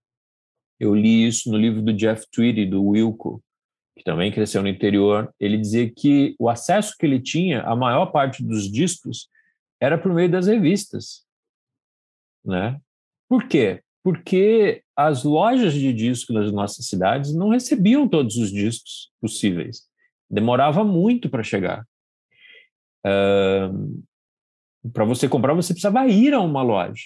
Eu 0.79 0.95
li 0.95 1.27
isso 1.27 1.51
no 1.51 1.57
livro 1.57 1.81
do 1.81 1.93
Jeff 1.93 2.25
Tweedy, 2.31 2.65
do 2.65 2.83
Wilco, 2.83 3.43
que 3.97 4.03
também 4.03 4.31
cresceu 4.31 4.61
no 4.61 4.67
interior. 4.67 5.33
Ele 5.39 5.57
dizia 5.57 5.89
que 5.89 6.35
o 6.39 6.49
acesso 6.49 6.95
que 6.97 7.05
ele 7.05 7.19
tinha, 7.19 7.61
a 7.61 7.75
maior 7.75 8.07
parte 8.07 8.43
dos 8.43 8.71
discos, 8.71 9.29
era 9.79 9.97
por 9.97 10.13
meio 10.13 10.29
das 10.29 10.47
revistas. 10.47 11.25
Né? 12.43 12.79
Por 13.27 13.47
quê? 13.47 13.81
Porque 14.05 14.83
as 14.95 15.23
lojas 15.23 15.73
de 15.73 15.91
disco 15.91 16.31
nas 16.31 16.51
nossas 16.51 16.85
cidades 16.85 17.33
não 17.33 17.49
recebiam 17.49 18.07
todos 18.07 18.37
os 18.37 18.51
discos 18.51 19.11
possíveis. 19.19 19.81
Demorava 20.29 20.83
muito 20.83 21.27
para 21.27 21.41
chegar. 21.41 21.83
Uh, 23.03 24.03
para 24.93 25.05
você 25.05 25.27
comprar, 25.27 25.55
você 25.55 25.73
precisava 25.73 26.05
ir 26.05 26.35
a 26.35 26.39
uma 26.39 26.61
loja. 26.61 27.01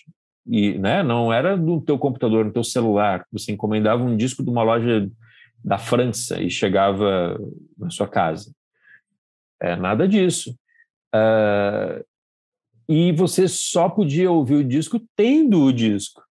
E 0.46 0.78
né, 0.78 1.02
não 1.02 1.32
era 1.32 1.56
no 1.56 1.80
teu 1.80 1.98
computador, 1.98 2.44
no 2.44 2.52
teu 2.52 2.66
celular. 2.66 3.26
Você 3.32 3.54
encomendava 3.54 4.04
um 4.04 4.18
disco 4.18 4.44
de 4.44 4.50
uma 4.50 4.64
loja 4.64 5.10
da 5.64 5.78
França 5.78 6.42
e 6.42 6.50
chegava 6.50 7.40
na 7.78 7.90
sua 7.90 8.10
casa. 8.10 8.52
É 9.58 9.74
nada 9.74 10.06
disso. 10.06 10.54
Uh, 11.16 12.04
e 12.90 13.14
você 13.14 13.48
só 13.48 13.88
podia 13.88 14.30
ouvir 14.30 14.56
o 14.56 14.66
disco 14.66 15.02
tendo 15.16 15.64
o 15.64 15.72
disco. 15.72 16.28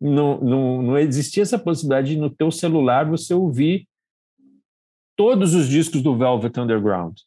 Não, 0.00 0.40
não, 0.40 0.82
não 0.82 0.98
existia 0.98 1.42
essa 1.42 1.58
possibilidade 1.58 2.14
de 2.14 2.20
no 2.20 2.30
teu 2.30 2.50
celular 2.50 3.08
você 3.08 3.34
ouvir 3.34 3.86
todos 5.16 5.54
os 5.54 5.68
discos 5.68 6.02
do 6.02 6.16
Velvet 6.16 6.58
Underground. 6.58 7.18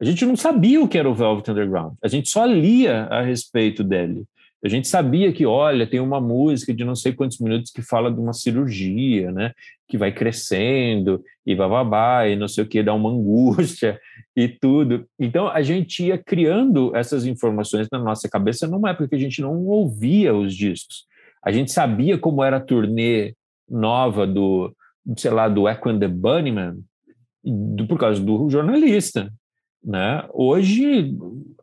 A 0.00 0.04
gente 0.04 0.24
não 0.24 0.36
sabia 0.36 0.80
o 0.80 0.88
que 0.88 0.96
era 0.96 1.10
o 1.10 1.14
Velvet 1.14 1.50
Underground. 1.50 1.94
A 2.02 2.08
gente 2.08 2.30
só 2.30 2.44
lia 2.46 3.04
a 3.04 3.20
respeito 3.20 3.82
dele. 3.82 4.24
A 4.64 4.68
gente 4.68 4.88
sabia 4.88 5.32
que, 5.32 5.46
olha, 5.46 5.86
tem 5.86 6.00
uma 6.00 6.20
música 6.20 6.74
de 6.74 6.84
não 6.84 6.94
sei 6.94 7.12
quantos 7.12 7.38
minutos 7.38 7.70
que 7.70 7.80
fala 7.80 8.10
de 8.10 8.18
uma 8.18 8.32
cirurgia, 8.32 9.30
né? 9.30 9.52
Que 9.88 9.96
vai 9.96 10.12
crescendo 10.12 11.22
e 11.46 11.54
bababá, 11.54 12.26
e 12.26 12.34
não 12.34 12.48
sei 12.48 12.64
o 12.64 12.66
que, 12.66 12.82
dá 12.82 12.92
uma 12.92 13.10
angústia 13.10 14.00
e 14.36 14.48
tudo. 14.48 15.06
Então, 15.18 15.48
a 15.48 15.62
gente 15.62 16.04
ia 16.04 16.18
criando 16.18 16.94
essas 16.96 17.24
informações 17.24 17.86
na 17.90 17.98
nossa 17.98 18.28
cabeça 18.28 18.66
numa 18.66 18.90
época 18.90 19.08
que 19.08 19.14
a 19.14 19.20
gente 19.20 19.40
não 19.40 19.64
ouvia 19.66 20.34
os 20.34 20.54
discos. 20.54 21.06
A 21.44 21.52
gente 21.52 21.70
sabia 21.70 22.18
como 22.18 22.42
era 22.42 22.56
a 22.56 22.60
turnê 22.60 23.34
nova 23.68 24.26
do, 24.26 24.74
sei 25.16 25.30
lá, 25.30 25.48
do 25.48 25.68
Echo 25.68 25.88
and 25.88 26.00
the 26.00 26.08
Bunnyman, 26.08 26.78
do, 27.44 27.86
por 27.86 27.98
causa 27.98 28.20
do 28.20 28.50
jornalista, 28.50 29.32
né? 29.82 30.28
Hoje, 30.32 31.16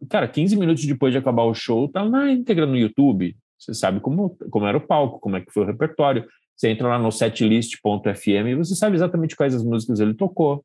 cara, 0.10 0.28
15 0.28 0.56
minutos 0.56 0.86
depois 0.86 1.12
de 1.12 1.18
acabar 1.18 1.44
o 1.44 1.54
show, 1.54 1.88
tá 1.88 2.04
na 2.08 2.32
íntegra 2.32 2.66
no 2.66 2.78
YouTube. 2.78 3.36
Você 3.58 3.74
sabe 3.74 4.00
como, 4.00 4.38
como 4.50 4.66
era 4.66 4.78
o 4.78 4.86
palco, 4.86 5.20
como 5.20 5.38
é 5.38 5.42
que 5.42 5.52
foi 5.52 5.64
o 5.64 5.66
repertório. 5.66 6.28
Você 6.56 6.70
entra 6.70 6.88
lá 6.88 7.00
no 7.00 7.12
setlist.fm 7.12 8.48
e 8.48 8.56
você 8.56 8.76
sabe 8.76 8.96
exatamente 8.96 9.36
quais 9.36 9.54
as 9.54 9.64
músicas 9.64 10.00
ele 10.00 10.14
tocou. 10.14 10.64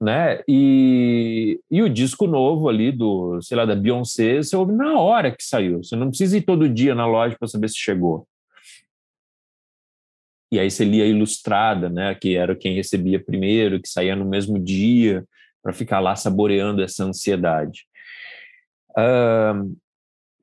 Né? 0.00 0.42
E, 0.48 1.60
e 1.70 1.82
o 1.82 1.88
disco 1.88 2.26
novo 2.26 2.68
ali 2.68 2.90
do, 2.90 3.40
sei 3.42 3.56
lá, 3.56 3.66
da 3.66 3.76
Beyoncé, 3.76 4.38
você 4.38 4.56
ouve 4.56 4.72
na 4.72 4.98
hora 4.98 5.30
que 5.30 5.44
saiu. 5.44 5.84
Você 5.84 5.94
não 5.94 6.08
precisa 6.08 6.38
ir 6.38 6.42
todo 6.42 6.68
dia 6.68 6.94
na 6.94 7.06
loja 7.06 7.36
para 7.38 7.48
saber 7.48 7.68
se 7.68 7.76
chegou. 7.76 8.26
E 10.50 10.58
aí 10.58 10.70
você 10.70 10.84
lia 10.84 11.04
a 11.04 11.06
ilustrada, 11.06 11.90
né? 11.90 12.14
Que 12.14 12.34
era 12.34 12.56
quem 12.56 12.74
recebia 12.74 13.22
primeiro, 13.22 13.80
que 13.80 13.88
saía 13.88 14.16
no 14.16 14.24
mesmo 14.24 14.58
dia 14.58 15.24
para 15.62 15.72
ficar 15.72 16.00
lá 16.00 16.16
saboreando 16.16 16.82
essa 16.82 17.04
ansiedade. 17.04 17.86
Uh, 18.90 19.76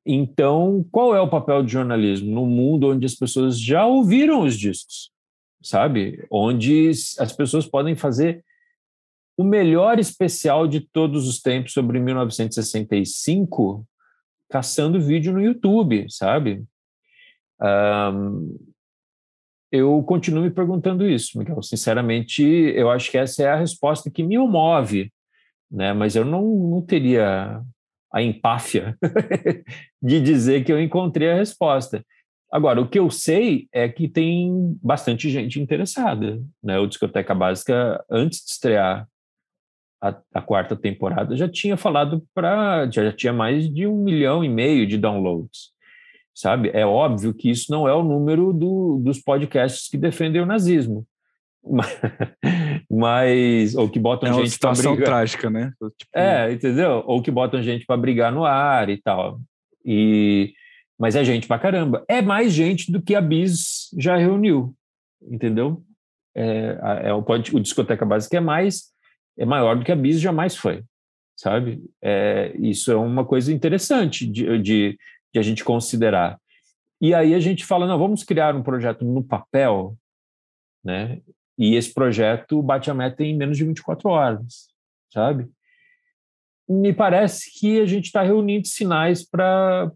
então, 0.05 0.86
qual 0.91 1.15
é 1.15 1.20
o 1.20 1.30
papel 1.30 1.63
do 1.63 1.70
jornalismo 1.70 2.34
no 2.34 2.45
mundo 2.45 2.89
onde 2.89 3.05
as 3.05 3.15
pessoas 3.15 3.59
já 3.59 3.86
ouviram 3.86 4.41
os 4.41 4.57
discos? 4.57 5.11
sabe? 5.61 6.26
Onde 6.32 6.89
as 7.20 7.34
pessoas 7.34 7.65
podem 7.65 7.95
fazer 7.95 8.43
o 9.36 9.43
melhor 9.43 9.99
especial 9.99 10.68
de 10.68 10.80
todos 10.82 11.28
os 11.28 11.41
tempos 11.41 11.74
sobre 11.74 11.99
1965 11.99 13.86
caçando 14.49 15.01
vídeo 15.01 15.34
no 15.34 15.41
YouTube, 15.41 16.07
sabe? 16.09 16.63
Um, 17.61 18.57
eu 19.72 20.01
continuo 20.03 20.43
me 20.43 20.49
perguntando 20.49 21.07
isso, 21.07 21.38
Miguel. 21.38 21.61
Sinceramente, 21.61 22.43
eu 22.43 22.89
acho 22.89 23.11
que 23.11 23.18
essa 23.18 23.43
é 23.43 23.47
a 23.47 23.55
resposta 23.55 24.09
que 24.09 24.24
me 24.24 24.38
move, 24.38 25.11
né? 25.70 25.93
Mas 25.93 26.15
eu 26.15 26.24
não, 26.24 26.41
não 26.41 26.82
teria 26.82 27.61
a 28.11 28.22
empáfia 28.22 28.97
de 30.01 30.22
dizer 30.22 30.63
que 30.63 30.72
eu 30.72 30.82
encontrei 30.82 31.32
a 31.32 31.36
resposta. 31.36 32.03
Agora, 32.51 32.80
o 32.80 32.88
que 32.88 32.97
eu 32.97 33.09
sei 33.09 33.68
é 33.74 33.89
que 33.89 34.07
tem 34.07 34.78
bastante 34.82 35.30
gente 35.30 35.59
interessada, 35.59 36.41
né? 36.63 36.80
O 36.80 36.88
Discoteca 36.88 37.36
Básica, 37.36 38.03
antes 38.09 38.39
de 38.45 38.51
estrear 38.51 39.07
a, 40.01 40.15
a 40.34 40.41
quarta 40.41 40.76
temporada, 40.76 41.36
já 41.36 41.49
tinha 41.49 41.76
falado 41.76 42.26
para. 42.34 42.89
Já, 42.89 43.11
tinha 43.11 43.34
mais 43.34 43.70
de 43.70 43.86
um 43.86 44.01
milhão 44.01 44.43
e 44.45 44.49
meio 44.49 44.88
de 44.88 44.97
downloads 44.97 45.76
sabe? 46.38 46.69
É 46.71 46.85
óbvio 46.85 47.33
que 47.33 47.49
isso 47.49 47.71
não 47.71 47.88
é 47.88 47.93
o 47.93 48.03
número 48.03 48.53
do, 48.53 49.01
dos 49.03 49.19
podcasts 49.19 49.89
que 49.89 49.97
defendem 49.97 50.39
o 50.39 50.45
nazismo. 50.45 51.03
Mas, 52.89 53.73
ou 53.75 53.89
que 53.89 53.99
botam 53.99 54.29
é 54.29 54.33
gente. 54.33 54.41
Uma 54.41 54.49
situação 54.49 54.95
brigar. 54.95 55.09
trágica, 55.09 55.49
né? 55.49 55.73
Tipo... 55.97 56.11
É, 56.13 56.51
entendeu? 56.51 57.03
Ou 57.07 57.23
que 57.23 57.31
botam 57.31 57.61
gente 57.63 57.88
para 57.88 57.97
brigar 57.97 58.31
no 58.31 58.45
ar 58.45 58.88
e 58.88 59.01
tal. 59.01 59.41
E, 59.83 60.53
mas 60.97 61.15
é 61.15 61.23
gente 61.23 61.47
pra 61.47 61.57
caramba. 61.57 62.05
É 62.07 62.21
mais 62.21 62.53
gente 62.53 62.91
do 62.91 63.01
que 63.01 63.15
a 63.15 63.21
Bis 63.21 63.89
já 63.97 64.15
reuniu, 64.15 64.75
entendeu? 65.21 65.83
É, 66.35 66.77
é 67.05 67.13
o, 67.13 67.19
o 67.19 67.59
Discoteca 67.59 68.05
Básica 68.05 68.38
é 68.38 68.41
mais, 68.41 68.91
é 69.38 69.45
maior 69.45 69.75
do 69.75 69.83
que 69.83 69.91
a 69.91 69.95
Bis 69.95 70.21
jamais 70.21 70.55
foi, 70.55 70.83
sabe? 71.35 71.81
É, 72.01 72.53
isso 72.59 72.91
é 72.91 72.95
uma 72.95 73.25
coisa 73.25 73.51
interessante 73.51 74.25
de, 74.25 74.59
de 74.59 74.97
de 75.38 75.39
a 75.39 75.43
gente 75.43 75.63
considerar. 75.63 76.39
E 76.99 77.13
aí 77.13 77.35
a 77.35 77.39
gente 77.39 77.63
fala, 77.63 77.85
não, 77.85 77.97
vamos 77.97 78.23
criar 78.23 78.55
um 78.55 78.63
projeto 78.63 79.05
no 79.05 79.23
papel, 79.23 79.95
né? 80.83 81.21
E 81.57 81.75
esse 81.75 81.93
projeto 81.93 82.61
bate 82.61 82.89
a 82.89 82.93
meta 82.93 83.23
em 83.23 83.38
menos 83.38 83.57
de 83.57 83.63
24 83.63 84.09
horas, 84.09 84.67
sabe? 85.13 85.47
Me 86.67 86.91
parece 86.91 87.51
que 87.59 87.79
a 87.79 87.85
gente 87.85 88.05
está 88.05 88.23
reunindo 88.23 88.67
sinais 88.67 89.23
para 89.23 89.91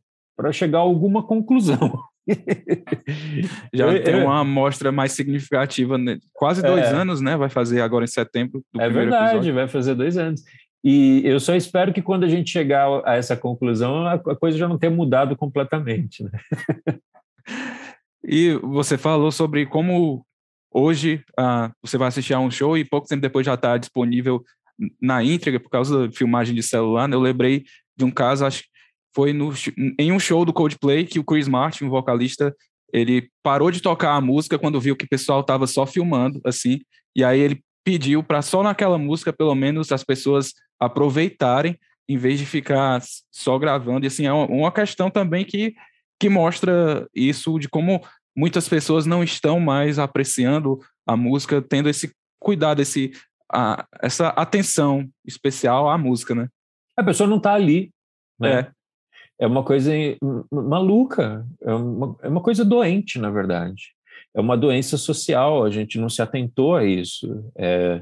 chegar 0.51 0.79
a 0.79 0.81
alguma 0.81 1.23
conclusão. 1.23 1.99
Já 3.73 3.99
tem 3.99 4.23
uma 4.23 4.39
amostra 4.39 4.91
mais 4.91 5.11
significativa, 5.11 5.97
né? 5.97 6.19
quase 6.33 6.61
dois 6.61 6.85
é. 6.85 6.95
anos, 6.95 7.19
né? 7.19 7.35
Vai 7.35 7.49
fazer 7.49 7.81
agora 7.81 8.05
em 8.05 8.07
setembro. 8.07 8.63
é 8.77 8.89
verdade, 8.89 9.31
episódio. 9.31 9.53
vai 9.53 9.67
fazer 9.67 9.95
dois 9.95 10.17
anos. 10.17 10.43
E 10.84 11.21
eu 11.23 11.39
só 11.39 11.55
espero 11.55 11.93
que 11.93 12.01
quando 12.01 12.23
a 12.23 12.27
gente 12.27 12.49
chegar 12.49 12.88
a 13.05 13.15
essa 13.15 13.38
conclusão, 13.38 14.07
a 14.07 14.17
coisa 14.36 14.57
já 14.57 14.67
não 14.67 14.79
tenha 14.79 14.91
mudado 14.91 15.36
completamente. 15.36 16.23
Né? 16.23 16.32
e 18.25 18.55
você 18.55 18.97
falou 18.97 19.32
sobre 19.32 19.65
como 19.67 20.25
hoje 20.73 21.23
uh, 21.39 21.71
você 21.84 21.97
vai 21.97 22.07
assistir 22.07 22.34
a 22.34 22.39
um 22.39 22.49
show 22.49 22.77
e 22.77 22.86
pouco 22.86 23.07
tempo 23.07 23.21
depois 23.21 23.45
já 23.45 23.53
está 23.53 23.77
disponível 23.77 24.43
na 24.99 25.23
íntegra 25.23 25.59
por 25.59 25.69
causa 25.69 26.07
da 26.07 26.13
filmagem 26.13 26.55
de 26.55 26.63
celular. 26.63 27.07
Né? 27.07 27.15
Eu 27.15 27.21
lembrei 27.21 27.63
de 27.95 28.03
um 28.03 28.09
caso, 28.09 28.45
acho 28.45 28.63
que 28.63 28.69
foi 29.13 29.34
no, 29.34 29.53
em 29.99 30.11
um 30.11 30.19
show 30.19 30.43
do 30.43 30.53
Coldplay 30.53 31.05
que 31.05 31.19
o 31.19 31.23
Chris 31.23 31.47
Martin, 31.47 31.86
o 31.86 31.89
vocalista, 31.89 32.55
ele 32.91 33.29
parou 33.43 33.69
de 33.69 33.82
tocar 33.82 34.15
a 34.15 34.21
música 34.21 34.57
quando 34.57 34.82
viu 34.82 34.95
que 34.95 35.05
o 35.05 35.09
pessoal 35.09 35.41
estava 35.41 35.67
só 35.67 35.86
filmando, 35.86 36.41
assim, 36.45 36.79
e 37.15 37.23
aí 37.23 37.39
ele 37.39 37.63
pediu 37.84 38.23
para 38.23 38.41
só 38.41 38.63
naquela 38.63 38.97
música, 38.97 39.34
pelo 39.34 39.55
menos, 39.55 39.91
as 39.91 40.03
pessoas 40.03 40.53
aproveitarem, 40.82 41.77
em 42.09 42.17
vez 42.17 42.39
de 42.39 42.45
ficar 42.45 43.01
só 43.32 43.57
gravando. 43.59 44.05
E 44.05 44.07
assim, 44.07 44.25
é 44.25 44.34
uma 44.34 44.71
questão 44.71 45.09
também 45.09 45.45
que, 45.45 45.75
que 46.19 46.27
mostra 46.27 47.07
isso 47.13 47.59
de 47.59 47.69
como 47.69 48.01
muitas 48.36 48.67
pessoas 48.67 49.05
não 49.05 49.23
estão 49.23 49.59
mais 49.59 49.99
apreciando 49.99 50.79
a 51.05 51.15
música, 51.15 51.61
tendo 51.61 51.89
esse 51.89 52.11
cuidado, 52.39 52.82
esse, 52.82 53.11
a, 53.51 53.86
essa 54.01 54.29
atenção 54.29 55.07
especial 55.25 55.89
à 55.89 55.97
música, 55.97 56.34
né? 56.34 56.47
A 56.97 57.03
pessoa 57.03 57.29
não 57.29 57.38
está 57.38 57.53
ali, 57.53 57.91
né? 58.39 58.59
É. 58.59 58.71
É 59.39 59.47
uma 59.47 59.63
coisa 59.63 59.91
maluca, 60.51 61.43
é 61.63 61.73
uma, 61.73 62.15
é 62.21 62.27
uma 62.27 62.41
coisa 62.41 62.63
doente, 62.63 63.17
na 63.17 63.32
verdade 63.32 63.95
é 64.34 64.39
uma 64.39 64.57
doença 64.57 64.97
social, 64.97 65.63
a 65.63 65.69
gente 65.69 65.97
não 65.99 66.09
se 66.09 66.21
atentou 66.21 66.75
a 66.75 66.86
isso. 66.86 67.43
É, 67.55 68.01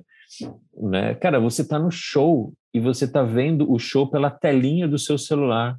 né? 0.78 1.16
Cara, 1.16 1.40
você 1.40 1.62
está 1.62 1.80
no 1.80 1.92
show 1.92 2.54
e 2.74 2.80
você 2.80 3.06
está 3.06 3.24
vendo 3.24 3.72
o 3.72 3.80
show 3.80 4.10
pela 4.10 4.30
telinha 4.30 4.88
do 4.88 4.98
seu 4.98 5.18
celular. 5.18 5.78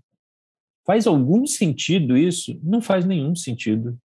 Faz 0.86 1.06
algum 1.06 1.46
sentido 1.46 2.16
isso? 2.16 2.58
Não 2.62 2.80
faz 2.80 3.04
nenhum 3.04 3.34
sentido. 3.34 3.96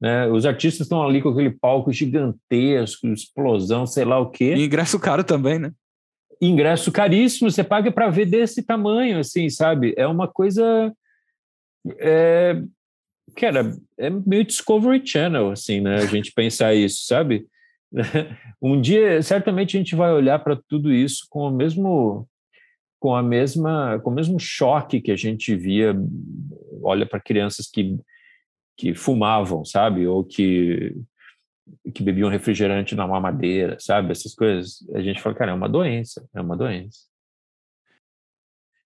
Né? 0.00 0.26
Os 0.28 0.44
artistas 0.44 0.86
estão 0.86 1.02
ali 1.02 1.22
com 1.22 1.30
aquele 1.30 1.50
palco 1.50 1.92
gigantesco, 1.92 3.06
explosão, 3.08 3.86
sei 3.86 4.04
lá 4.04 4.18
o 4.18 4.30
quê. 4.30 4.54
E 4.54 4.64
ingresso 4.64 4.98
caro 4.98 5.24
também, 5.24 5.58
né? 5.58 5.72
Ingresso 6.40 6.90
caríssimo, 6.90 7.50
você 7.50 7.62
paga 7.62 7.90
para 7.92 8.10
ver 8.10 8.26
desse 8.26 8.62
tamanho, 8.62 9.20
assim, 9.20 9.48
sabe? 9.48 9.94
É 9.96 10.06
uma 10.06 10.26
coisa 10.26 10.92
é, 12.00 12.60
Cara, 13.36 13.76
é 13.98 14.10
meio 14.10 14.44
Discovery 14.44 15.06
Channel, 15.06 15.50
assim, 15.50 15.80
né? 15.80 15.96
A 15.96 16.06
gente 16.06 16.32
pensar 16.32 16.74
isso, 16.74 17.06
sabe? 17.06 17.46
Um 18.60 18.80
dia, 18.80 19.20
certamente, 19.22 19.76
a 19.76 19.80
gente 19.80 19.94
vai 19.94 20.12
olhar 20.12 20.38
para 20.38 20.56
tudo 20.56 20.92
isso 20.92 21.26
com 21.28 21.40
o 21.40 21.50
mesmo 21.50 22.28
com 22.98 23.16
a 23.16 23.22
mesma 23.22 23.98
com 23.98 24.10
o 24.10 24.14
mesmo 24.14 24.38
choque 24.38 25.00
que 25.00 25.10
a 25.10 25.16
gente 25.16 25.56
via 25.56 25.92
olha 26.82 27.04
para 27.04 27.18
crianças 27.20 27.68
que 27.68 27.98
que 28.76 28.94
fumavam 28.94 29.64
sabe? 29.64 30.06
Ou 30.06 30.24
que 30.24 30.94
que 31.94 32.02
bebiam 32.02 32.30
refrigerante 32.30 32.94
na 32.94 33.06
mamadeira 33.06 33.76
sabe? 33.80 34.12
Essas 34.12 34.34
coisas. 34.34 34.78
A 34.94 35.02
gente 35.02 35.20
fala 35.20 35.34
cara 35.34 35.50
é 35.50 35.54
uma 35.54 35.68
doença 35.68 36.26
é 36.34 36.40
uma 36.40 36.56
doença 36.56 37.11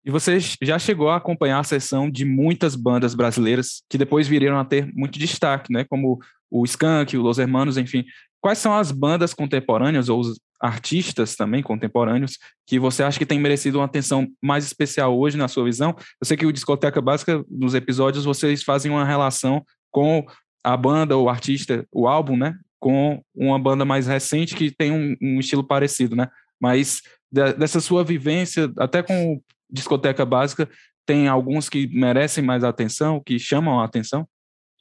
e 0.04 0.10
você 0.10 0.38
já 0.60 0.78
chegou 0.78 1.08
a 1.08 1.16
acompanhar 1.16 1.58
a 1.58 1.64
sessão 1.64 2.10
de 2.10 2.24
muitas 2.24 2.76
bandas 2.76 3.14
brasileiras 3.14 3.82
que 3.88 3.96
depois 3.96 4.28
viriam 4.28 4.58
a 4.58 4.64
ter 4.64 4.92
muito 4.94 5.18
destaque, 5.18 5.72
né? 5.72 5.84
Como 5.84 6.18
o 6.50 6.64
Skank, 6.64 7.16
o 7.16 7.22
Los 7.22 7.38
Hermanos, 7.38 7.78
enfim. 7.78 8.04
Quais 8.40 8.58
são 8.58 8.74
as 8.74 8.92
bandas 8.92 9.32
contemporâneas 9.32 10.10
ou 10.10 10.20
os 10.20 10.38
artistas 10.60 11.34
também 11.34 11.62
contemporâneos 11.62 12.38
que 12.66 12.78
você 12.78 13.02
acha 13.02 13.18
que 13.18 13.24
tem 13.24 13.40
merecido 13.40 13.78
uma 13.78 13.86
atenção 13.86 14.28
mais 14.42 14.66
especial 14.66 15.18
hoje 15.18 15.38
na 15.38 15.48
sua 15.48 15.64
visão? 15.64 15.96
Eu 16.20 16.26
sei 16.26 16.36
que 16.36 16.44
o 16.44 16.52
Discoteca 16.52 17.00
Básica, 17.00 17.42
nos 17.50 17.74
episódios, 17.74 18.26
vocês 18.26 18.62
fazem 18.62 18.92
uma 18.92 19.06
relação 19.06 19.64
com 19.90 20.26
a 20.62 20.76
banda, 20.76 21.16
o 21.16 21.30
artista, 21.30 21.86
o 21.90 22.06
álbum, 22.06 22.36
né? 22.36 22.54
Com 22.78 23.22
uma 23.34 23.58
banda 23.58 23.86
mais 23.86 24.06
recente 24.06 24.54
que 24.54 24.70
tem 24.70 24.92
um, 24.92 25.16
um 25.22 25.40
estilo 25.40 25.64
parecido, 25.64 26.14
né? 26.14 26.28
Mas 26.60 27.00
dessa 27.32 27.80
sua 27.80 28.04
vivência, 28.04 28.70
até 28.78 29.02
com 29.02 29.40
discoteca 29.70 30.24
básica, 30.24 30.68
tem 31.06 31.28
alguns 31.28 31.68
que 31.68 31.86
merecem 31.88 32.42
mais 32.42 32.64
atenção, 32.64 33.20
que 33.20 33.38
chamam 33.38 33.80
a 33.80 33.84
atenção? 33.84 34.26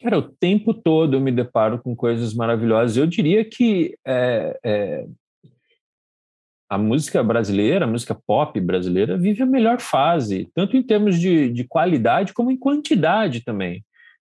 Cara, 0.02 0.18
o 0.18 0.22
tempo 0.22 0.74
todo 0.74 1.16
eu 1.16 1.22
me 1.22 1.32
deparo 1.32 1.80
com 1.80 1.96
coisas 1.96 2.34
maravilhosas. 2.34 2.98
Eu 2.98 3.08
diria 3.08 3.46
que 3.46 3.98
é, 4.06 4.60
é, 4.64 5.06
a 6.70 6.78
música 6.78 7.24
brasileira, 7.24 7.86
a 7.86 7.88
música 7.88 8.16
pop 8.16 8.60
brasileira, 8.60 9.18
vive 9.18 9.44
a 9.44 9.46
melhor 9.46 9.80
fase, 9.80 10.50
tanto 10.54 10.76
em 10.76 10.84
termos 10.84 11.20
de, 11.20 11.50
de 11.50 11.64
qualidade 11.64 12.34
como 12.34 12.52
em 12.52 12.58
quantidade 12.58 13.44
também. 13.44 13.84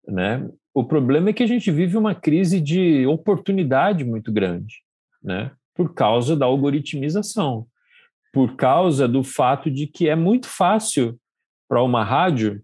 Né? 0.07 0.49
O 0.73 0.85
problema 0.85 1.31
é 1.31 1.33
que 1.33 1.43
a 1.43 1.47
gente 1.47 1.71
vive 1.71 1.97
uma 1.97 2.15
crise 2.15 2.61
de 2.61 3.07
oportunidade 3.07 4.05
muito 4.05 4.33
grande, 4.33 4.83
né? 5.23 5.51
por 5.75 5.93
causa 5.93 6.37
da 6.37 6.47
algoritmização 6.47 7.67
por 8.35 8.57
causa 8.57 9.07
do 9.07 9.23
fato 9.23 9.71
de 9.71 9.87
que 9.87 10.09
é 10.09 10.17
muito 10.17 10.49
fácil 10.49 11.17
para 11.69 11.81
uma 11.83 12.03
rádio 12.03 12.61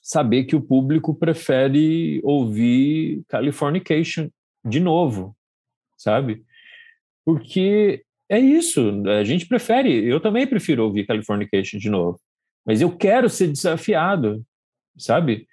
saber 0.00 0.44
que 0.44 0.54
o 0.54 0.62
público 0.62 1.12
prefere 1.12 2.20
ouvir 2.22 3.22
Californication 3.28 4.30
de 4.64 4.78
novo, 4.78 5.36
sabe? 5.98 6.44
Porque 7.24 8.04
é 8.28 8.38
isso, 8.38 9.02
a 9.08 9.24
gente 9.24 9.46
prefere, 9.46 10.04
eu 10.06 10.20
também 10.20 10.46
prefiro 10.46 10.84
ouvir 10.84 11.04
Californication 11.04 11.78
de 11.78 11.90
novo, 11.90 12.20
mas 12.64 12.80
eu 12.80 12.96
quero 12.96 13.28
ser 13.28 13.48
desafiado, 13.48 14.44
sabe? 14.96 15.48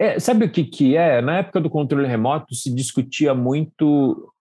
É, 0.00 0.18
sabe 0.18 0.46
o 0.46 0.50
que, 0.50 0.64
que 0.64 0.96
é? 0.96 1.22
Na 1.22 1.38
época 1.38 1.60
do 1.60 1.70
controle 1.70 2.08
remoto 2.08 2.54
se 2.54 2.74
discutia 2.74 3.34
muito 3.34 4.32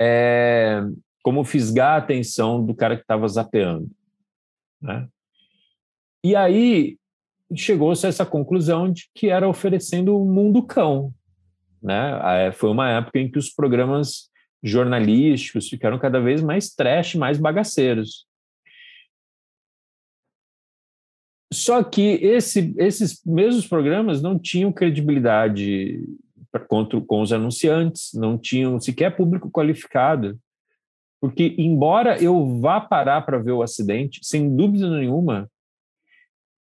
é, 0.00 0.82
como 1.22 1.44
fisgar 1.44 1.94
a 1.94 1.96
atenção 1.98 2.64
do 2.64 2.74
cara 2.74 2.96
que 2.96 3.02
estava 3.02 3.26
zapeando. 3.28 3.90
Né? 4.80 5.08
E 6.24 6.34
aí 6.34 6.98
chegou-se 7.54 8.06
a 8.06 8.08
essa 8.08 8.24
conclusão 8.24 8.90
de 8.90 9.08
que 9.14 9.28
era 9.28 9.48
oferecendo 9.48 10.14
o 10.14 10.22
um 10.22 10.32
mundo 10.32 10.62
cão. 10.62 11.12
né? 11.82 12.52
Foi 12.52 12.70
uma 12.70 12.90
época 12.90 13.18
em 13.18 13.30
que 13.30 13.38
os 13.38 13.50
programas 13.50 14.30
jornalísticos 14.62 15.68
ficaram 15.68 15.98
cada 15.98 16.20
vez 16.20 16.42
mais 16.42 16.70
trash, 16.74 17.14
mais 17.14 17.38
bagaceiros. 17.38 18.26
Só 21.52 21.82
que 21.82 22.02
esse, 22.22 22.72
esses 22.78 23.24
mesmos 23.24 23.66
programas 23.66 24.22
não 24.22 24.38
tinham 24.38 24.72
credibilidade 24.72 26.00
contra, 26.68 27.00
com 27.00 27.20
os 27.20 27.32
anunciantes, 27.32 28.12
não 28.14 28.38
tinham 28.38 28.78
sequer 28.78 29.16
público 29.16 29.50
qualificado. 29.50 30.38
Porque, 31.20 31.54
embora 31.58 32.22
eu 32.22 32.60
vá 32.60 32.80
parar 32.80 33.22
para 33.22 33.38
ver 33.38 33.52
o 33.52 33.62
acidente, 33.62 34.20
sem 34.22 34.54
dúvida 34.54 34.88
nenhuma, 34.88 35.50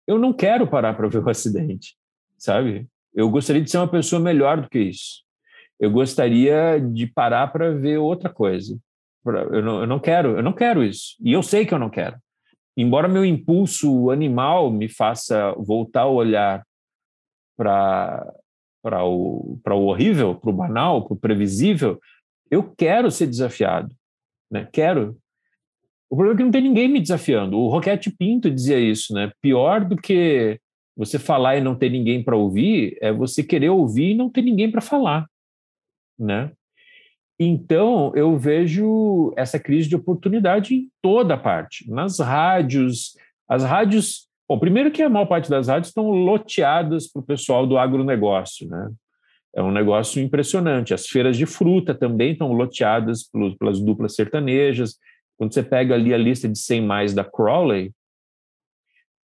eu 0.05 0.19
não 0.19 0.33
quero 0.33 0.67
parar 0.67 0.93
para 0.93 1.07
ver 1.07 1.23
o 1.23 1.29
acidente, 1.29 1.95
sabe? 2.37 2.87
Eu 3.13 3.29
gostaria 3.29 3.61
de 3.61 3.71
ser 3.71 3.77
uma 3.77 3.87
pessoa 3.87 4.21
melhor 4.21 4.61
do 4.61 4.69
que 4.69 4.79
isso. 4.79 5.23
Eu 5.79 5.89
gostaria 5.89 6.79
de 6.79 7.07
parar 7.07 7.47
para 7.51 7.71
ver 7.71 7.97
outra 7.97 8.29
coisa. 8.29 8.77
Eu 9.25 9.61
não, 9.61 9.81
eu 9.81 9.87
não 9.87 9.99
quero, 9.99 10.37
eu 10.37 10.43
não 10.43 10.53
quero 10.53 10.83
isso. 10.83 11.15
E 11.21 11.31
eu 11.31 11.41
sei 11.41 11.65
que 11.65 11.73
eu 11.73 11.79
não 11.79 11.89
quero 11.89 12.17
embora 12.75 13.07
meu 13.07 13.25
impulso 13.25 14.09
animal 14.09 14.71
me 14.71 14.87
faça 14.87 15.53
voltar 15.57 16.05
o 16.05 16.15
olhar 16.15 16.65
para 17.57 18.33
para 18.83 19.05
o, 19.05 19.59
para 19.63 19.75
o 19.75 19.85
horrível, 19.85 20.33
para 20.33 20.49
o 20.49 20.53
banal, 20.53 21.05
para 21.05 21.13
o 21.13 21.19
previsível, 21.19 21.99
eu 22.49 22.63
quero 22.63 23.11
ser 23.11 23.27
desafiado, 23.27 23.95
né? 24.51 24.67
Quero. 24.71 25.17
O 26.09 26.15
problema 26.15 26.35
é 26.35 26.37
que 26.37 26.43
não 26.43 26.51
tem 26.51 26.61
ninguém 26.61 26.87
me 26.89 26.99
desafiando. 26.99 27.57
O 27.57 27.69
Roquete 27.69 28.11
Pinto 28.11 28.51
dizia 28.51 28.77
isso, 28.77 29.13
né? 29.13 29.31
Pior 29.41 29.85
do 29.85 29.95
que 29.95 30.59
você 30.95 31.17
falar 31.17 31.55
e 31.55 31.61
não 31.61 31.73
ter 31.73 31.89
ninguém 31.89 32.21
para 32.21 32.35
ouvir 32.35 32.97
é 33.01 33.13
você 33.13 33.41
querer 33.41 33.69
ouvir 33.69 34.11
e 34.11 34.15
não 34.15 34.29
ter 34.29 34.41
ninguém 34.41 34.69
para 34.69 34.81
falar, 34.81 35.25
né? 36.19 36.51
Então, 37.39 38.11
eu 38.13 38.37
vejo 38.37 39.33
essa 39.35 39.57
crise 39.57 39.89
de 39.89 39.95
oportunidade 39.95 40.75
em 40.75 40.89
toda 41.01 41.35
parte, 41.35 41.89
nas 41.89 42.19
rádios. 42.19 43.17
As 43.49 43.63
rádios. 43.63 44.27
Bom, 44.47 44.59
primeiro 44.59 44.91
que 44.91 45.01
a 45.01 45.09
maior 45.09 45.25
parte 45.25 45.49
das 45.49 45.67
rádios 45.67 45.87
estão 45.87 46.11
loteadas 46.11 47.07
para 47.07 47.19
o 47.21 47.25
pessoal 47.25 47.65
do 47.65 47.79
agronegócio, 47.79 48.67
né? 48.67 48.91
É 49.55 49.61
um 49.61 49.71
negócio 49.71 50.21
impressionante. 50.21 50.93
As 50.93 51.07
feiras 51.07 51.37
de 51.37 51.45
fruta 51.45 51.93
também 51.93 52.31
estão 52.31 52.53
loteadas 52.53 53.29
pelas 53.59 53.79
duplas 53.79 54.15
sertanejas. 54.15 54.97
Quando 55.37 55.53
você 55.53 55.61
pega 55.63 55.95
ali 55.95 56.13
a 56.13 56.17
lista 56.17 56.47
de 56.47 56.57
100 56.57 56.81
mais 56.81 57.13
da 57.13 57.23
Crowley, 57.23 57.91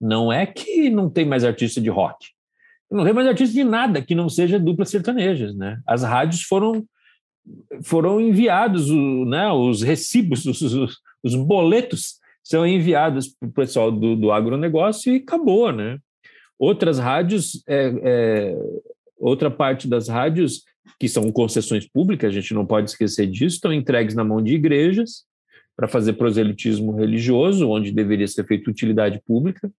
não 0.01 0.33
é 0.33 0.45
que 0.47 0.91
não 0.91 1.09
tem 1.09 1.24
mais 1.24 1.45
artista 1.45 1.81
de 1.81 1.89
rock. 1.89 2.29
Não 2.91 3.05
tem 3.05 3.12
mais 3.12 3.27
artista 3.27 3.55
de 3.55 3.64
nada 3.64 4.03
que 4.03 4.14
não 4.14 4.29
seja 4.29 4.59
duplas 4.59 4.91
sertanejas, 4.91 5.55
né? 5.57 5.81
As 5.87 6.03
rádios 6.03 6.43
foram 6.43 6.87
foram 7.85 8.20
enviados 8.20 8.91
né, 8.91 9.51
os 9.53 9.81
recibos, 9.83 10.45
os, 10.47 10.61
os, 10.61 10.99
os 11.22 11.35
boletos 11.35 12.18
são 12.43 12.66
enviados 12.66 13.29
para 13.29 13.49
o 13.49 13.53
pessoal 13.53 13.91
do, 13.91 14.16
do 14.16 14.33
agronegócio 14.33 15.12
e 15.12 15.18
acabou, 15.18 15.72
né? 15.72 15.99
Outras 16.59 16.99
rádios, 16.99 17.62
é, 17.68 17.93
é, 18.03 18.57
outra 19.18 19.50
parte 19.50 19.88
das 19.88 20.08
rádios, 20.08 20.62
que 20.98 21.08
são 21.08 21.30
concessões 21.32 21.88
públicas, 21.88 22.30
a 22.30 22.32
gente 22.32 22.54
não 22.54 22.66
pode 22.66 22.90
esquecer 22.90 23.26
disso, 23.26 23.56
estão 23.56 23.72
entregues 23.72 24.14
na 24.14 24.24
mão 24.24 24.42
de 24.42 24.54
igrejas 24.54 25.24
para 25.76 25.88
fazer 25.88 26.14
proselitismo 26.14 26.92
religioso, 26.92 27.68
onde 27.68 27.92
deveria 27.92 28.26
ser 28.26 28.46
feita 28.46 28.70
utilidade 28.70 29.20
pública. 29.26 29.70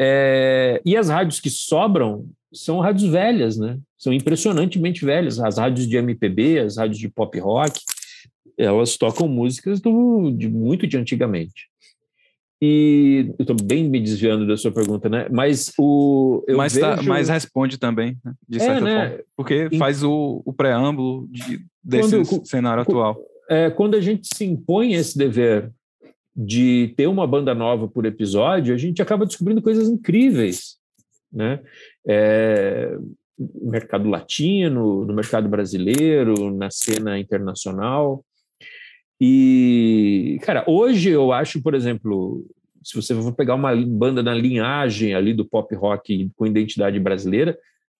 É, 0.00 0.80
e 0.84 0.96
as 0.96 1.08
rádios 1.08 1.38
que 1.38 1.50
sobram 1.50 2.26
são 2.52 2.80
rádios 2.80 3.08
velhas, 3.08 3.56
né? 3.56 3.78
São 3.96 4.12
impressionantemente 4.12 5.04
velhas. 5.04 5.38
As 5.38 5.58
rádios 5.58 5.86
de 5.86 5.96
MPB, 5.96 6.58
as 6.58 6.76
rádios 6.76 6.98
de 6.98 7.08
pop 7.08 7.38
rock, 7.38 7.80
elas 8.58 8.96
tocam 8.96 9.28
músicas 9.28 9.80
do, 9.80 10.32
de 10.32 10.48
muito 10.48 10.86
de 10.86 10.96
antigamente. 10.96 11.69
E 12.62 13.32
eu 13.38 13.42
estou 13.42 13.56
bem 13.62 13.88
me 13.88 14.00
desviando 14.00 14.46
da 14.46 14.56
sua 14.56 14.70
pergunta, 14.70 15.08
né? 15.08 15.26
Mas 15.30 15.72
o. 15.78 16.44
Eu 16.46 16.58
mas, 16.58 16.76
tá, 16.76 16.90
vejo... 16.90 17.02
tá, 17.02 17.08
mas 17.08 17.28
responde 17.28 17.78
também, 17.78 18.18
né? 18.24 18.34
de 18.48 18.58
é, 18.58 18.60
certa 18.60 18.80
né? 18.80 19.08
forma. 19.08 19.24
Porque 19.36 19.68
faz 19.78 20.02
o, 20.02 20.42
o 20.44 20.52
preâmbulo 20.52 21.26
de, 21.30 21.64
desse 21.82 22.22
quando, 22.24 22.46
cenário 22.46 22.82
atual. 22.82 23.18
É, 23.48 23.70
quando 23.70 23.94
a 23.94 24.00
gente 24.00 24.28
se 24.34 24.44
impõe 24.44 24.92
esse 24.92 25.16
dever 25.16 25.70
de 26.36 26.92
ter 26.96 27.06
uma 27.06 27.26
banda 27.26 27.54
nova 27.54 27.88
por 27.88 28.04
episódio, 28.04 28.74
a 28.74 28.78
gente 28.78 29.00
acaba 29.00 29.24
descobrindo 29.24 29.62
coisas 29.62 29.88
incríveis 29.88 30.80
né? 31.32 31.60
É, 32.06 32.96
no 33.38 33.70
mercado 33.70 34.08
latino, 34.08 35.04
no 35.04 35.14
mercado 35.14 35.48
brasileiro, 35.48 36.50
na 36.50 36.70
cena 36.70 37.18
internacional. 37.18 38.24
E, 39.20 40.38
cara, 40.42 40.64
hoje 40.66 41.10
eu 41.10 41.30
acho, 41.30 41.60
por 41.60 41.74
exemplo, 41.74 42.46
se 42.82 42.94
você 42.94 43.14
for 43.14 43.34
pegar 43.34 43.54
uma 43.54 43.74
banda 43.76 44.22
na 44.22 44.34
linhagem 44.34 45.14
ali 45.14 45.34
do 45.34 45.44
pop 45.44 45.74
rock 45.74 46.30
com 46.34 46.46
identidade 46.46 46.98
brasileira, 46.98 47.58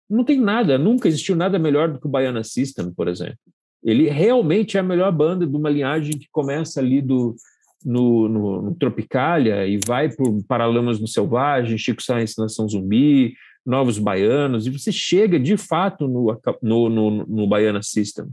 não 0.09 0.25
tem 0.25 0.41
nada, 0.41 0.79
nunca 0.79 1.07
existiu 1.07 1.37
nada 1.37 1.59
melhor 1.59 1.89
do 1.89 2.01
que 2.01 2.07
o 2.07 2.11
Baiana 2.11 2.43
System, 2.43 2.93
por 2.93 3.07
exemplo. 3.07 3.39
Ele 3.83 4.09
realmente 4.09 4.77
é 4.77 4.81
a 4.81 4.83
melhor 4.83 5.13
banda 5.13 5.47
de 5.47 5.57
uma 5.57 5.71
linhagem 5.71 6.19
que 6.19 6.27
começa 6.33 6.81
ali 6.81 7.01
do, 7.01 7.37
no, 7.85 8.29
no, 8.29 8.63
no 8.63 8.75
Tropicália 8.75 9.67
e 9.67 9.79
vai 9.87 10.11
por 10.11 10.43
Paralamas 10.47 10.99
no 10.99 11.07
Selvagem, 11.07 11.79
Chico 11.79 12.03
Sainz 12.03 12.35
Nação 12.37 12.69
Zumbi, 12.69 13.35
Novos 13.65 13.99
Baianos, 13.99 14.67
e 14.67 14.71
você 14.71 14.91
chega 14.91 15.39
de 15.39 15.57
fato 15.57 16.09
no, 16.09 16.39
no, 16.63 16.89
no, 16.89 17.27
no 17.27 17.47
Baiana 17.47 17.83
System, 17.83 18.27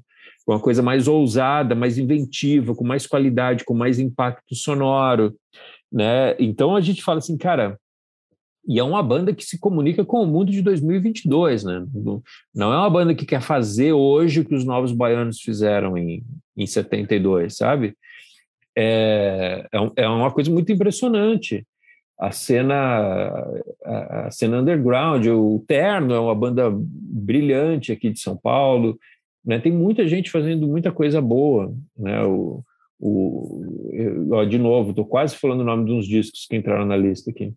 uma 0.48 0.60
coisa 0.60 0.82
mais 0.82 1.08
ousada, 1.08 1.76
mais 1.76 1.98
inventiva, 1.98 2.74
com 2.76 2.86
mais 2.86 3.06
qualidade, 3.06 3.66
com 3.66 3.74
mais 3.74 4.00
impacto 4.00 4.56
sonoro, 4.56 5.36
né? 5.92 6.36
Então 6.40 6.76
a 6.76 6.82
gente 6.82 7.04
fala 7.04 7.20
assim, 7.20 7.38
cara, 7.38 7.80
e 8.68 8.80
é 8.80 8.84
uma 8.84 9.02
banda 9.02 9.34
que 9.34 9.44
se 9.44 9.60
comunica 9.60 10.04
com 10.04 10.22
o 10.22 10.28
mundo 10.28 10.52
de 10.52 10.62
2022, 10.62 11.64
né? 11.64 11.86
Não 12.54 12.74
é 12.74 12.78
uma 12.78 12.90
banda 12.90 13.16
que 13.16 13.26
quer 13.26 13.42
fazer 13.42 13.94
hoje 13.94 14.42
o 14.42 14.46
que 14.46 14.56
os 14.56 14.66
Novos 14.66 14.92
Baianos 14.92 15.40
fizeram 15.40 15.98
em, 15.98 16.24
em 16.56 16.66
72, 16.66 17.56
sabe? 17.56 17.96
é, 18.78 19.66
é, 19.74 20.04
é 20.04 20.08
uma 20.08 20.32
coisa 20.32 20.52
muito 20.52 20.72
impressionante. 20.72 21.66
A 22.20 22.32
cena, 22.32 23.44
a, 23.84 24.30
cena 24.30 24.60
underground, 24.60 25.26
o 25.28 25.64
Terno 25.68 26.14
é 26.14 26.20
uma 26.20 26.36
banda 26.36 26.70
brilhante 26.72 27.92
aqui 27.92 28.12
de 28.12 28.20
São 28.20 28.38
Paulo, 28.38 28.98
né? 29.48 29.60
Tem 29.60 29.72
muita 29.72 30.06
gente 30.06 30.30
fazendo 30.30 30.68
muita 30.68 30.92
coisa 30.92 31.22
boa, 31.22 31.74
né? 31.98 32.22
O, 32.26 32.62
o, 33.00 34.34
ó, 34.34 34.44
de 34.44 34.58
novo, 34.58 34.90
estou 34.90 35.06
quase 35.06 35.38
falando 35.38 35.62
o 35.62 35.64
nome 35.64 35.86
de 35.86 35.94
uns 35.94 36.06
discos 36.06 36.46
que 36.46 36.58
entraram 36.58 36.86
na 36.86 36.98
lista 36.98 37.32
aqui. 37.32 37.54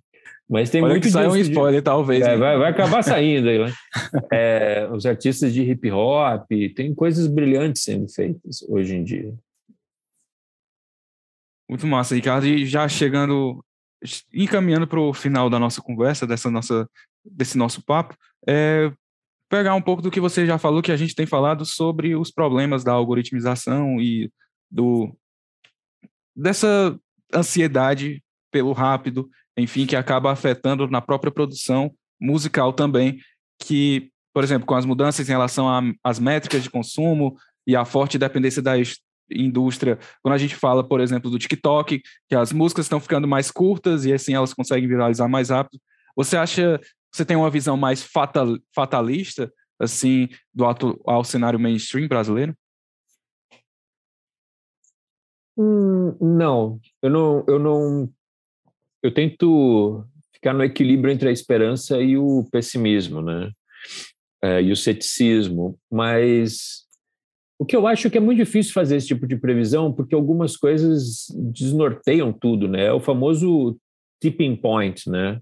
Mas 0.49 0.71
tem 0.71 0.83
Olha 0.83 0.93
muito 0.93 1.03
que 1.03 1.11
sai 1.11 1.27
um 1.27 1.37
spoiler, 1.37 1.81
de... 1.81 1.85
talvez. 1.85 2.25
É, 2.25 2.37
vai, 2.37 2.57
vai, 2.57 2.71
acabar 2.71 3.03
saindo 3.05 3.49
aí, 3.49 3.59
né? 3.59 3.73
É, 4.33 4.89
os 4.93 5.05
artistas 5.05 5.53
de 5.53 5.63
hip 5.63 5.91
hop, 5.91 6.49
tem 6.77 6.95
coisas 6.95 7.27
brilhantes 7.27 7.83
sendo 7.83 8.09
feitas 8.09 8.63
hoje 8.69 8.95
em 8.95 9.03
dia. 9.03 9.35
Muito 11.69 11.87
massa, 11.87 12.15
Ricardo. 12.15 12.47
E 12.47 12.67
já 12.67 12.89
chegando, 12.89 13.65
encaminhando 14.33 14.87
para 14.87 15.01
o 15.01 15.13
final 15.13 15.51
da 15.51 15.59
nossa 15.59 15.81
conversa, 15.81 16.27
dessa 16.27 16.51
nossa, 16.51 16.89
desse 17.25 17.59
nosso 17.59 17.85
papo, 17.85 18.17
é 18.47 18.93
pegar 19.51 19.75
um 19.75 19.83
pouco 19.83 20.01
do 20.01 20.11
que 20.11 20.21
você 20.21 20.47
já 20.47 20.57
falou, 20.57 20.81
que 20.81 20.93
a 20.93 20.97
gente 20.97 21.15
tem 21.15 21.27
falado 21.27 21.67
sobre 21.67 22.15
os 22.15 22.31
problemas 22.31 22.85
da 22.85 22.93
algoritmização 22.93 24.01
e 24.01 24.33
do 24.71 25.15
dessa 26.35 26.97
ansiedade 27.35 28.23
pelo 28.51 28.73
rápido, 28.73 29.29
enfim, 29.57 29.85
que 29.85 29.97
acaba 29.97 30.33
afetando 30.33 30.89
na 30.89 31.03
própria 31.03 31.33
produção 31.33 31.93
musical 32.19 32.73
também, 32.73 33.19
que, 33.59 34.11
por 34.33 34.45
exemplo, 34.45 34.67
com 34.67 34.75
as 34.75 34.87
mudanças 34.87 35.29
em 35.29 35.33
relação 35.33 35.67
às 36.03 36.19
métricas 36.19 36.63
de 36.63 36.71
consumo 36.71 37.37
e 37.67 37.77
a 37.77 37.85
forte 37.85 38.17
dependência 38.19 38.63
das 38.63 38.99
indústria, 39.33 39.99
quando 40.23 40.35
a 40.35 40.39
gente 40.39 40.57
fala, 40.57 40.83
por 40.83 41.01
exemplo, 41.01 41.31
do 41.31 41.39
TikTok, 41.39 42.03
que 42.29 42.35
as 42.35 42.53
músicas 42.53 42.87
estão 42.87 42.99
ficando 42.99 43.29
mais 43.29 43.51
curtas 43.51 44.05
e 44.05 44.13
assim 44.13 44.35
elas 44.35 44.53
conseguem 44.53 44.89
viralizar 44.89 45.29
mais 45.29 45.51
rápido. 45.51 45.81
Você 46.17 46.37
acha, 46.37 46.81
você 47.13 47.25
tem 47.25 47.37
uma 47.37 47.51
visão 47.51 47.77
mais 47.77 48.03
fatal, 48.03 48.59
fatalista, 48.75 49.53
assim, 49.79 50.29
do 50.55 50.65
atual 50.65 51.25
cenário 51.25 51.59
mainstream 51.59 52.09
brasileiro? 52.09 52.55
Hum, 55.57 56.17
não, 56.21 56.81
eu 57.03 57.11
não, 57.11 57.45
eu 57.47 57.59
não, 57.59 58.11
eu 59.03 59.13
tento 59.13 60.05
ficar 60.33 60.55
no 60.55 60.65
equilíbrio 60.65 61.13
entre 61.13 61.29
a 61.29 61.33
esperança 61.33 62.01
e 62.01 62.17
o 62.17 62.45
pessimismo, 62.51 63.21
né? 63.21 63.51
É, 64.43 64.63
e 64.63 64.73
o 64.73 64.77
ceticismo, 64.77 65.79
mas 65.91 66.87
o 67.59 67.67
que 67.67 67.77
eu 67.77 67.87
acho 67.87 68.09
que 68.09 68.17
é 68.17 68.21
muito 68.21 68.39
difícil 68.39 68.73
fazer 68.73 68.97
esse 68.97 69.09
tipo 69.09 69.27
de 69.27 69.37
previsão, 69.37 69.93
porque 69.93 70.15
algumas 70.15 70.57
coisas 70.57 71.27
desnorteiam 71.53 72.33
tudo, 72.33 72.67
né? 72.67 72.87
É 72.87 72.93
o 72.93 73.01
famoso 73.01 73.79
tipping 74.19 74.57
point, 74.57 75.11
né? 75.11 75.39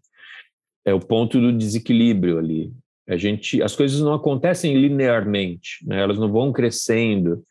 É 0.88 0.94
o 0.94 1.00
ponto 1.00 1.40
do 1.40 1.52
desequilíbrio 1.52 2.38
ali. 2.38 2.72
A 3.06 3.16
gente, 3.16 3.62
as 3.62 3.74
coisas 3.74 4.00
não 4.00 4.12
acontecem 4.12 4.74
linearmente, 4.78 5.84
né? 5.86 6.00
elas 6.00 6.18
não 6.18 6.30
vão 6.30 6.52
crescendo. 6.52 7.42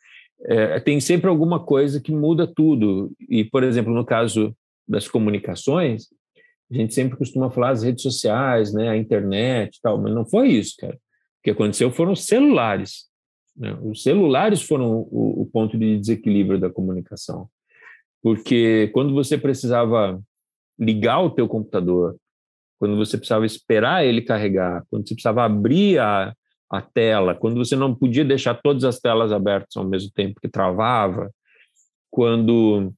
É, 0.45 0.79
tem 0.79 0.99
sempre 0.99 1.29
alguma 1.29 1.59
coisa 1.59 1.99
que 1.99 2.11
muda 2.11 2.47
tudo. 2.47 3.11
E, 3.29 3.43
por 3.43 3.63
exemplo, 3.63 3.93
no 3.93 4.05
caso 4.05 4.55
das 4.87 5.07
comunicações, 5.07 6.07
a 6.71 6.75
gente 6.75 6.93
sempre 6.93 7.17
costuma 7.17 7.49
falar 7.49 7.71
as 7.71 7.83
redes 7.83 8.03
sociais, 8.03 8.73
né, 8.73 8.89
a 8.89 8.97
internet, 8.97 9.79
tal, 9.81 10.01
mas 10.01 10.13
não 10.13 10.25
foi 10.25 10.49
isso, 10.49 10.75
cara. 10.79 10.95
O 10.95 11.43
que 11.43 11.51
aconteceu 11.51 11.89
foram 11.91 12.11
os 12.11 12.25
celulares. 12.25 13.05
Né? 13.55 13.77
Os 13.81 14.03
celulares 14.03 14.61
foram 14.61 15.07
o, 15.09 15.41
o 15.41 15.49
ponto 15.51 15.77
de 15.77 15.97
desequilíbrio 15.97 16.59
da 16.59 16.69
comunicação, 16.69 17.49
porque 18.21 18.89
quando 18.93 19.13
você 19.13 19.37
precisava 19.37 20.21
ligar 20.77 21.21
o 21.21 21.31
teu 21.31 21.47
computador 21.47 22.15
quando 22.79 22.95
você 22.95 23.17
precisava 23.17 23.45
esperar 23.45 24.05
ele 24.05 24.21
carregar, 24.21 24.83
quando 24.89 25.07
você 25.07 25.13
precisava 25.13 25.43
abrir 25.43 25.99
a, 25.99 26.33
a 26.69 26.81
tela, 26.81 27.35
quando 27.35 27.55
você 27.55 27.75
não 27.75 27.93
podia 27.93 28.23
deixar 28.23 28.55
todas 28.55 28.83
as 28.83 28.99
telas 28.99 29.31
abertas 29.31 29.75
ao 29.75 29.87
mesmo 29.87 30.11
tempo 30.11 30.39
que 30.39 30.47
travava, 30.47 31.31
quando 32.09 32.93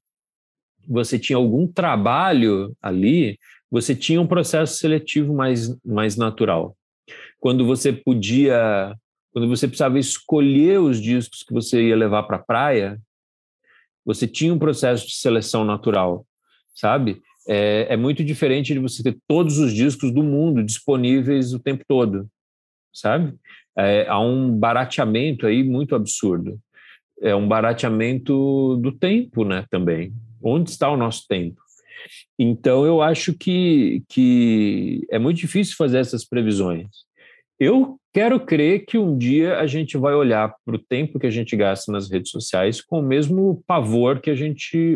você 0.87 1.19
tinha 1.19 1.37
algum 1.37 1.67
trabalho 1.67 2.75
ali, 2.81 3.37
você 3.69 3.95
tinha 3.95 4.19
um 4.19 4.27
processo 4.27 4.77
seletivo 4.77 5.33
mais, 5.33 5.77
mais 5.83 6.15
natural. 6.15 6.75
Quando 7.39 7.65
você 7.65 7.93
podia, 7.93 8.95
quando 9.31 9.47
você 9.47 9.67
precisava 9.67 9.99
escolher 9.99 10.79
os 10.79 10.99
discos 10.99 11.43
que 11.43 11.53
você 11.53 11.89
ia 11.89 11.95
levar 11.95 12.23
para 12.23 12.37
a 12.37 12.43
praia, 12.43 12.99
você 14.03 14.27
tinha 14.27 14.53
um 14.53 14.59
processo 14.59 15.05
de 15.05 15.13
seleção 15.13 15.63
natural, 15.63 16.25
sabe? 16.73 17.21
É, 17.49 17.87
é 17.89 17.97
muito 17.97 18.23
diferente 18.23 18.73
de 18.73 18.79
você 18.79 19.01
ter 19.01 19.17
todos 19.27 19.57
os 19.57 19.73
discos 19.73 20.11
do 20.11 20.21
mundo 20.21 20.63
disponíveis 20.63 21.51
o 21.51 21.59
tempo 21.59 21.83
todo, 21.87 22.29
sabe? 22.93 23.33
É, 23.75 24.05
há 24.07 24.19
um 24.19 24.55
barateamento 24.55 25.47
aí 25.47 25.63
muito 25.63 25.95
absurdo. 25.95 26.59
É 27.21 27.35
um 27.35 27.47
barateamento 27.47 28.77
do 28.77 28.91
tempo, 28.91 29.43
né, 29.43 29.65
também. 29.71 30.13
Onde 30.41 30.69
está 30.69 30.89
o 30.91 30.95
nosso 30.95 31.25
tempo? 31.27 31.59
Então, 32.37 32.85
eu 32.85 33.01
acho 33.01 33.33
que, 33.33 34.03
que 34.07 35.05
é 35.09 35.17
muito 35.17 35.37
difícil 35.37 35.75
fazer 35.75 35.97
essas 35.97 36.23
previsões. 36.23 36.87
Eu 37.59 37.99
quero 38.13 38.39
crer 38.39 38.85
que 38.85 38.97
um 38.97 39.17
dia 39.17 39.57
a 39.57 39.67
gente 39.67 39.97
vai 39.97 40.13
olhar 40.13 40.53
para 40.63 40.75
o 40.75 40.79
tempo 40.79 41.19
que 41.19 41.27
a 41.27 41.31
gente 41.31 41.55
gasta 41.57 41.91
nas 41.91 42.09
redes 42.09 42.31
sociais 42.31 42.79
com 42.79 42.99
o 42.99 43.03
mesmo 43.03 43.61
pavor 43.67 44.21
que 44.21 44.29
a 44.29 44.35
gente 44.35 44.95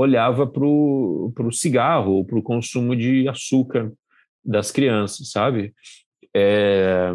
olhava 0.00 0.46
para 0.46 0.64
o 0.64 1.50
cigarro 1.50 2.24
para 2.24 2.38
o 2.38 2.42
consumo 2.42 2.94
de 2.94 3.28
açúcar 3.28 3.92
das 4.44 4.70
crianças, 4.70 5.32
sabe? 5.32 5.74
É, 6.34 7.10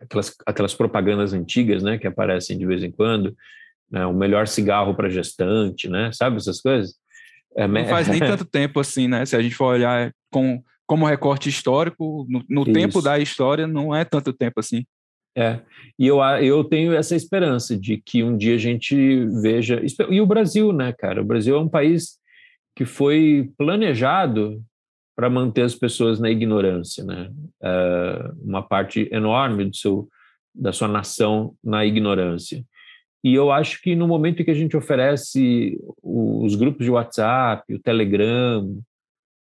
aquelas, 0.00 0.36
aquelas 0.46 0.72
propagandas 0.72 1.32
antigas, 1.32 1.82
né, 1.82 1.98
que 1.98 2.06
aparecem 2.06 2.56
de 2.56 2.64
vez 2.64 2.84
em 2.84 2.92
quando, 2.92 3.36
né, 3.90 4.06
o 4.06 4.14
melhor 4.14 4.46
cigarro 4.46 4.94
para 4.94 5.10
gestante, 5.10 5.88
né, 5.88 6.12
sabe 6.12 6.36
essas 6.36 6.60
coisas? 6.60 6.94
É, 7.56 7.66
Não 7.66 7.86
faz 7.86 8.06
nem 8.06 8.20
tanto 8.20 8.44
tempo 8.44 8.78
assim, 8.78 9.08
né? 9.08 9.26
Se 9.26 9.34
a 9.34 9.42
gente 9.42 9.56
for 9.56 9.74
olhar 9.74 10.14
com, 10.30 10.62
como 10.86 11.06
recorte 11.06 11.48
histórico, 11.48 12.24
no, 12.28 12.44
no 12.48 12.72
tempo 12.72 13.02
da 13.02 13.18
história, 13.18 13.66
não 13.66 13.94
é 13.94 14.04
tanto 14.04 14.32
tempo 14.32 14.60
assim. 14.60 14.86
É, 15.36 15.60
e 15.98 16.06
eu, 16.06 16.20
eu 16.20 16.62
tenho 16.64 16.92
essa 16.92 17.16
esperança 17.16 17.76
de 17.78 17.96
que 17.96 18.22
um 18.22 18.36
dia 18.36 18.54
a 18.54 18.58
gente 18.58 19.24
veja. 19.40 19.82
E 20.10 20.20
o 20.20 20.26
Brasil, 20.26 20.72
né, 20.72 20.92
cara? 20.92 21.22
O 21.22 21.24
Brasil 21.24 21.56
é 21.56 21.60
um 21.60 21.68
país 21.68 22.18
que 22.76 22.84
foi 22.84 23.50
planejado 23.56 24.62
para 25.16 25.30
manter 25.30 25.62
as 25.62 25.74
pessoas 25.74 26.18
na 26.18 26.30
ignorância, 26.30 27.04
né? 27.04 27.30
É 27.62 28.30
uma 28.42 28.62
parte 28.62 29.08
enorme 29.12 29.66
do 29.66 29.76
seu, 29.76 30.08
da 30.54 30.72
sua 30.72 30.88
nação 30.88 31.54
na 31.62 31.84
ignorância. 31.84 32.64
E 33.24 33.34
eu 33.34 33.52
acho 33.52 33.80
que 33.80 33.94
no 33.94 34.08
momento 34.08 34.44
que 34.44 34.50
a 34.50 34.54
gente 34.54 34.76
oferece 34.76 35.78
os 36.02 36.56
grupos 36.56 36.84
de 36.84 36.90
WhatsApp, 36.90 37.72
o 37.72 37.78
Telegram, 37.78 38.82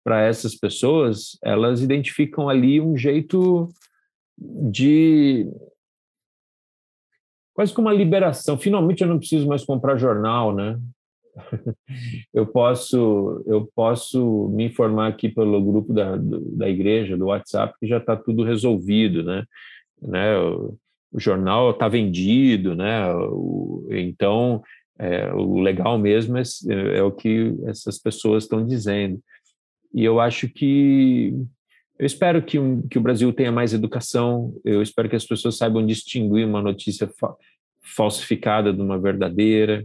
para 0.03 0.21
essas 0.21 0.55
pessoas, 0.55 1.37
elas 1.43 1.81
identificam 1.81 2.49
ali 2.49 2.81
um 2.81 2.97
jeito 2.97 3.69
de 4.39 5.51
quase 7.53 7.73
como 7.73 7.87
uma 7.87 7.93
liberação. 7.93 8.57
Finalmente 8.57 9.01
eu 9.01 9.07
não 9.07 9.19
preciso 9.19 9.47
mais 9.47 9.65
comprar 9.65 9.97
jornal, 9.97 10.55
né? 10.55 10.79
eu 12.33 12.45
posso 12.47 13.43
eu 13.45 13.69
posso 13.75 14.49
me 14.49 14.65
informar 14.65 15.07
aqui 15.07 15.29
pelo 15.29 15.63
grupo 15.63 15.93
da, 15.93 16.15
da 16.17 16.69
igreja, 16.69 17.17
do 17.17 17.27
WhatsApp, 17.27 17.73
que 17.79 17.87
já 17.87 17.97
está 17.97 18.15
tudo 18.15 18.43
resolvido, 18.43 19.23
né? 19.23 19.43
né? 20.01 20.37
O, 20.37 20.77
o 21.11 21.19
jornal 21.19 21.71
está 21.71 21.87
vendido, 21.87 22.75
né? 22.75 23.13
O, 23.13 23.87
então 23.89 24.61
é, 24.97 25.31
o 25.33 25.59
legal 25.59 25.97
mesmo 25.97 26.37
é, 26.37 26.43
é 26.97 27.03
o 27.03 27.11
que 27.11 27.55
essas 27.65 27.97
pessoas 27.97 28.43
estão 28.43 28.65
dizendo. 28.65 29.19
E 29.93 30.03
eu 30.03 30.19
acho 30.19 30.47
que 30.47 31.33
eu 31.99 32.05
espero 32.05 32.41
que, 32.41 32.57
um, 32.57 32.87
que 32.87 32.97
o 32.97 33.01
Brasil 33.01 33.31
tenha 33.33 33.51
mais 33.51 33.73
educação, 33.73 34.55
eu 34.63 34.81
espero 34.81 35.09
que 35.09 35.17
as 35.17 35.25
pessoas 35.25 35.57
saibam 35.57 35.85
distinguir 35.85 36.47
uma 36.47 36.61
notícia 36.61 37.07
fa 37.19 37.35
falsificada 37.81 38.71
de 38.71 38.81
uma 38.81 38.99
verdadeira, 38.99 39.83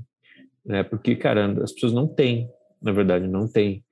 né? 0.65 0.83
porque, 0.83 1.17
cara, 1.17 1.47
as 1.63 1.73
pessoas 1.73 1.93
não 1.93 2.07
têm, 2.07 2.49
na 2.81 2.93
verdade, 2.93 3.27
não 3.27 3.49
têm. 3.49 3.83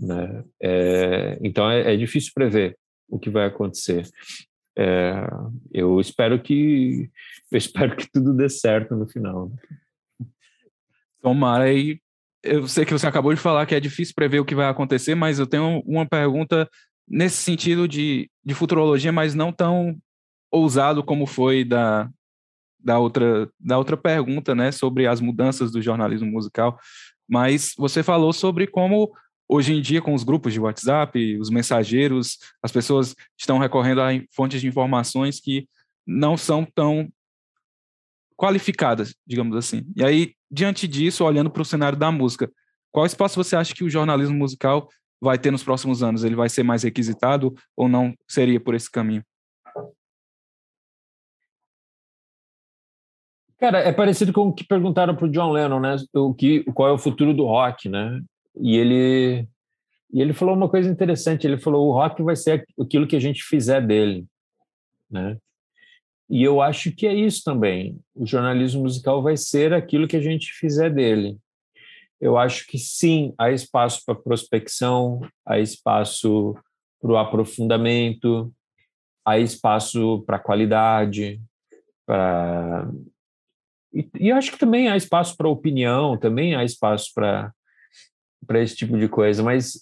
Né? 0.00 0.44
É, 0.60 1.38
então 1.42 1.70
é, 1.70 1.94
é, 1.94 1.96
difícil 1.96 2.32
prever 2.34 2.76
o 3.08 3.18
que 3.18 3.30
vai 3.30 3.46
acontecer. 3.46 4.08
É, 4.76 5.14
eu 5.72 6.00
espero 6.00 6.42
que 6.42 7.08
eu 7.50 7.58
espero 7.58 7.94
que 7.94 8.10
tudo 8.10 8.34
dê 8.34 8.48
certo 8.48 8.96
no 8.96 9.06
final. 9.06 9.52
Tomara 11.20 11.64
aí. 11.64 12.00
Eu 12.42 12.66
sei 12.66 12.84
que 12.84 12.92
você 12.92 13.06
acabou 13.06 13.32
de 13.32 13.40
falar 13.40 13.64
que 13.66 13.74
é 13.74 13.80
difícil 13.80 14.14
prever 14.14 14.40
o 14.40 14.44
que 14.44 14.54
vai 14.54 14.68
acontecer, 14.68 15.14
mas 15.14 15.38
eu 15.38 15.46
tenho 15.46 15.80
uma 15.86 16.04
pergunta 16.04 16.68
nesse 17.08 17.38
sentido 17.38 17.86
de, 17.86 18.30
de 18.44 18.54
futurologia, 18.54 19.12
mas 19.12 19.34
não 19.34 19.52
tão 19.52 19.96
ousado 20.50 21.02
como 21.02 21.26
foi 21.26 21.64
da, 21.64 22.08
da, 22.78 22.98
outra, 22.98 23.50
da 23.58 23.78
outra 23.78 23.96
pergunta, 23.96 24.54
né, 24.54 24.70
sobre 24.70 25.06
as 25.06 25.20
mudanças 25.20 25.70
do 25.70 25.80
jornalismo 25.80 26.30
musical. 26.30 26.78
Mas 27.28 27.72
você 27.76 28.02
falou 28.02 28.32
sobre 28.32 28.66
como 28.66 29.12
hoje 29.48 29.74
em 29.74 29.80
dia, 29.80 30.00
com 30.00 30.14
os 30.14 30.24
grupos 30.24 30.52
de 30.52 30.60
WhatsApp, 30.60 31.38
os 31.38 31.50
mensageiros, 31.50 32.38
as 32.62 32.72
pessoas 32.72 33.14
estão 33.38 33.58
recorrendo 33.58 34.00
a 34.00 34.08
fontes 34.34 34.60
de 34.60 34.66
informações 34.66 35.40
que 35.40 35.68
não 36.06 36.36
são 36.36 36.64
tão 36.64 37.10
qualificadas, 38.36 39.14
digamos 39.26 39.56
assim. 39.56 39.84
E 39.94 40.02
aí, 40.02 40.34
diante 40.50 40.88
disso, 40.88 41.24
olhando 41.24 41.50
para 41.50 41.62
o 41.62 41.66
cenário 41.66 41.98
da 41.98 42.10
música, 42.10 42.50
qual 42.90 43.06
espaço 43.06 43.36
você 43.36 43.54
acha 43.54 43.74
que 43.74 43.84
o 43.84 43.90
jornalismo 43.90 44.34
musical 44.34 44.88
vai 45.22 45.38
ter 45.38 45.52
nos 45.52 45.62
próximos 45.62 46.02
anos? 46.02 46.24
Ele 46.24 46.34
vai 46.34 46.48
ser 46.48 46.64
mais 46.64 46.82
requisitado 46.82 47.54
ou 47.76 47.88
não 47.88 48.12
seria 48.26 48.58
por 48.58 48.74
esse 48.74 48.90
caminho? 48.90 49.24
Cara, 53.56 53.78
é 53.78 53.92
parecido 53.92 54.32
com 54.32 54.48
o 54.48 54.52
que 54.52 54.64
perguntaram 54.64 55.14
para 55.14 55.24
o 55.24 55.30
John 55.30 55.52
Lennon, 55.52 55.78
né? 55.78 55.94
O 56.12 56.34
que, 56.34 56.64
qual 56.72 56.88
é 56.88 56.92
o 56.92 56.98
futuro 56.98 57.32
do 57.32 57.44
rock, 57.44 57.88
né? 57.88 58.20
E 58.56 58.76
ele, 58.76 59.46
e 60.12 60.20
ele 60.20 60.32
falou 60.32 60.56
uma 60.56 60.68
coisa 60.68 60.90
interessante. 60.90 61.46
Ele 61.46 61.56
falou: 61.56 61.88
o 61.88 61.92
rock 61.92 62.20
vai 62.24 62.34
ser 62.34 62.66
aquilo 62.80 63.06
que 63.06 63.14
a 63.14 63.20
gente 63.20 63.44
fizer 63.44 63.80
dele, 63.80 64.26
né? 65.08 65.38
E 66.28 66.42
eu 66.42 66.60
acho 66.60 66.90
que 66.90 67.06
é 67.06 67.14
isso 67.14 67.44
também. 67.44 68.00
O 68.12 68.26
jornalismo 68.26 68.82
musical 68.82 69.22
vai 69.22 69.36
ser 69.36 69.72
aquilo 69.72 70.08
que 70.08 70.16
a 70.16 70.20
gente 70.20 70.52
fizer 70.52 70.90
dele 70.90 71.38
eu 72.22 72.38
acho 72.38 72.68
que 72.68 72.78
sim, 72.78 73.34
há 73.36 73.50
espaço 73.50 74.00
para 74.06 74.14
prospecção, 74.14 75.20
há 75.44 75.58
espaço 75.58 76.54
para 77.00 77.10
o 77.10 77.16
aprofundamento, 77.16 78.54
há 79.26 79.40
espaço 79.40 80.22
para 80.24 80.38
qualidade, 80.38 81.42
para 82.06 82.88
e, 83.92 84.08
e 84.20 84.32
acho 84.32 84.52
que 84.52 84.58
também 84.58 84.88
há 84.88 84.96
espaço 84.96 85.36
para 85.36 85.48
opinião, 85.48 86.16
também 86.16 86.54
há 86.54 86.64
espaço 86.64 87.10
para 87.12 87.52
para 88.46 88.60
esse 88.60 88.76
tipo 88.76 88.96
de 88.98 89.08
coisa, 89.08 89.42
mas 89.42 89.80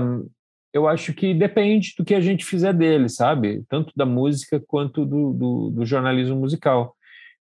um, 0.00 0.28
eu 0.72 0.86
acho 0.86 1.12
que 1.12 1.34
depende 1.34 1.94
do 1.96 2.04
que 2.04 2.14
a 2.14 2.20
gente 2.20 2.44
fizer 2.44 2.72
dele, 2.72 3.08
sabe? 3.08 3.64
Tanto 3.68 3.92
da 3.96 4.06
música 4.06 4.60
quanto 4.60 5.04
do, 5.04 5.32
do, 5.32 5.70
do 5.70 5.86
jornalismo 5.86 6.36
musical. 6.36 6.96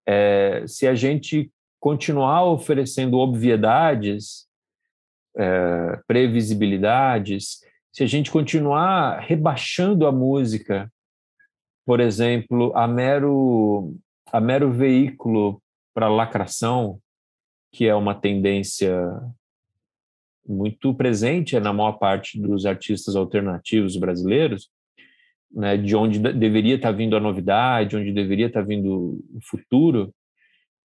É, 0.06 0.64
se 0.66 0.86
a 0.86 0.94
gente 0.94 1.50
continuar 1.82 2.44
oferecendo 2.44 3.18
obviedades, 3.18 4.46
é, 5.36 6.00
previsibilidades, 6.06 7.58
se 7.92 8.04
a 8.04 8.06
gente 8.06 8.30
continuar 8.30 9.18
rebaixando 9.18 10.06
a 10.06 10.12
música, 10.12 10.88
por 11.84 11.98
exemplo, 11.98 12.72
a 12.76 12.86
mero, 12.86 13.96
a 14.32 14.40
mero 14.40 14.70
veículo 14.70 15.60
para 15.92 16.08
lacração, 16.08 17.00
que 17.72 17.88
é 17.88 17.94
uma 17.96 18.14
tendência 18.14 18.96
muito 20.46 20.94
presente 20.94 21.58
na 21.58 21.72
maior 21.72 21.94
parte 21.94 22.40
dos 22.40 22.64
artistas 22.64 23.16
alternativos 23.16 23.96
brasileiros, 23.96 24.70
né, 25.50 25.76
de 25.76 25.96
onde 25.96 26.20
deveria 26.20 26.76
estar 26.76 26.92
vindo 26.92 27.16
a 27.16 27.20
novidade, 27.20 27.96
onde 27.96 28.12
deveria 28.12 28.46
estar 28.46 28.62
vindo 28.62 29.20
o 29.34 29.40
futuro, 29.42 30.14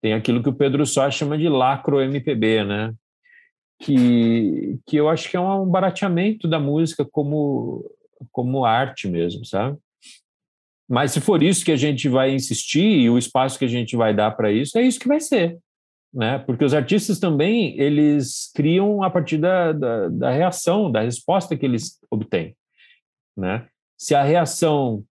tem 0.02 0.14
aquilo 0.14 0.41
que 0.41 0.49
o 0.49 0.56
Pedro 0.56 0.86
Só 0.86 1.10
chama 1.12 1.38
de 1.38 1.47
lacro 1.47 2.02
MPB, 2.02 2.64
né? 2.64 2.93
Que, 3.80 4.80
que 4.86 4.97
eu 4.97 5.10
acho 5.10 5.30
que 5.30 5.38
é 5.38 5.39
um 5.39 5.66
barateamento 5.66 6.47
da 6.47 6.60
música 6.60 7.06
como, 7.06 7.84
como 8.32 8.66
arte 8.66 9.08
mesmo, 9.08 9.45
sabe? 9.45 9.78
Mas 10.89 11.12
se 11.12 11.22
for 11.22 11.41
isso 11.41 11.64
que 11.64 11.72
a 11.72 11.78
gente 11.78 12.10
vai 12.10 12.34
insistir 12.34 12.84
e 12.84 13.10
o 13.10 13.18
espaço 13.18 13.58
que 13.58 13.66
a 13.66 13.68
gente 13.68 13.95
vai 13.95 14.14
dar 14.14 14.32
para 14.32 14.52
isso, 14.52 14.78
é 14.78 14.82
isso 14.82 14.99
que 14.99 15.08
vai 15.08 15.20
ser, 15.20 15.58
né? 16.14 16.39
Porque 16.39 16.66
os 16.66 16.74
artistas 16.74 17.18
também 17.18 17.80
eles 17.80 18.52
criam 18.54 19.02
a 19.02 19.10
partir 19.10 19.38
da, 19.38 19.72
da, 19.72 20.10
da 20.10 20.32
reação, 20.32 20.91
da 20.91 21.02
resposta 21.02 21.56
que 21.56 21.66
eles 21.66 21.97
obtêm, 22.10 22.56
né? 23.38 23.68
Se 23.97 24.14
a 24.14 24.24
reação 24.24 25.06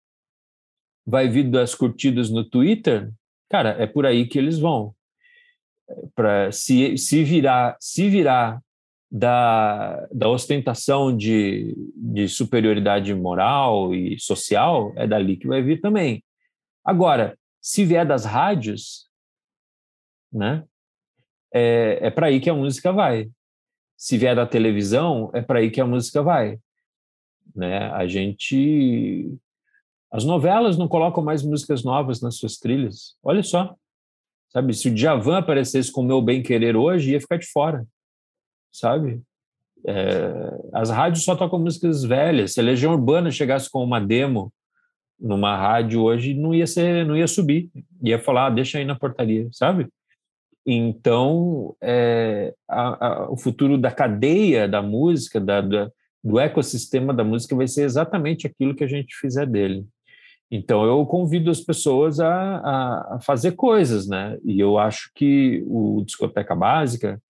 vai 1.06 1.30
vir 1.30 1.50
das 1.50 1.74
curtidas 1.74 2.30
no 2.30 2.44
Twitter, 2.44 3.12
cara, 3.50 3.70
é 3.80 3.88
por 3.88 4.06
aí 4.06 4.28
que 4.28 4.38
eles 4.38 4.60
vão. 4.60 4.94
Para 6.16 6.52
se, 6.52 6.98
se 6.98 7.24
virar 7.24 7.76
se 7.80 8.10
virar 8.10 8.62
da, 9.12 10.08
da 10.12 10.30
ostentação 10.30 11.16
de, 11.16 11.76
de 11.96 12.28
superioridade 12.28 13.14
moral 13.16 13.94
e 13.94 14.20
social, 14.20 14.94
é 14.96 15.08
dali 15.08 15.36
que 15.36 15.48
vai 15.48 15.62
vir 15.62 15.82
também. 15.82 16.24
Agora, 16.86 17.38
se 17.60 17.84
vier 17.84 18.06
das 18.06 18.24
rádios, 18.24 19.10
né, 20.32 20.64
é, 21.52 22.00
é 22.02 22.12
para 22.12 22.28
aí 22.28 22.40
que 22.40 22.50
a 22.50 22.54
música 22.54 22.92
vai. 22.92 23.30
Se 23.98 24.18
vier 24.18 24.36
da 24.36 24.46
televisão, 24.46 25.32
é 25.34 25.42
para 25.42 25.60
aí 25.60 25.72
que 25.72 25.82
a 25.82 25.86
música 25.86 26.22
vai. 26.22 26.60
Né? 27.56 27.90
A 27.92 28.08
gente 28.08 29.36
as 30.12 30.26
novelas 30.26 30.78
não 30.78 30.88
colocam 30.88 31.24
mais 31.24 31.44
músicas 31.44 31.84
novas 31.84 32.22
nas 32.22 32.36
suas 32.36 32.58
trilhas. 32.58 33.16
Olha 33.24 33.44
só. 33.44 33.76
Sabe, 34.50 34.74
se 34.74 34.90
o 34.90 34.94
Djavan 34.94 35.38
aparecesse 35.38 35.92
com 35.92 36.02
o 36.02 36.04
Meu 36.04 36.22
Bem 36.22 36.42
Querer 36.42 36.76
hoje, 36.76 37.12
ia 37.12 37.22
ficar 37.22 37.38
de 37.38 37.46
fora. 37.46 37.86
Sabe? 38.72 39.22
É, 39.86 40.34
as 40.74 40.90
rádios 40.90 41.24
só 41.24 41.36
tocam 41.36 41.60
músicas 41.60 42.04
velhas. 42.04 42.54
Se 42.54 42.60
a 42.60 42.64
Legião 42.64 42.94
Urbana 42.94 43.30
chegasse 43.30 43.70
com 43.70 43.84
uma 43.84 44.00
demo 44.00 44.52
numa 45.20 45.56
rádio 45.56 46.02
hoje, 46.02 46.34
não 46.34 46.56
ia 46.56 46.66
ser, 46.66 47.06
não 47.06 47.16
ia 47.16 47.28
subir. 47.28 47.70
Ia 48.02 48.18
falar, 48.18 48.48
ah, 48.48 48.50
deixa 48.50 48.80
aí 48.80 48.86
na 48.86 48.98
portaria, 48.98 49.48
sabe? 49.52 49.88
Então, 50.66 51.76
é, 51.82 52.54
a, 52.68 53.08
a, 53.08 53.32
o 53.32 53.38
futuro 53.38 53.78
da 53.78 53.92
cadeia 53.92 54.68
da 54.68 54.82
música, 54.82 55.40
da, 55.40 55.62
da, 55.62 55.92
do 56.24 56.40
ecossistema 56.40 57.14
da 57.14 57.24
música, 57.24 57.56
vai 57.56 57.68
ser 57.68 57.84
exatamente 57.84 58.48
aquilo 58.48 58.76
que 58.76 58.84
a 58.84 58.88
gente 58.88 59.16
fizer 59.16 59.46
dele. 59.46 59.86
Então, 60.52 60.84
eu 60.84 61.06
convido 61.06 61.52
as 61.52 61.62
pessoas 61.62 62.20
a, 62.20 62.32
a, 63.16 63.20
fazer 63.22 63.52
coisas, 63.52 64.08
né? 64.08 64.38
E 64.44 64.60
eu 64.60 64.80
acho 64.80 65.12
que 65.14 65.64
o 65.68 66.04
Discoteca 66.04 66.56
Básica 66.56 67.22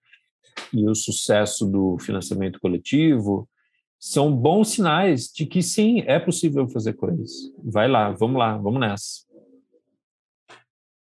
e 0.74 0.88
o 0.88 0.96
sucesso 0.96 1.66
do 1.66 1.98
financiamento 2.00 2.60
coletivo 2.60 3.48
são 4.00 4.34
bons 4.34 4.70
sinais 4.70 5.28
de 5.28 5.46
que 5.46 5.62
sim, 5.62 6.02
é 6.06 6.18
possível 6.18 6.68
fazer 6.70 6.94
coisas. 6.94 7.30
Vai 7.62 7.90
lá, 7.90 8.12
vamos 8.12 8.40
lá, 8.40 8.58
vamos 8.58 8.80
nessa. 8.80 9.29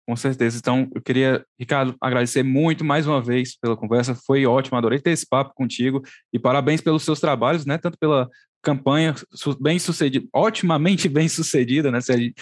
Com 0.09 0.17
certeza. 0.17 0.57
Então, 0.57 0.91
eu 0.95 1.03
queria, 1.03 1.45
Ricardo, 1.61 1.95
agradecer 2.01 2.43
muito 2.43 2.83
mais 2.83 3.07
uma 3.07 3.21
vez 3.21 3.59
pela 3.59 3.77
conversa. 3.77 4.15
Foi 4.15 4.47
ótimo, 4.47 4.79
adorei 4.79 4.99
ter 4.99 5.11
esse 5.11 5.29
papo 5.29 5.53
contigo 5.55 6.03
e 6.33 6.39
parabéns 6.39 6.81
pelos 6.81 7.03
seus 7.03 7.21
trabalhos, 7.21 7.67
né? 7.67 7.77
Tanto 7.77 7.99
pela 7.99 8.27
campanha 8.63 9.15
bem 9.61 9.79
sucedida, 9.79 10.27
otimamente 10.33 11.11
bem 11.13 11.29
sucedida, 11.29 11.91
né? 11.91 12.01
Se 12.01 12.11
a 12.11 12.17
gente, 12.17 12.35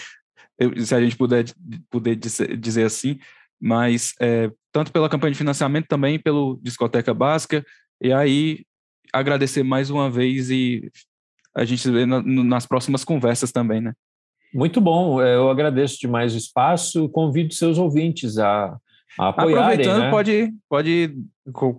se 0.85 0.95
a 0.95 1.01
gente 1.01 1.17
puder, 1.17 1.43
puder 1.89 2.15
dizer 2.15 2.85
assim, 2.85 3.19
mas 3.59 4.13
é, 4.21 4.49
tanto 4.71 4.89
pela 4.89 5.09
campanha 5.09 5.33
de 5.33 5.37
financiamento 5.37 5.87
também 5.89 6.17
pelo 6.17 6.57
Discoteca 6.63 7.13
Básica, 7.13 7.65
e 8.01 8.13
aí 8.13 8.63
agradecer 9.11 9.63
mais 9.63 9.89
uma 9.89 10.09
vez 10.09 10.49
e 10.49 10.89
a 11.53 11.65
gente 11.65 11.81
se 11.81 11.91
vê 11.91 12.05
na, 12.05 12.21
nas 12.23 12.65
próximas 12.65 13.03
conversas 13.03 13.51
também, 13.51 13.81
né? 13.81 13.91
Muito 14.53 14.79
bom, 14.79 15.21
é, 15.21 15.35
eu 15.35 15.49
agradeço 15.49 15.99
demais 15.99 16.33
o 16.33 16.37
espaço, 16.37 17.09
convido 17.09 17.53
seus 17.53 17.77
ouvintes 17.77 18.37
a, 18.37 18.77
a 19.19 19.27
apoiarem. 19.29 19.63
Aproveitando, 19.63 20.03
né? 20.03 20.09
pode, 20.09 20.53
pode, 20.69 21.17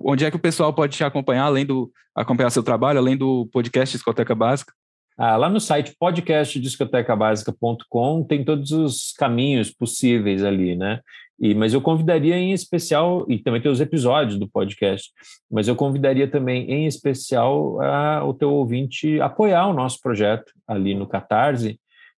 onde 0.05 0.25
é 0.25 0.31
que 0.31 0.37
o 0.37 0.41
pessoal 0.41 0.73
pode 0.73 0.97
te 0.97 1.05
acompanhar, 1.05 1.45
além 1.45 1.67
do 1.67 1.91
acompanhar 2.15 2.51
seu 2.51 2.63
trabalho, 2.63 2.99
além 2.99 3.17
do 3.17 3.49
podcast 3.53 3.97
Discoteca 3.97 4.35
Básica? 4.35 4.73
Ah, 5.17 5.37
lá 5.37 5.49
no 5.49 5.59
site 5.59 5.97
podcastdiscotecabásica.com 5.99 8.23
tem 8.23 8.45
todos 8.45 8.71
os 8.71 9.13
caminhos 9.19 9.69
possíveis 9.69 10.45
ali, 10.45 10.77
né? 10.77 11.01
E, 11.41 11.55
mas 11.55 11.75
eu 11.75 11.81
convidaria 11.81 12.37
em 12.37 12.53
especial, 12.53 13.25
e 13.29 13.39
também 13.39 13.61
tem 13.61 13.71
os 13.71 13.81
episódios 13.81 14.37
do 14.39 14.49
podcast, 14.49 15.11
mas 15.51 15.69
eu 15.69 15.77
convidaria 15.77 16.29
também 16.29 16.69
em 16.71 16.87
especial 16.87 17.81
a, 17.81 18.25
o 18.25 18.35
teu 18.35 18.53
ouvinte 18.53 19.21
apoiar 19.21 19.69
o 19.69 19.73
nosso 19.73 20.01
projeto 20.01 20.53
ali 20.67 20.95
no 20.95 21.07
Catarse. 21.07 21.79